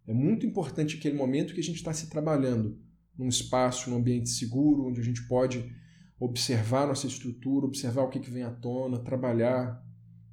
É 0.07 0.13
muito 0.13 0.45
importante 0.45 0.99
aquele 0.99 1.17
momento 1.17 1.55
que 1.55 1.61
a 1.61 1.63
gente 1.65 1.77
está 1.77 1.93
se 1.93 2.11
trabalhando 2.11 2.79
num 3.17 3.29
espaço, 3.29 3.89
num 3.89 3.97
ambiente 3.97 4.29
seguro, 4.29 4.87
onde 4.87 5.01
a 5.01 5.05
gente 5.05 5.27
pode 5.27 5.75
observar 6.19 6.87
nossa 6.87 7.07
estrutura, 7.07 7.65
observar 7.65 8.03
o 8.03 8.11
que, 8.11 8.21
que 8.21 8.31
vem 8.31 8.43
à 8.43 8.51
tona, 8.51 8.99
trabalhar. 8.99 9.83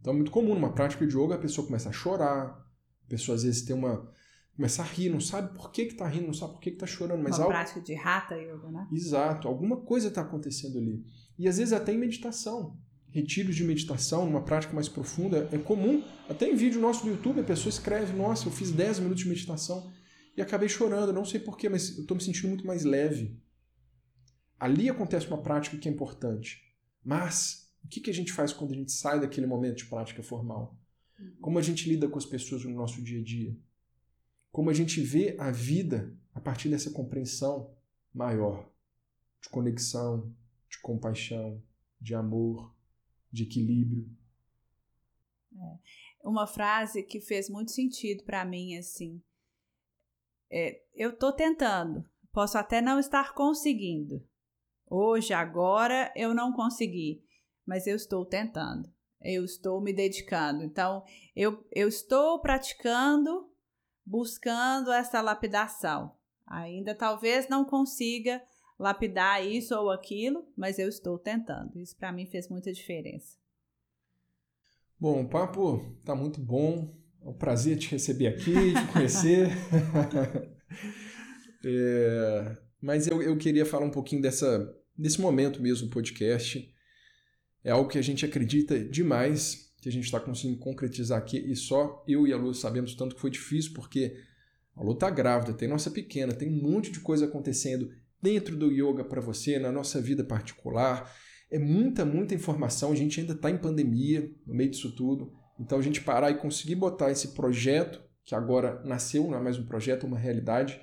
Então 0.02 0.12
é 0.12 0.16
muito 0.16 0.32
comum 0.32 0.54
numa 0.54 0.74
prática 0.74 1.08
de 1.08 1.18
yoga 1.18 1.36
a 1.36 1.40
pessoa 1.40 1.66
começa 1.66 1.90
a 1.90 1.94
chorar, 1.94 2.46
a 3.06 3.10
pessoa 3.10 3.36
às 3.36 3.44
vezes 3.44 3.62
tem 3.62 3.76
uma 3.76 4.12
começa 4.54 4.82
a 4.82 4.86
rir, 4.86 5.10
não 5.10 5.20
sabe 5.20 5.56
por 5.56 5.72
que 5.72 5.84
está 5.84 6.08
rindo, 6.08 6.26
não 6.26 6.34
sabe 6.34 6.54
por 6.54 6.60
que 6.60 6.72
está 6.72 6.88
chorando. 6.88 7.22
Mas 7.22 7.38
uma 7.38 7.46
algo... 7.46 7.54
prática 7.54 7.80
de 7.80 7.94
rata 7.94 8.36
yoga, 8.36 8.72
né? 8.72 8.88
Exato, 8.92 9.48
alguma 9.48 9.78
coisa 9.78 10.08
está 10.08 10.22
acontecendo 10.22 10.80
ali. 10.80 11.06
E 11.38 11.48
às 11.48 11.58
vezes 11.58 11.74
até 11.74 11.94
em 11.94 11.98
meditação 11.98 12.76
retiros 13.10 13.56
de 13.56 13.64
meditação, 13.64 14.28
uma 14.28 14.44
prática 14.44 14.74
mais 14.74 14.88
profunda, 14.88 15.50
é 15.52 15.58
comum. 15.58 16.04
Até 16.30 16.50
em 16.50 16.56
vídeo 16.56 16.82
nosso 16.82 17.04
do 17.04 17.10
YouTube, 17.10 17.42
a 17.42 17.44
pessoa 17.44 17.70
escreve: 17.70 18.14
Nossa, 18.14 18.48
eu 18.48 18.52
fiz 18.52 18.72
10 18.72 19.00
minutos 19.00 19.24
de 19.24 19.30
meditação 19.30 19.92
e 20.36 20.42
acabei 20.42 20.70
chorando. 20.70 21.14
Não 21.14 21.26
sei 21.26 21.40
porquê, 21.40 21.70
mas 21.70 21.96
eu 21.96 22.02
estou 22.02 22.16
me 22.16 22.24
sentindo 22.24 22.50
muito 22.50 22.66
mais 22.66 22.84
leve. 22.84 23.40
Ali 24.60 24.90
acontece 24.90 25.28
uma 25.28 25.42
prática 25.42 25.78
que 25.78 25.88
é 25.88 25.92
importante. 25.92 26.64
Mas 27.04 27.72
o 27.84 27.88
que, 27.88 28.02
que 28.02 28.10
a 28.10 28.14
gente 28.14 28.34
faz 28.34 28.52
quando 28.52 28.72
a 28.72 28.76
gente 28.76 28.92
sai 28.92 29.20
daquele 29.20 29.48
momento 29.48 29.78
de 29.78 29.86
prática 29.86 30.22
formal? 30.22 30.78
Como 31.42 31.58
a 31.58 31.62
gente 31.62 31.88
lida 31.88 32.08
com 32.08 32.18
as 32.18 32.26
pessoas 32.26 32.64
no 32.64 32.72
nosso 32.72 33.02
dia 33.02 33.20
a 33.20 33.24
dia? 33.24 33.58
Como 34.52 34.70
a 34.70 34.74
gente 34.74 35.02
vê 35.02 35.36
a 35.40 35.52
vida 35.52 36.16
a 36.34 36.40
partir 36.40 36.70
dessa 36.70 36.92
compreensão 36.92 37.72
maior 38.14 38.70
de 39.42 39.50
conexão, 39.50 40.34
de 40.70 40.80
compaixão, 40.80 41.62
de 42.00 42.14
amor, 42.14 42.76
de 43.38 43.44
equilíbrio. 43.44 44.10
É. 45.56 45.78
Uma 46.24 46.48
frase 46.48 47.04
que 47.04 47.22
fez 47.22 47.50
muito 47.50 47.72
sentido 47.72 48.24
para 48.24 48.44
mim, 48.44 48.76
assim, 48.78 49.22
é, 50.50 50.82
eu 50.96 51.12
estou 51.12 51.32
tentando, 51.32 52.04
posso 52.32 52.58
até 52.58 52.82
não 52.82 53.00
estar 53.00 53.34
conseguindo. 53.34 54.26
Hoje, 54.90 55.34
agora, 55.34 56.12
eu 56.16 56.34
não 56.34 56.52
consegui, 56.52 57.24
mas 57.66 57.86
eu 57.86 57.96
estou 57.96 58.26
tentando, 58.26 58.92
eu 59.22 59.46
estou 59.46 59.80
me 59.82 59.94
dedicando. 59.94 60.64
Então, 60.64 61.04
eu, 61.36 61.66
eu 61.72 61.88
estou 61.88 62.40
praticando, 62.40 63.50
buscando 64.06 64.92
essa 64.92 65.22
lapidação. 65.22 66.16
Ainda 66.46 66.96
talvez 66.96 67.48
não 67.50 67.66
consiga 67.66 68.42
lapidar 68.80 69.46
isso 69.46 69.76
ou 69.76 69.90
aquilo, 69.90 70.48
mas 70.56 70.78
eu 70.78 70.88
estou 70.88 71.18
tentando. 71.18 71.80
Isso 71.80 71.96
para 71.96 72.12
mim 72.12 72.26
fez 72.26 72.48
muita 72.48 72.72
diferença. 72.72 73.38
Bom, 75.00 75.22
o 75.22 75.30
papo 75.30 75.96
tá 76.04 76.16
muito 76.16 76.40
bom. 76.40 76.96
É 77.22 77.28
um 77.28 77.34
prazer 77.34 77.78
te 77.78 77.90
receber 77.92 78.28
aqui, 78.28 78.74
te 78.74 78.94
conhecer. 78.94 79.50
é, 81.66 82.58
mas 82.82 83.08
eu, 83.08 83.22
eu 83.22 83.38
queria 83.38 83.66
falar 83.66 83.86
um 83.86 83.92
pouquinho 83.92 84.22
dessa, 84.22 84.76
desse 84.98 85.20
momento 85.20 85.62
mesmo 85.62 85.88
do 85.88 85.94
podcast. 85.94 86.74
É 87.64 87.72
algo 87.72 87.90
que 87.90 87.98
a 87.98 88.02
gente 88.02 88.26
acredita 88.26 88.80
demais, 88.80 89.74
que 89.82 89.90
a 89.90 89.92
gente 89.92 90.06
está 90.06 90.20
conseguindo 90.20 90.60
concretizar 90.60 91.18
aqui, 91.18 91.38
e 91.38 91.56
só 91.56 92.04
eu 92.08 92.26
e 92.26 92.32
a 92.32 92.38
Lu 92.38 92.54
sabemos 92.54 92.96
tanto 92.96 93.16
que 93.16 93.22
foi 93.22 93.30
difícil, 93.30 93.74
porque 93.74 94.16
a 94.76 94.82
Lu 94.82 94.94
está 94.94 95.10
grávida, 95.10 95.54
tem 95.54 95.68
nossa 95.68 95.92
pequena, 95.92 96.34
tem 96.34 96.48
um 96.48 96.62
monte 96.62 96.92
de 96.92 97.00
coisa 97.00 97.26
acontecendo 97.26 97.92
dentro 98.22 98.56
do 98.56 98.72
yoga 98.72 99.04
para 99.04 99.22
você, 99.22 99.60
na 99.60 99.72
nossa 99.72 100.02
vida 100.02 100.24
particular. 100.24 101.14
É 101.50 101.60
muita, 101.60 102.04
muita 102.04 102.36
informação. 102.36 102.92
A 102.92 102.96
gente 102.96 103.20
ainda 103.20 103.34
está 103.34 103.50
em 103.50 103.58
pandemia, 103.58 104.32
no 104.46 104.54
meio 104.54 104.70
disso 104.70 104.96
tudo. 104.96 105.34
Então, 105.60 105.80
a 105.80 105.82
gente 105.82 106.02
parar 106.02 106.32
e 106.32 106.38
conseguir 106.38 106.76
botar 106.76 107.12
esse 107.12 107.30
projeto, 107.30 108.02
que 108.26 108.36
agora 108.36 108.82
nasceu, 108.84 109.24
não 109.30 109.38
é 109.38 109.42
mais 109.42 109.58
um 109.58 109.66
projeto, 109.66 110.06
é 110.06 110.08
uma 110.08 110.20
realidade. 110.20 110.80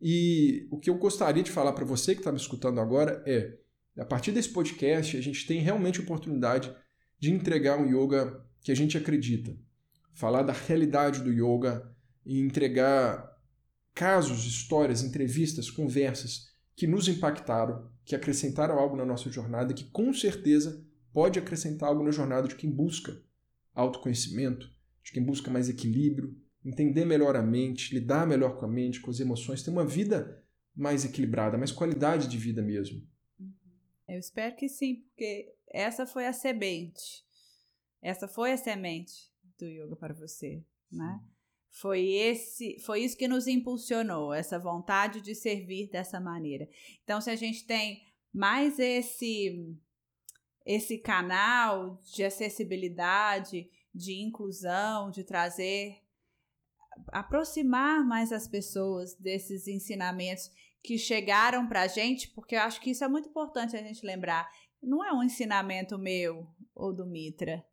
E 0.00 0.66
o 0.70 0.78
que 0.78 0.90
eu 0.90 0.96
gostaria 0.96 1.42
de 1.42 1.50
falar 1.50 1.72
para 1.72 1.84
você 1.84 2.14
que 2.14 2.20
está 2.20 2.32
me 2.32 2.38
escutando 2.38 2.80
agora 2.80 3.22
é: 3.26 3.56
a 3.98 4.04
partir 4.04 4.32
desse 4.32 4.50
podcast, 4.50 5.16
a 5.16 5.20
gente 5.20 5.46
tem 5.46 5.60
realmente 5.60 6.00
a 6.00 6.02
oportunidade 6.02 6.74
de 7.18 7.32
entregar 7.32 7.78
um 7.78 7.86
yoga 7.86 8.44
que 8.62 8.70
a 8.70 8.74
gente 8.74 8.96
acredita. 8.96 9.56
Falar 10.12 10.42
da 10.42 10.52
realidade 10.52 11.22
do 11.22 11.32
yoga 11.32 11.90
e 12.24 12.40
entregar 12.40 13.36
casos, 13.94 14.44
histórias, 14.44 15.02
entrevistas, 15.02 15.70
conversas 15.70 16.48
que 16.78 16.86
nos 16.86 17.08
impactaram, 17.08 17.90
que 18.04 18.14
acrescentaram 18.14 18.78
algo 18.78 18.94
na 18.94 19.04
nossa 19.04 19.28
jornada, 19.28 19.74
que 19.74 19.90
com 19.90 20.14
certeza 20.14 20.86
pode 21.12 21.36
acrescentar 21.36 21.88
algo 21.88 22.04
na 22.04 22.12
jornada 22.12 22.46
de 22.46 22.54
quem 22.54 22.70
busca 22.70 23.20
autoconhecimento, 23.74 24.72
de 25.02 25.10
quem 25.10 25.24
busca 25.24 25.50
mais 25.50 25.68
equilíbrio, 25.68 26.40
entender 26.64 27.04
melhor 27.04 27.34
a 27.34 27.42
mente, 27.42 27.92
lidar 27.92 28.28
melhor 28.28 28.56
com 28.56 28.64
a 28.64 28.68
mente, 28.68 29.00
com 29.00 29.10
as 29.10 29.18
emoções, 29.18 29.60
ter 29.60 29.72
uma 29.72 29.84
vida 29.84 30.40
mais 30.72 31.04
equilibrada, 31.04 31.58
mais 31.58 31.72
qualidade 31.72 32.28
de 32.28 32.38
vida 32.38 32.62
mesmo. 32.62 33.04
Eu 34.06 34.20
espero 34.20 34.54
que 34.54 34.68
sim, 34.68 35.02
porque 35.02 35.52
essa 35.72 36.06
foi 36.06 36.28
a 36.28 36.32
semente. 36.32 37.26
Essa 38.00 38.28
foi 38.28 38.52
a 38.52 38.56
semente 38.56 39.32
do 39.58 39.66
yoga 39.66 39.96
para 39.96 40.14
você, 40.14 40.62
né? 40.92 41.20
Foi 41.70 42.04
esse, 42.06 42.78
foi 42.80 43.02
isso 43.02 43.16
que 43.16 43.28
nos 43.28 43.46
impulsionou, 43.46 44.32
essa 44.32 44.58
vontade 44.58 45.20
de 45.20 45.34
servir 45.34 45.88
dessa 45.90 46.18
maneira. 46.18 46.68
Então, 47.04 47.20
se 47.20 47.30
a 47.30 47.36
gente 47.36 47.66
tem 47.66 48.02
mais 48.32 48.78
esse 48.78 49.76
esse 50.66 50.98
canal 50.98 51.98
de 52.14 52.22
acessibilidade, 52.22 53.70
de 53.94 54.20
inclusão, 54.20 55.10
de 55.10 55.24
trazer 55.24 56.02
aproximar 57.12 58.04
mais 58.04 58.32
as 58.32 58.46
pessoas 58.46 59.14
desses 59.14 59.66
ensinamentos 59.66 60.50
que 60.82 60.98
chegaram 60.98 61.66
para 61.66 61.82
a 61.82 61.86
gente, 61.86 62.28
porque 62.30 62.54
eu 62.54 62.60
acho 62.60 62.80
que 62.80 62.90
isso 62.90 63.04
é 63.04 63.08
muito 63.08 63.28
importante 63.28 63.76
a 63.76 63.82
gente 63.82 64.04
lembrar. 64.04 64.48
Não 64.82 65.04
é 65.04 65.12
um 65.12 65.22
ensinamento 65.22 65.98
meu 65.98 66.46
ou 66.74 66.94
do 66.94 67.06
Mitra, 67.06 67.64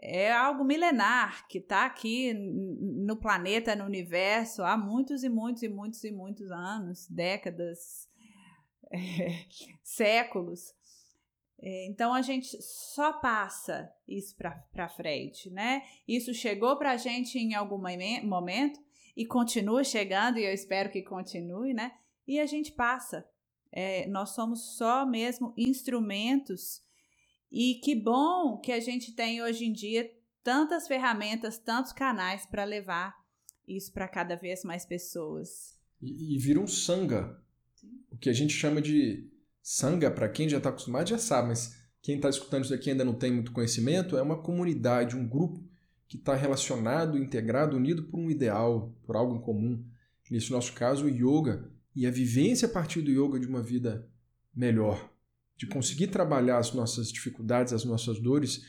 é 0.00 0.32
algo 0.32 0.64
milenar 0.64 1.46
que 1.48 1.58
está 1.58 1.84
aqui 1.84 2.32
no 2.32 3.16
planeta, 3.16 3.74
no 3.74 3.84
universo, 3.84 4.62
há 4.62 4.76
muitos 4.76 5.24
e 5.24 5.28
muitos 5.28 5.62
e 5.62 5.68
muitos 5.68 6.04
e 6.04 6.10
muitos 6.10 6.50
anos, 6.50 7.06
décadas, 7.08 8.08
é, 8.92 9.44
séculos. 9.82 10.72
É, 11.60 11.86
então 11.86 12.14
a 12.14 12.22
gente 12.22 12.56
só 12.62 13.12
passa 13.14 13.92
isso 14.06 14.36
para 14.36 14.88
frente, 14.88 15.50
né? 15.50 15.82
Isso 16.06 16.32
chegou 16.32 16.76
para 16.76 16.92
a 16.92 16.96
gente 16.96 17.36
em 17.36 17.54
algum 17.54 17.80
momento 18.22 18.80
e 19.16 19.26
continua 19.26 19.82
chegando, 19.82 20.38
e 20.38 20.44
eu 20.44 20.52
espero 20.52 20.90
que 20.90 21.02
continue, 21.02 21.74
né? 21.74 21.92
E 22.26 22.38
a 22.38 22.46
gente 22.46 22.70
passa. 22.70 23.28
É, 23.72 24.06
nós 24.06 24.30
somos 24.30 24.76
só 24.76 25.04
mesmo 25.04 25.52
instrumentos 25.56 26.82
e 27.50 27.80
que 27.82 27.94
bom 27.94 28.58
que 28.58 28.72
a 28.72 28.80
gente 28.80 29.12
tem 29.12 29.42
hoje 29.42 29.64
em 29.64 29.72
dia 29.72 30.10
tantas 30.42 30.86
ferramentas, 30.86 31.58
tantos 31.58 31.92
canais 31.92 32.46
para 32.46 32.64
levar 32.64 33.14
isso 33.66 33.92
para 33.92 34.08
cada 34.08 34.36
vez 34.36 34.64
mais 34.64 34.86
pessoas. 34.86 35.78
E, 36.00 36.34
e 36.34 36.38
vira 36.38 36.60
um 36.60 36.66
sanga. 36.66 37.42
O 38.10 38.16
que 38.16 38.30
a 38.30 38.32
gente 38.32 38.52
chama 38.52 38.80
de 38.80 39.30
sanga, 39.62 40.10
para 40.10 40.28
quem 40.28 40.48
já 40.48 40.58
está 40.58 40.70
acostumado 40.70 41.08
já 41.08 41.18
sabe, 41.18 41.48
mas 41.48 41.76
quem 42.00 42.16
está 42.16 42.28
escutando 42.28 42.64
isso 42.64 42.74
aqui 42.74 42.90
ainda 42.90 43.04
não 43.04 43.14
tem 43.14 43.32
muito 43.32 43.52
conhecimento, 43.52 44.16
é 44.16 44.22
uma 44.22 44.40
comunidade, 44.42 45.16
um 45.16 45.28
grupo 45.28 45.62
que 46.06 46.16
está 46.16 46.34
relacionado, 46.34 47.18
integrado, 47.18 47.76
unido 47.76 48.04
por 48.04 48.18
um 48.18 48.30
ideal, 48.30 48.94
por 49.04 49.16
algo 49.16 49.36
em 49.36 49.40
comum. 49.40 49.84
Nesse 50.30 50.50
nosso 50.50 50.72
caso, 50.72 51.04
o 51.04 51.08
yoga 51.08 51.70
e 51.94 52.06
a 52.06 52.10
vivência 52.10 52.66
a 52.66 52.70
partir 52.70 53.02
do 53.02 53.10
yoga 53.10 53.38
de 53.38 53.46
uma 53.46 53.62
vida 53.62 54.08
melhor 54.54 55.10
de 55.58 55.66
conseguir 55.66 56.06
trabalhar 56.06 56.58
as 56.58 56.72
nossas 56.72 57.10
dificuldades, 57.10 57.72
as 57.72 57.84
nossas 57.84 58.20
dores. 58.20 58.62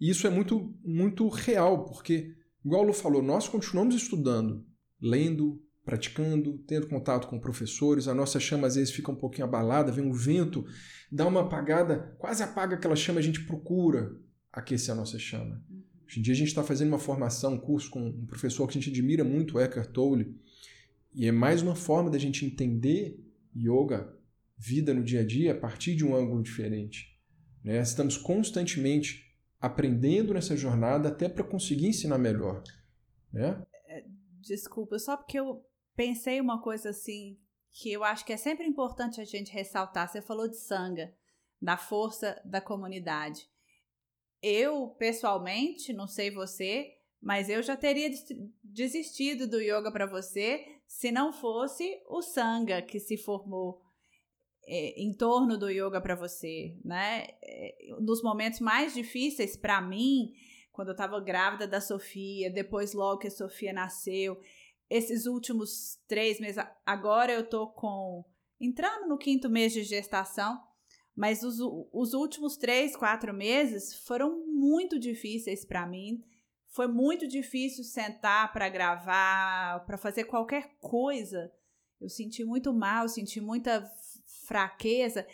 E 0.00 0.08
isso 0.08 0.26
é 0.26 0.30
muito, 0.30 0.74
muito 0.82 1.28
real, 1.28 1.84
porque, 1.84 2.34
igual 2.64 2.82
o 2.82 2.86
Lu 2.86 2.92
falou, 2.94 3.22
nós 3.22 3.46
continuamos 3.46 3.94
estudando, 3.94 4.66
lendo, 5.00 5.62
praticando, 5.84 6.58
tendo 6.66 6.88
contato 6.88 7.28
com 7.28 7.38
professores, 7.38 8.08
a 8.08 8.14
nossa 8.14 8.40
chama 8.40 8.66
às 8.66 8.76
vezes 8.76 8.94
fica 8.94 9.12
um 9.12 9.16
pouquinho 9.16 9.46
abalada, 9.46 9.92
vem 9.92 10.04
um 10.04 10.12
vento, 10.12 10.64
dá 11.10 11.26
uma 11.26 11.42
apagada, 11.42 12.16
quase 12.18 12.42
apaga 12.42 12.76
aquela 12.76 12.96
chama, 12.96 13.18
a 13.18 13.22
gente 13.22 13.44
procura 13.44 14.16
aquecer 14.50 14.94
a 14.94 14.96
nossa 14.96 15.18
chama. 15.18 15.62
Hoje 16.06 16.20
em 16.20 16.22
dia 16.22 16.32
a 16.32 16.36
gente 16.36 16.48
está 16.48 16.62
fazendo 16.62 16.88
uma 16.88 16.98
formação, 16.98 17.54
um 17.54 17.58
curso 17.58 17.90
com 17.90 18.06
um 18.06 18.26
professor 18.26 18.66
que 18.66 18.78
a 18.78 18.80
gente 18.80 18.90
admira 18.90 19.22
muito, 19.22 19.58
Eckhart 19.58 19.90
Tolle, 19.90 20.34
e 21.14 21.26
é 21.26 21.32
mais 21.32 21.60
uma 21.60 21.74
forma 21.74 22.08
da 22.08 22.18
gente 22.18 22.46
entender 22.46 23.18
yoga 23.54 24.16
vida 24.62 24.94
no 24.94 25.02
dia 25.02 25.22
a 25.22 25.26
dia 25.26 25.52
a 25.52 25.58
partir 25.58 25.96
de 25.96 26.06
um 26.06 26.14
ângulo 26.14 26.40
diferente. 26.40 27.18
Né? 27.64 27.80
Estamos 27.80 28.16
constantemente 28.16 29.36
aprendendo 29.60 30.32
nessa 30.32 30.56
jornada 30.56 31.08
até 31.08 31.28
para 31.28 31.42
conseguir 31.42 31.88
ensinar 31.88 32.16
melhor. 32.16 32.62
Né? 33.32 33.60
É, 33.88 34.04
desculpa, 34.40 35.00
só 35.00 35.16
porque 35.16 35.38
eu 35.38 35.66
pensei 35.96 36.40
uma 36.40 36.62
coisa 36.62 36.90
assim 36.90 37.36
que 37.72 37.90
eu 37.90 38.04
acho 38.04 38.24
que 38.24 38.32
é 38.32 38.36
sempre 38.36 38.64
importante 38.64 39.20
a 39.20 39.24
gente 39.24 39.52
ressaltar. 39.52 40.08
Você 40.08 40.22
falou 40.22 40.46
de 40.46 40.56
sanga, 40.56 41.12
da 41.60 41.76
força 41.76 42.40
da 42.44 42.60
comunidade. 42.60 43.48
Eu, 44.40 44.90
pessoalmente, 44.90 45.92
não 45.92 46.06
sei 46.06 46.30
você, 46.30 46.92
mas 47.20 47.48
eu 47.48 47.62
já 47.62 47.76
teria 47.76 48.10
desistido 48.62 49.48
do 49.48 49.60
yoga 49.60 49.90
para 49.90 50.06
você 50.06 50.64
se 50.86 51.10
não 51.10 51.32
fosse 51.32 52.00
o 52.06 52.22
sanga 52.22 52.80
que 52.80 53.00
se 53.00 53.16
formou 53.16 53.81
é, 54.64 55.00
em 55.00 55.12
torno 55.12 55.58
do 55.58 55.68
yoga 55.70 56.00
para 56.00 56.14
você, 56.14 56.76
né? 56.84 57.26
É, 57.42 57.74
nos 58.00 58.22
momentos 58.22 58.60
mais 58.60 58.94
difíceis 58.94 59.56
para 59.56 59.80
mim, 59.80 60.32
quando 60.70 60.88
eu 60.88 60.92
estava 60.92 61.20
grávida 61.20 61.66
da 61.66 61.80
Sofia, 61.80 62.50
depois 62.50 62.92
logo 62.94 63.18
que 63.18 63.28
a 63.28 63.30
Sofia 63.30 63.72
nasceu, 63.72 64.40
esses 64.88 65.26
últimos 65.26 65.98
três 66.06 66.38
meses, 66.38 66.62
agora 66.84 67.32
eu 67.32 67.48
tô 67.48 67.66
com 67.68 68.24
entrando 68.60 69.08
no 69.08 69.18
quinto 69.18 69.50
mês 69.50 69.72
de 69.72 69.82
gestação, 69.82 70.60
mas 71.16 71.42
os, 71.42 71.58
os 71.92 72.14
últimos 72.14 72.56
três, 72.56 72.96
quatro 72.96 73.34
meses 73.34 73.94
foram 74.06 74.46
muito 74.46 74.98
difíceis 74.98 75.64
para 75.64 75.86
mim. 75.86 76.22
Foi 76.68 76.86
muito 76.86 77.26
difícil 77.26 77.84
sentar 77.84 78.52
para 78.52 78.68
gravar, 78.68 79.84
para 79.84 79.98
fazer 79.98 80.24
qualquer 80.24 80.76
coisa. 80.80 81.52
Eu 82.00 82.08
senti 82.08 82.44
muito 82.44 82.72
mal, 82.72 83.08
senti 83.08 83.40
muita 83.40 83.84
fraqueza. 84.46 85.26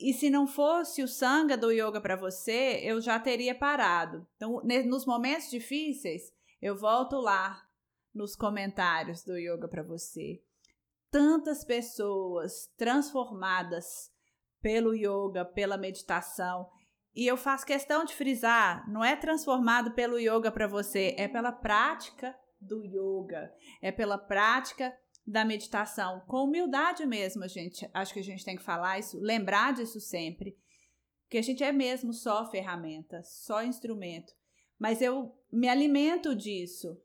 E 0.00 0.12
se 0.12 0.30
não 0.30 0.46
fosse 0.46 1.02
o 1.02 1.08
sanga 1.08 1.56
do 1.56 1.72
yoga 1.72 2.00
para 2.00 2.16
você, 2.16 2.80
eu 2.82 3.00
já 3.00 3.18
teria 3.18 3.54
parado. 3.54 4.26
Então, 4.36 4.62
nos 4.86 5.04
momentos 5.04 5.50
difíceis, 5.50 6.32
eu 6.62 6.76
volto 6.76 7.16
lá 7.16 7.66
nos 8.14 8.36
comentários 8.36 9.24
do 9.24 9.36
yoga 9.36 9.68
para 9.68 9.82
você. 9.82 10.40
Tantas 11.10 11.64
pessoas 11.64 12.72
transformadas 12.76 14.12
pelo 14.60 14.94
yoga, 14.94 15.44
pela 15.44 15.76
meditação. 15.76 16.68
E 17.14 17.26
eu 17.26 17.36
faço 17.36 17.66
questão 17.66 18.04
de 18.04 18.14
frisar, 18.14 18.88
não 18.88 19.04
é 19.04 19.16
transformado 19.16 19.92
pelo 19.92 20.18
yoga 20.18 20.52
para 20.52 20.68
você, 20.68 21.14
é 21.18 21.26
pela 21.26 21.50
prática 21.50 22.38
do 22.60 22.84
yoga, 22.84 23.52
é 23.80 23.90
pela 23.90 24.18
prática 24.18 24.96
da 25.28 25.44
meditação, 25.44 26.20
com 26.26 26.44
humildade 26.44 27.04
mesmo, 27.04 27.44
a 27.44 27.48
gente. 27.48 27.88
Acho 27.92 28.14
que 28.14 28.20
a 28.20 28.24
gente 28.24 28.44
tem 28.44 28.56
que 28.56 28.62
falar 28.62 28.98
isso, 28.98 29.20
lembrar 29.20 29.74
disso 29.74 30.00
sempre. 30.00 30.56
Que 31.28 31.36
a 31.36 31.42
gente 31.42 31.62
é 31.62 31.70
mesmo 31.70 32.14
só 32.14 32.50
ferramenta, 32.50 33.22
só 33.22 33.62
instrumento. 33.62 34.32
Mas 34.78 35.02
eu 35.02 35.38
me 35.52 35.68
alimento 35.68 36.34
disso. 36.34 36.98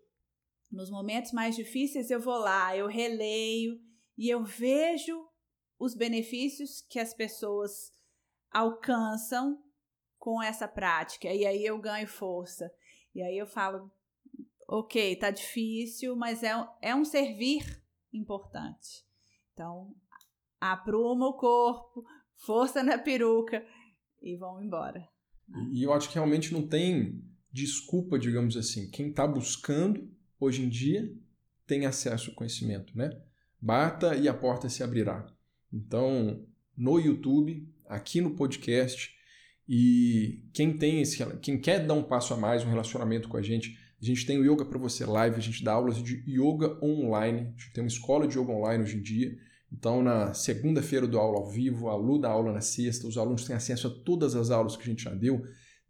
Nos 0.72 0.90
momentos 0.90 1.34
mais 1.34 1.56
difíceis 1.56 2.10
eu 2.10 2.20
vou 2.20 2.38
lá, 2.38 2.76
eu 2.76 2.88
releio 2.88 3.78
e 4.18 4.30
eu 4.30 4.42
vejo 4.44 5.28
os 5.78 5.94
benefícios 5.94 6.82
que 6.82 7.00
as 7.00 7.14
pessoas 7.14 7.94
alcançam 8.50 9.62
com 10.18 10.42
essa 10.42 10.68
prática. 10.68 11.28
E 11.28 11.46
aí 11.46 11.66
eu 11.66 11.78
ganho 11.78 12.08
força. 12.08 12.72
E 13.14 13.22
aí 13.22 13.38
eu 13.38 13.46
falo, 13.46 13.92
ok, 14.66 15.14
tá 15.18 15.30
difícil, 15.30 16.16
mas 16.16 16.42
é, 16.42 16.54
é 16.82 16.96
um 16.96 17.04
servir 17.04 17.83
importante. 18.14 19.04
Então, 19.54 19.94
apruma 20.60 21.28
o 21.28 21.38
corpo, 21.38 22.04
força 22.46 22.84
na 22.84 22.98
peruca 22.98 23.66
e 24.22 24.38
vão 24.38 24.62
embora. 24.62 25.08
E 25.72 25.84
eu 25.84 25.92
acho 25.92 26.10
que 26.10 26.16
realmente 26.16 26.54
não 26.54 26.68
tem 26.68 27.22
desculpa, 27.52 28.18
digamos 28.18 28.56
assim. 28.56 28.90
Quem 28.90 29.10
está 29.10 29.28
buscando 29.28 30.10
hoje 30.40 30.64
em 30.64 30.70
dia 30.70 31.14
tem 31.68 31.86
acesso 31.86 32.30
ao 32.30 32.36
conhecimento, 32.36 32.98
né? 32.98 33.10
Bata 33.62 34.16
e 34.16 34.28
a 34.28 34.34
porta 34.34 34.68
se 34.70 34.84
abrirá. 34.84 35.26
Então, 35.72 36.46
no 36.76 37.00
YouTube, 37.00 37.68
aqui 37.88 38.20
no 38.22 38.36
podcast, 38.36 39.14
e 39.68 40.44
quem 40.54 40.78
tem 40.78 41.02
esse, 41.02 41.26
quem 41.38 41.60
quer 41.60 41.86
dar 41.86 41.94
um 41.94 42.04
passo 42.04 42.34
a 42.34 42.38
mais, 42.38 42.64
um 42.64 42.70
relacionamento 42.70 43.30
com 43.30 43.38
a 43.38 43.42
gente, 43.42 43.78
a 44.04 44.06
gente 44.06 44.26
tem 44.26 44.38
o 44.38 44.44
Yoga 44.44 44.66
para 44.66 44.78
você 44.78 45.06
live, 45.06 45.38
a 45.38 45.40
gente 45.40 45.64
dá 45.64 45.72
aulas 45.74 46.04
de 46.04 46.22
yoga 46.28 46.78
online, 46.84 47.40
a 47.40 47.44
gente 47.46 47.74
tem 47.74 47.84
uma 47.84 47.88
escola 47.88 48.28
de 48.28 48.38
yoga 48.38 48.52
online 48.52 48.84
hoje 48.84 48.98
em 48.98 49.02
dia. 49.02 49.34
Então, 49.72 50.04
na 50.04 50.34
segunda-feira 50.34 51.08
do 51.08 51.18
aula 51.18 51.40
ao 51.40 51.50
vivo, 51.50 51.88
a 51.88 51.96
Lu 51.96 52.20
dá 52.20 52.30
aula 52.30 52.52
na 52.52 52.62
sexta, 52.62 53.08
os 53.08 53.18
alunos 53.18 53.46
têm 53.46 53.56
acesso 53.56 53.88
a 53.88 53.90
todas 53.90 54.36
as 54.36 54.52
aulas 54.52 54.76
que 54.76 54.84
a 54.84 54.86
gente 54.86 55.04
já 55.04 55.14
deu. 55.14 55.42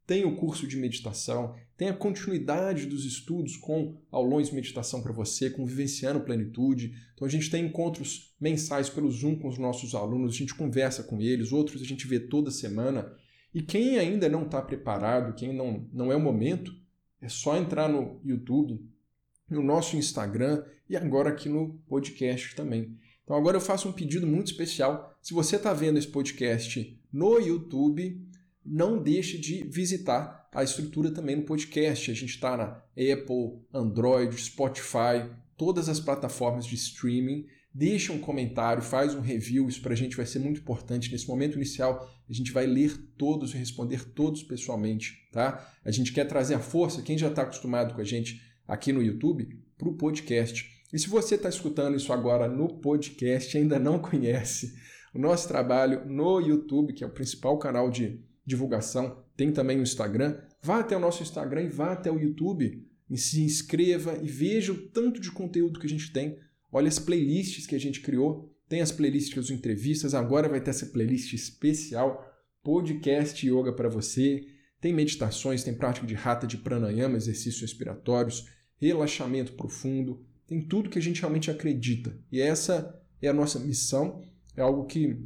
Tem 0.05 0.25
o 0.25 0.35
curso 0.35 0.67
de 0.67 0.77
meditação, 0.77 1.55
tem 1.75 1.89
a 1.89 1.93
continuidade 1.93 2.85
dos 2.85 3.03
estudos 3.03 3.57
com 3.57 3.97
aulões 4.11 4.49
de 4.49 4.55
meditação 4.55 5.01
para 5.01 5.11
você, 5.11 5.49
com 5.49 5.65
Vivenciando 5.65 6.21
Plenitude. 6.21 6.93
Então, 7.13 7.27
a 7.27 7.31
gente 7.31 7.49
tem 7.49 7.65
encontros 7.65 8.35
mensais 8.39 8.89
pelo 8.89 9.09
Zoom 9.09 9.37
com 9.37 9.47
os 9.47 9.57
nossos 9.57 9.95
alunos, 9.95 10.35
a 10.35 10.37
gente 10.37 10.53
conversa 10.53 11.03
com 11.03 11.19
eles, 11.19 11.51
outros 11.51 11.81
a 11.81 11.85
gente 11.85 12.07
vê 12.07 12.19
toda 12.19 12.51
semana. 12.51 13.11
E 13.53 13.61
quem 13.61 13.97
ainda 13.97 14.29
não 14.29 14.43
está 14.43 14.61
preparado, 14.61 15.35
quem 15.35 15.53
não, 15.53 15.89
não 15.91 16.11
é 16.11 16.15
o 16.15 16.21
momento, 16.21 16.71
é 17.23 17.29
só 17.29 17.55
entrar 17.55 17.87
no 17.87 18.19
YouTube, 18.23 18.85
no 19.49 19.63
nosso 19.63 19.95
Instagram 19.95 20.63
e 20.89 20.97
agora 20.97 21.29
aqui 21.29 21.47
no 21.47 21.79
podcast 21.87 22.53
também. 22.53 22.97
Então 23.23 23.35
agora 23.37 23.55
eu 23.55 23.61
faço 23.61 23.87
um 23.87 23.93
pedido 23.93 24.27
muito 24.27 24.47
especial. 24.47 25.17
Se 25.21 25.33
você 25.33 25.55
está 25.55 25.73
vendo 25.73 25.97
esse 25.97 26.09
podcast 26.09 27.01
no 27.11 27.39
YouTube, 27.39 28.21
não 28.65 29.01
deixe 29.01 29.37
de 29.37 29.63
visitar 29.63 30.49
a 30.53 30.63
estrutura 30.63 31.11
também 31.11 31.37
no 31.37 31.43
podcast. 31.43 32.11
A 32.11 32.13
gente 32.13 32.35
está 32.35 32.57
na 32.57 32.83
Apple, 32.91 33.61
Android, 33.73 34.35
Spotify, 34.35 35.31
todas 35.55 35.87
as 35.87 36.01
plataformas 36.01 36.65
de 36.65 36.75
streaming 36.75 37.45
deixa 37.73 38.13
um 38.13 38.19
comentário, 38.19 38.83
faz 38.83 39.15
um 39.15 39.19
review, 39.19 39.67
isso 39.67 39.81
para 39.81 39.93
a 39.93 39.97
gente 39.97 40.15
vai 40.15 40.25
ser 40.25 40.39
muito 40.39 40.61
importante. 40.61 41.11
Nesse 41.11 41.27
momento 41.27 41.55
inicial, 41.55 42.07
a 42.29 42.33
gente 42.33 42.51
vai 42.51 42.67
ler 42.67 42.95
todos 43.17 43.53
e 43.53 43.57
responder 43.57 44.05
todos 44.13 44.43
pessoalmente, 44.43 45.27
tá? 45.31 45.73
A 45.83 45.91
gente 45.91 46.13
quer 46.13 46.25
trazer 46.25 46.53
a 46.53 46.59
força, 46.59 47.01
quem 47.01 47.17
já 47.17 47.29
está 47.29 47.41
acostumado 47.41 47.95
com 47.95 48.01
a 48.01 48.05
gente 48.05 48.41
aqui 48.67 48.93
no 48.93 49.01
YouTube, 49.01 49.47
para 49.77 49.89
o 49.89 49.97
podcast. 49.97 50.71
E 50.93 50.99
se 50.99 51.09
você 51.09 51.35
está 51.35 51.49
escutando 51.49 51.97
isso 51.97 52.13
agora 52.13 52.47
no 52.47 52.79
podcast 52.79 53.55
e 53.57 53.59
ainda 53.59 53.79
não 53.79 53.97
conhece 53.97 54.75
o 55.13 55.19
nosso 55.19 55.47
trabalho 55.47 56.05
no 56.05 56.39
YouTube, 56.39 56.93
que 56.93 57.03
é 57.03 57.07
o 57.07 57.11
principal 57.11 57.57
canal 57.57 57.89
de 57.89 58.23
divulgação, 58.45 59.23
tem 59.35 59.51
também 59.51 59.79
o 59.79 59.83
Instagram, 59.83 60.37
vá 60.61 60.79
até 60.79 60.95
o 60.95 60.99
nosso 60.99 61.23
Instagram 61.23 61.63
e 61.63 61.69
vá 61.69 61.93
até 61.93 62.11
o 62.11 62.19
YouTube 62.19 62.85
e 63.09 63.17
se 63.17 63.41
inscreva 63.41 64.17
e 64.21 64.27
veja 64.27 64.71
o 64.71 64.89
tanto 64.89 65.19
de 65.19 65.31
conteúdo 65.31 65.79
que 65.79 65.87
a 65.87 65.89
gente 65.89 66.11
tem 66.11 66.37
Olha 66.73 66.87
as 66.87 66.97
playlists 66.97 67.67
que 67.67 67.75
a 67.75 67.79
gente 67.79 68.01
criou. 68.01 68.51
Tem 68.67 68.81
as 68.81 68.91
playlists 68.91 69.35
das 69.35 69.51
entrevistas, 69.51 70.15
agora 70.15 70.49
vai 70.49 70.59
ter 70.59 70.71
essa 70.71 70.87
playlist 70.87 71.31
especial, 71.33 72.25
podcast 72.63 73.47
yoga 73.47 73.71
para 73.71 73.87
você. 73.87 74.47
Tem 74.81 74.91
meditações, 74.91 75.63
tem 75.63 75.75
prática 75.75 76.07
de 76.07 76.15
rata 76.15 76.47
de 76.47 76.57
pranayama, 76.57 77.15
exercícios 77.15 77.61
respiratórios, 77.61 78.49
relaxamento 78.81 79.53
profundo, 79.53 80.25
tem 80.47 80.61
tudo 80.61 80.89
que 80.89 80.99
a 80.99 81.01
gente 81.01 81.21
realmente 81.21 81.49
acredita. 81.49 82.17
E 82.31 82.41
essa 82.41 82.99
é 83.21 83.27
a 83.27 83.33
nossa 83.33 83.59
missão, 83.59 84.21
é 84.57 84.61
algo 84.61 84.85
que 84.85 85.17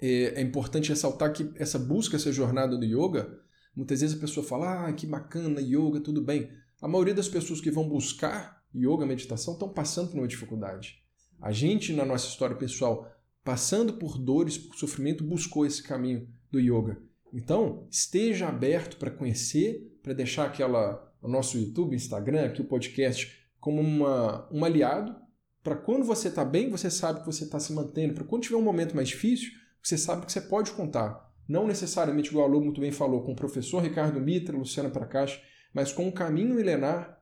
é, 0.00 0.40
é 0.40 0.40
importante 0.40 0.88
ressaltar 0.88 1.32
que 1.32 1.50
essa 1.56 1.78
busca, 1.78 2.16
essa 2.16 2.32
jornada 2.32 2.76
do 2.76 2.84
yoga, 2.84 3.38
muitas 3.76 4.00
vezes 4.00 4.16
a 4.16 4.20
pessoa 4.20 4.44
fala, 4.44 4.86
ah, 4.86 4.92
que 4.92 5.06
bacana, 5.06 5.60
yoga, 5.60 6.00
tudo 6.00 6.22
bem. 6.22 6.50
A 6.80 6.88
maioria 6.88 7.14
das 7.14 7.28
pessoas 7.28 7.60
que 7.60 7.70
vão 7.70 7.88
buscar 7.88 8.57
yoga, 8.74 9.06
meditação, 9.06 9.54
estão 9.54 9.68
passando 9.68 10.10
por 10.10 10.18
uma 10.18 10.28
dificuldade. 10.28 11.02
A 11.40 11.52
gente, 11.52 11.92
na 11.92 12.04
nossa 12.04 12.28
história 12.28 12.56
pessoal, 12.56 13.10
passando 13.44 13.94
por 13.94 14.18
dores, 14.18 14.58
por 14.58 14.76
sofrimento, 14.76 15.24
buscou 15.24 15.64
esse 15.64 15.82
caminho 15.82 16.28
do 16.50 16.60
yoga. 16.60 17.00
Então, 17.32 17.86
esteja 17.90 18.48
aberto 18.48 18.96
para 18.96 19.10
conhecer, 19.10 19.98
para 20.02 20.12
deixar 20.12 20.46
aquela 20.46 21.06
o 21.20 21.28
nosso 21.28 21.58
YouTube, 21.58 21.96
Instagram, 21.96 22.46
aqui 22.46 22.60
o 22.60 22.64
podcast 22.64 23.36
como 23.58 23.80
uma, 23.80 24.48
um 24.52 24.64
aliado 24.64 25.16
para 25.62 25.76
quando 25.76 26.04
você 26.04 26.28
está 26.28 26.44
bem, 26.44 26.70
você 26.70 26.90
sabe 26.90 27.20
que 27.20 27.26
você 27.26 27.44
está 27.44 27.60
se 27.60 27.72
mantendo. 27.72 28.14
Para 28.14 28.24
quando 28.24 28.44
tiver 28.44 28.56
um 28.56 28.62
momento 28.62 28.94
mais 28.96 29.08
difícil, 29.08 29.50
você 29.82 29.98
sabe 29.98 30.24
que 30.24 30.32
você 30.32 30.40
pode 30.40 30.70
contar. 30.72 31.30
Não 31.46 31.66
necessariamente, 31.66 32.30
igual 32.30 32.48
o 32.48 32.52
Lu 32.52 32.60
muito 32.62 32.80
bem 32.80 32.90
falou, 32.90 33.22
com 33.22 33.32
o 33.32 33.36
professor 33.36 33.82
Ricardo 33.82 34.20
Mitra, 34.20 34.56
Luciana 34.56 34.88
Prakash, 34.88 35.42
mas 35.74 35.92
com 35.92 36.06
um 36.06 36.10
caminho 36.10 36.54
milenar 36.54 37.17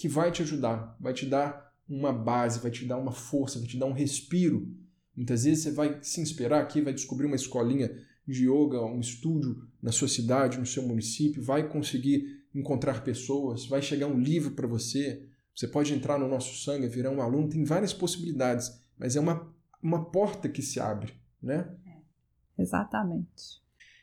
que 0.00 0.08
vai 0.08 0.32
te 0.32 0.40
ajudar, 0.40 0.96
vai 0.98 1.12
te 1.12 1.26
dar 1.26 1.74
uma 1.86 2.10
base, 2.10 2.58
vai 2.58 2.70
te 2.70 2.86
dar 2.86 2.96
uma 2.96 3.12
força, 3.12 3.58
vai 3.58 3.68
te 3.68 3.76
dar 3.76 3.84
um 3.84 3.92
respiro. 3.92 4.74
Muitas 5.14 5.44
vezes 5.44 5.62
você 5.62 5.72
vai 5.72 5.98
se 6.00 6.22
inspirar 6.22 6.62
aqui, 6.62 6.80
vai 6.80 6.94
descobrir 6.94 7.26
uma 7.26 7.36
escolinha 7.36 7.94
de 8.26 8.46
yoga, 8.46 8.80
um 8.82 8.98
estúdio 8.98 9.68
na 9.82 9.92
sua 9.92 10.08
cidade, 10.08 10.58
no 10.58 10.64
seu 10.64 10.82
município, 10.82 11.42
vai 11.42 11.68
conseguir 11.68 12.46
encontrar 12.54 13.04
pessoas, 13.04 13.66
vai 13.66 13.82
chegar 13.82 14.06
um 14.06 14.18
livro 14.18 14.52
para 14.52 14.66
você, 14.66 15.28
você 15.54 15.68
pode 15.68 15.92
entrar 15.92 16.18
no 16.18 16.28
nosso 16.28 16.64
sangue, 16.64 16.88
virar 16.88 17.10
um 17.10 17.20
aluno, 17.20 17.50
tem 17.50 17.62
várias 17.62 17.92
possibilidades, 17.92 18.72
mas 18.96 19.16
é 19.16 19.20
uma, 19.20 19.54
uma 19.82 20.06
porta 20.10 20.48
que 20.48 20.62
se 20.62 20.80
abre, 20.80 21.12
né? 21.42 21.70
É, 21.84 22.62
exatamente. 22.62 23.60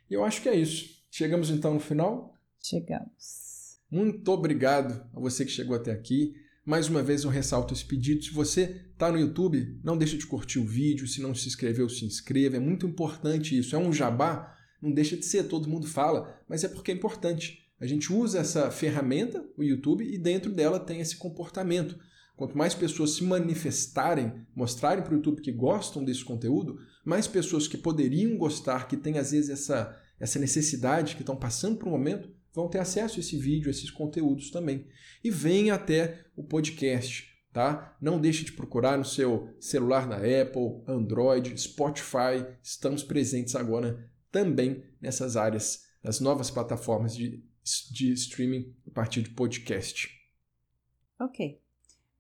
E 0.08 0.14
eu 0.14 0.24
acho 0.24 0.44
que 0.44 0.50
é 0.50 0.56
isso. 0.56 1.04
Chegamos 1.10 1.50
então 1.50 1.74
no 1.74 1.80
final? 1.80 2.36
Chegamos. 2.62 3.57
Muito 3.90 4.30
obrigado 4.32 5.02
a 5.14 5.20
você 5.20 5.46
que 5.46 5.52
chegou 5.52 5.76
até 5.76 5.92
aqui. 5.92 6.36
Mais 6.66 6.90
uma 6.90 7.02
vez 7.02 7.24
eu 7.24 7.30
ressalto 7.30 7.74
esse 7.74 7.86
pedido. 7.86 8.22
Se 8.22 8.32
você 8.32 8.82
está 8.92 9.10
no 9.10 9.18
YouTube, 9.18 9.80
não 9.82 9.98
deixe 9.98 10.18
de 10.18 10.26
curtir 10.26 10.60
o 10.60 10.66
vídeo. 10.66 11.08
Se 11.08 11.22
não 11.22 11.34
se 11.34 11.48
inscreveu, 11.48 11.88
se 11.88 12.04
inscreva. 12.04 12.58
É 12.58 12.60
muito 12.60 12.86
importante 12.86 13.58
isso. 13.58 13.74
É 13.74 13.80
um 13.80 13.94
jabá, 13.94 14.54
não 14.82 14.92
deixa 14.92 15.16
de 15.16 15.26
ser, 15.26 15.44
todo 15.44 15.70
mundo 15.70 15.88
fala, 15.88 16.38
mas 16.50 16.66
é 16.66 16.68
porque 16.68 16.92
é 16.92 16.94
importante. 16.94 17.66
A 17.80 17.88
gente 17.88 18.12
usa 18.12 18.40
essa 18.40 18.70
ferramenta, 18.70 19.46
o 19.58 19.64
YouTube, 19.64 20.04
e 20.04 20.18
dentro 20.18 20.52
dela 20.52 20.80
tem 20.80 21.00
esse 21.00 21.16
comportamento. 21.16 21.98
Quanto 22.36 22.58
mais 22.58 22.76
pessoas 22.76 23.12
se 23.12 23.24
manifestarem, 23.24 24.46
mostrarem 24.54 25.04
para 25.04 25.14
o 25.14 25.16
YouTube 25.16 25.42
que 25.42 25.52
gostam 25.52 26.04
desse 26.04 26.26
conteúdo, 26.26 26.78
mais 27.06 27.26
pessoas 27.26 27.68
que 27.68 27.78
poderiam 27.78 28.38
gostar, 28.38 28.88
que 28.88 28.98
têm 28.98 29.18
às 29.18 29.32
vezes 29.32 29.50
essa, 29.50 29.98
essa 30.20 30.38
necessidade, 30.38 31.16
que 31.16 31.22
estão 31.22 31.36
passando 31.36 31.78
por 31.78 31.88
um 31.88 31.92
momento, 31.92 32.30
vão 32.54 32.70
ter 32.70 32.80
acesso 32.80 33.18
a 33.18 33.20
esse 33.20 33.38
vídeo, 33.38 33.68
a 33.68 33.72
esses 33.72 33.92
conteúdos 33.92 34.50
também. 34.50 34.88
E 35.24 35.30
venha 35.30 35.76
até 35.76 36.26
o 36.36 36.44
podcast, 36.44 37.28
tá? 37.54 37.98
Não 38.02 38.20
deixe 38.20 38.46
de 38.46 38.54
procurar 38.54 38.98
no 38.98 39.06
seu 39.06 39.56
celular 39.60 40.08
na 40.08 40.18
Apple, 40.18 40.84
Android, 40.88 41.60
Spotify. 41.60 42.46
Estamos 42.62 43.04
presentes 43.04 43.56
agora 43.56 44.10
também 44.32 44.84
nessas 45.02 45.36
áreas, 45.36 45.84
nas 46.04 46.20
novas 46.20 46.52
plataformas 46.52 47.16
de, 47.16 47.44
de 47.92 48.14
streaming 48.14 48.76
a 48.88 48.92
partir 48.92 49.24
de 49.24 49.30
podcast. 49.32 50.10
Ok. 51.20 51.62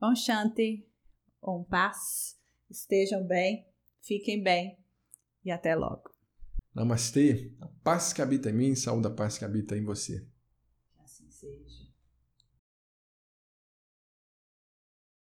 Om 0.01 0.15
Shanti, 0.15 0.87
Om 1.41 1.63
Paz, 1.63 2.37
estejam 2.69 3.25
bem, 3.25 3.65
fiquem 4.01 4.41
bem 4.41 4.77
e 5.43 5.51
até 5.51 5.75
logo. 5.75 6.16
Namastê, 6.77 7.53
a 7.59 7.65
paz 7.83 8.13
que 8.13 8.21
habita 8.21 8.51
em 8.51 8.53
mim, 8.53 8.75
saúde 8.75 9.07
a 9.07 9.09
paz 9.09 9.35
que 9.35 9.43
habita 9.43 9.75
em 9.75 9.83
você. 9.83 10.23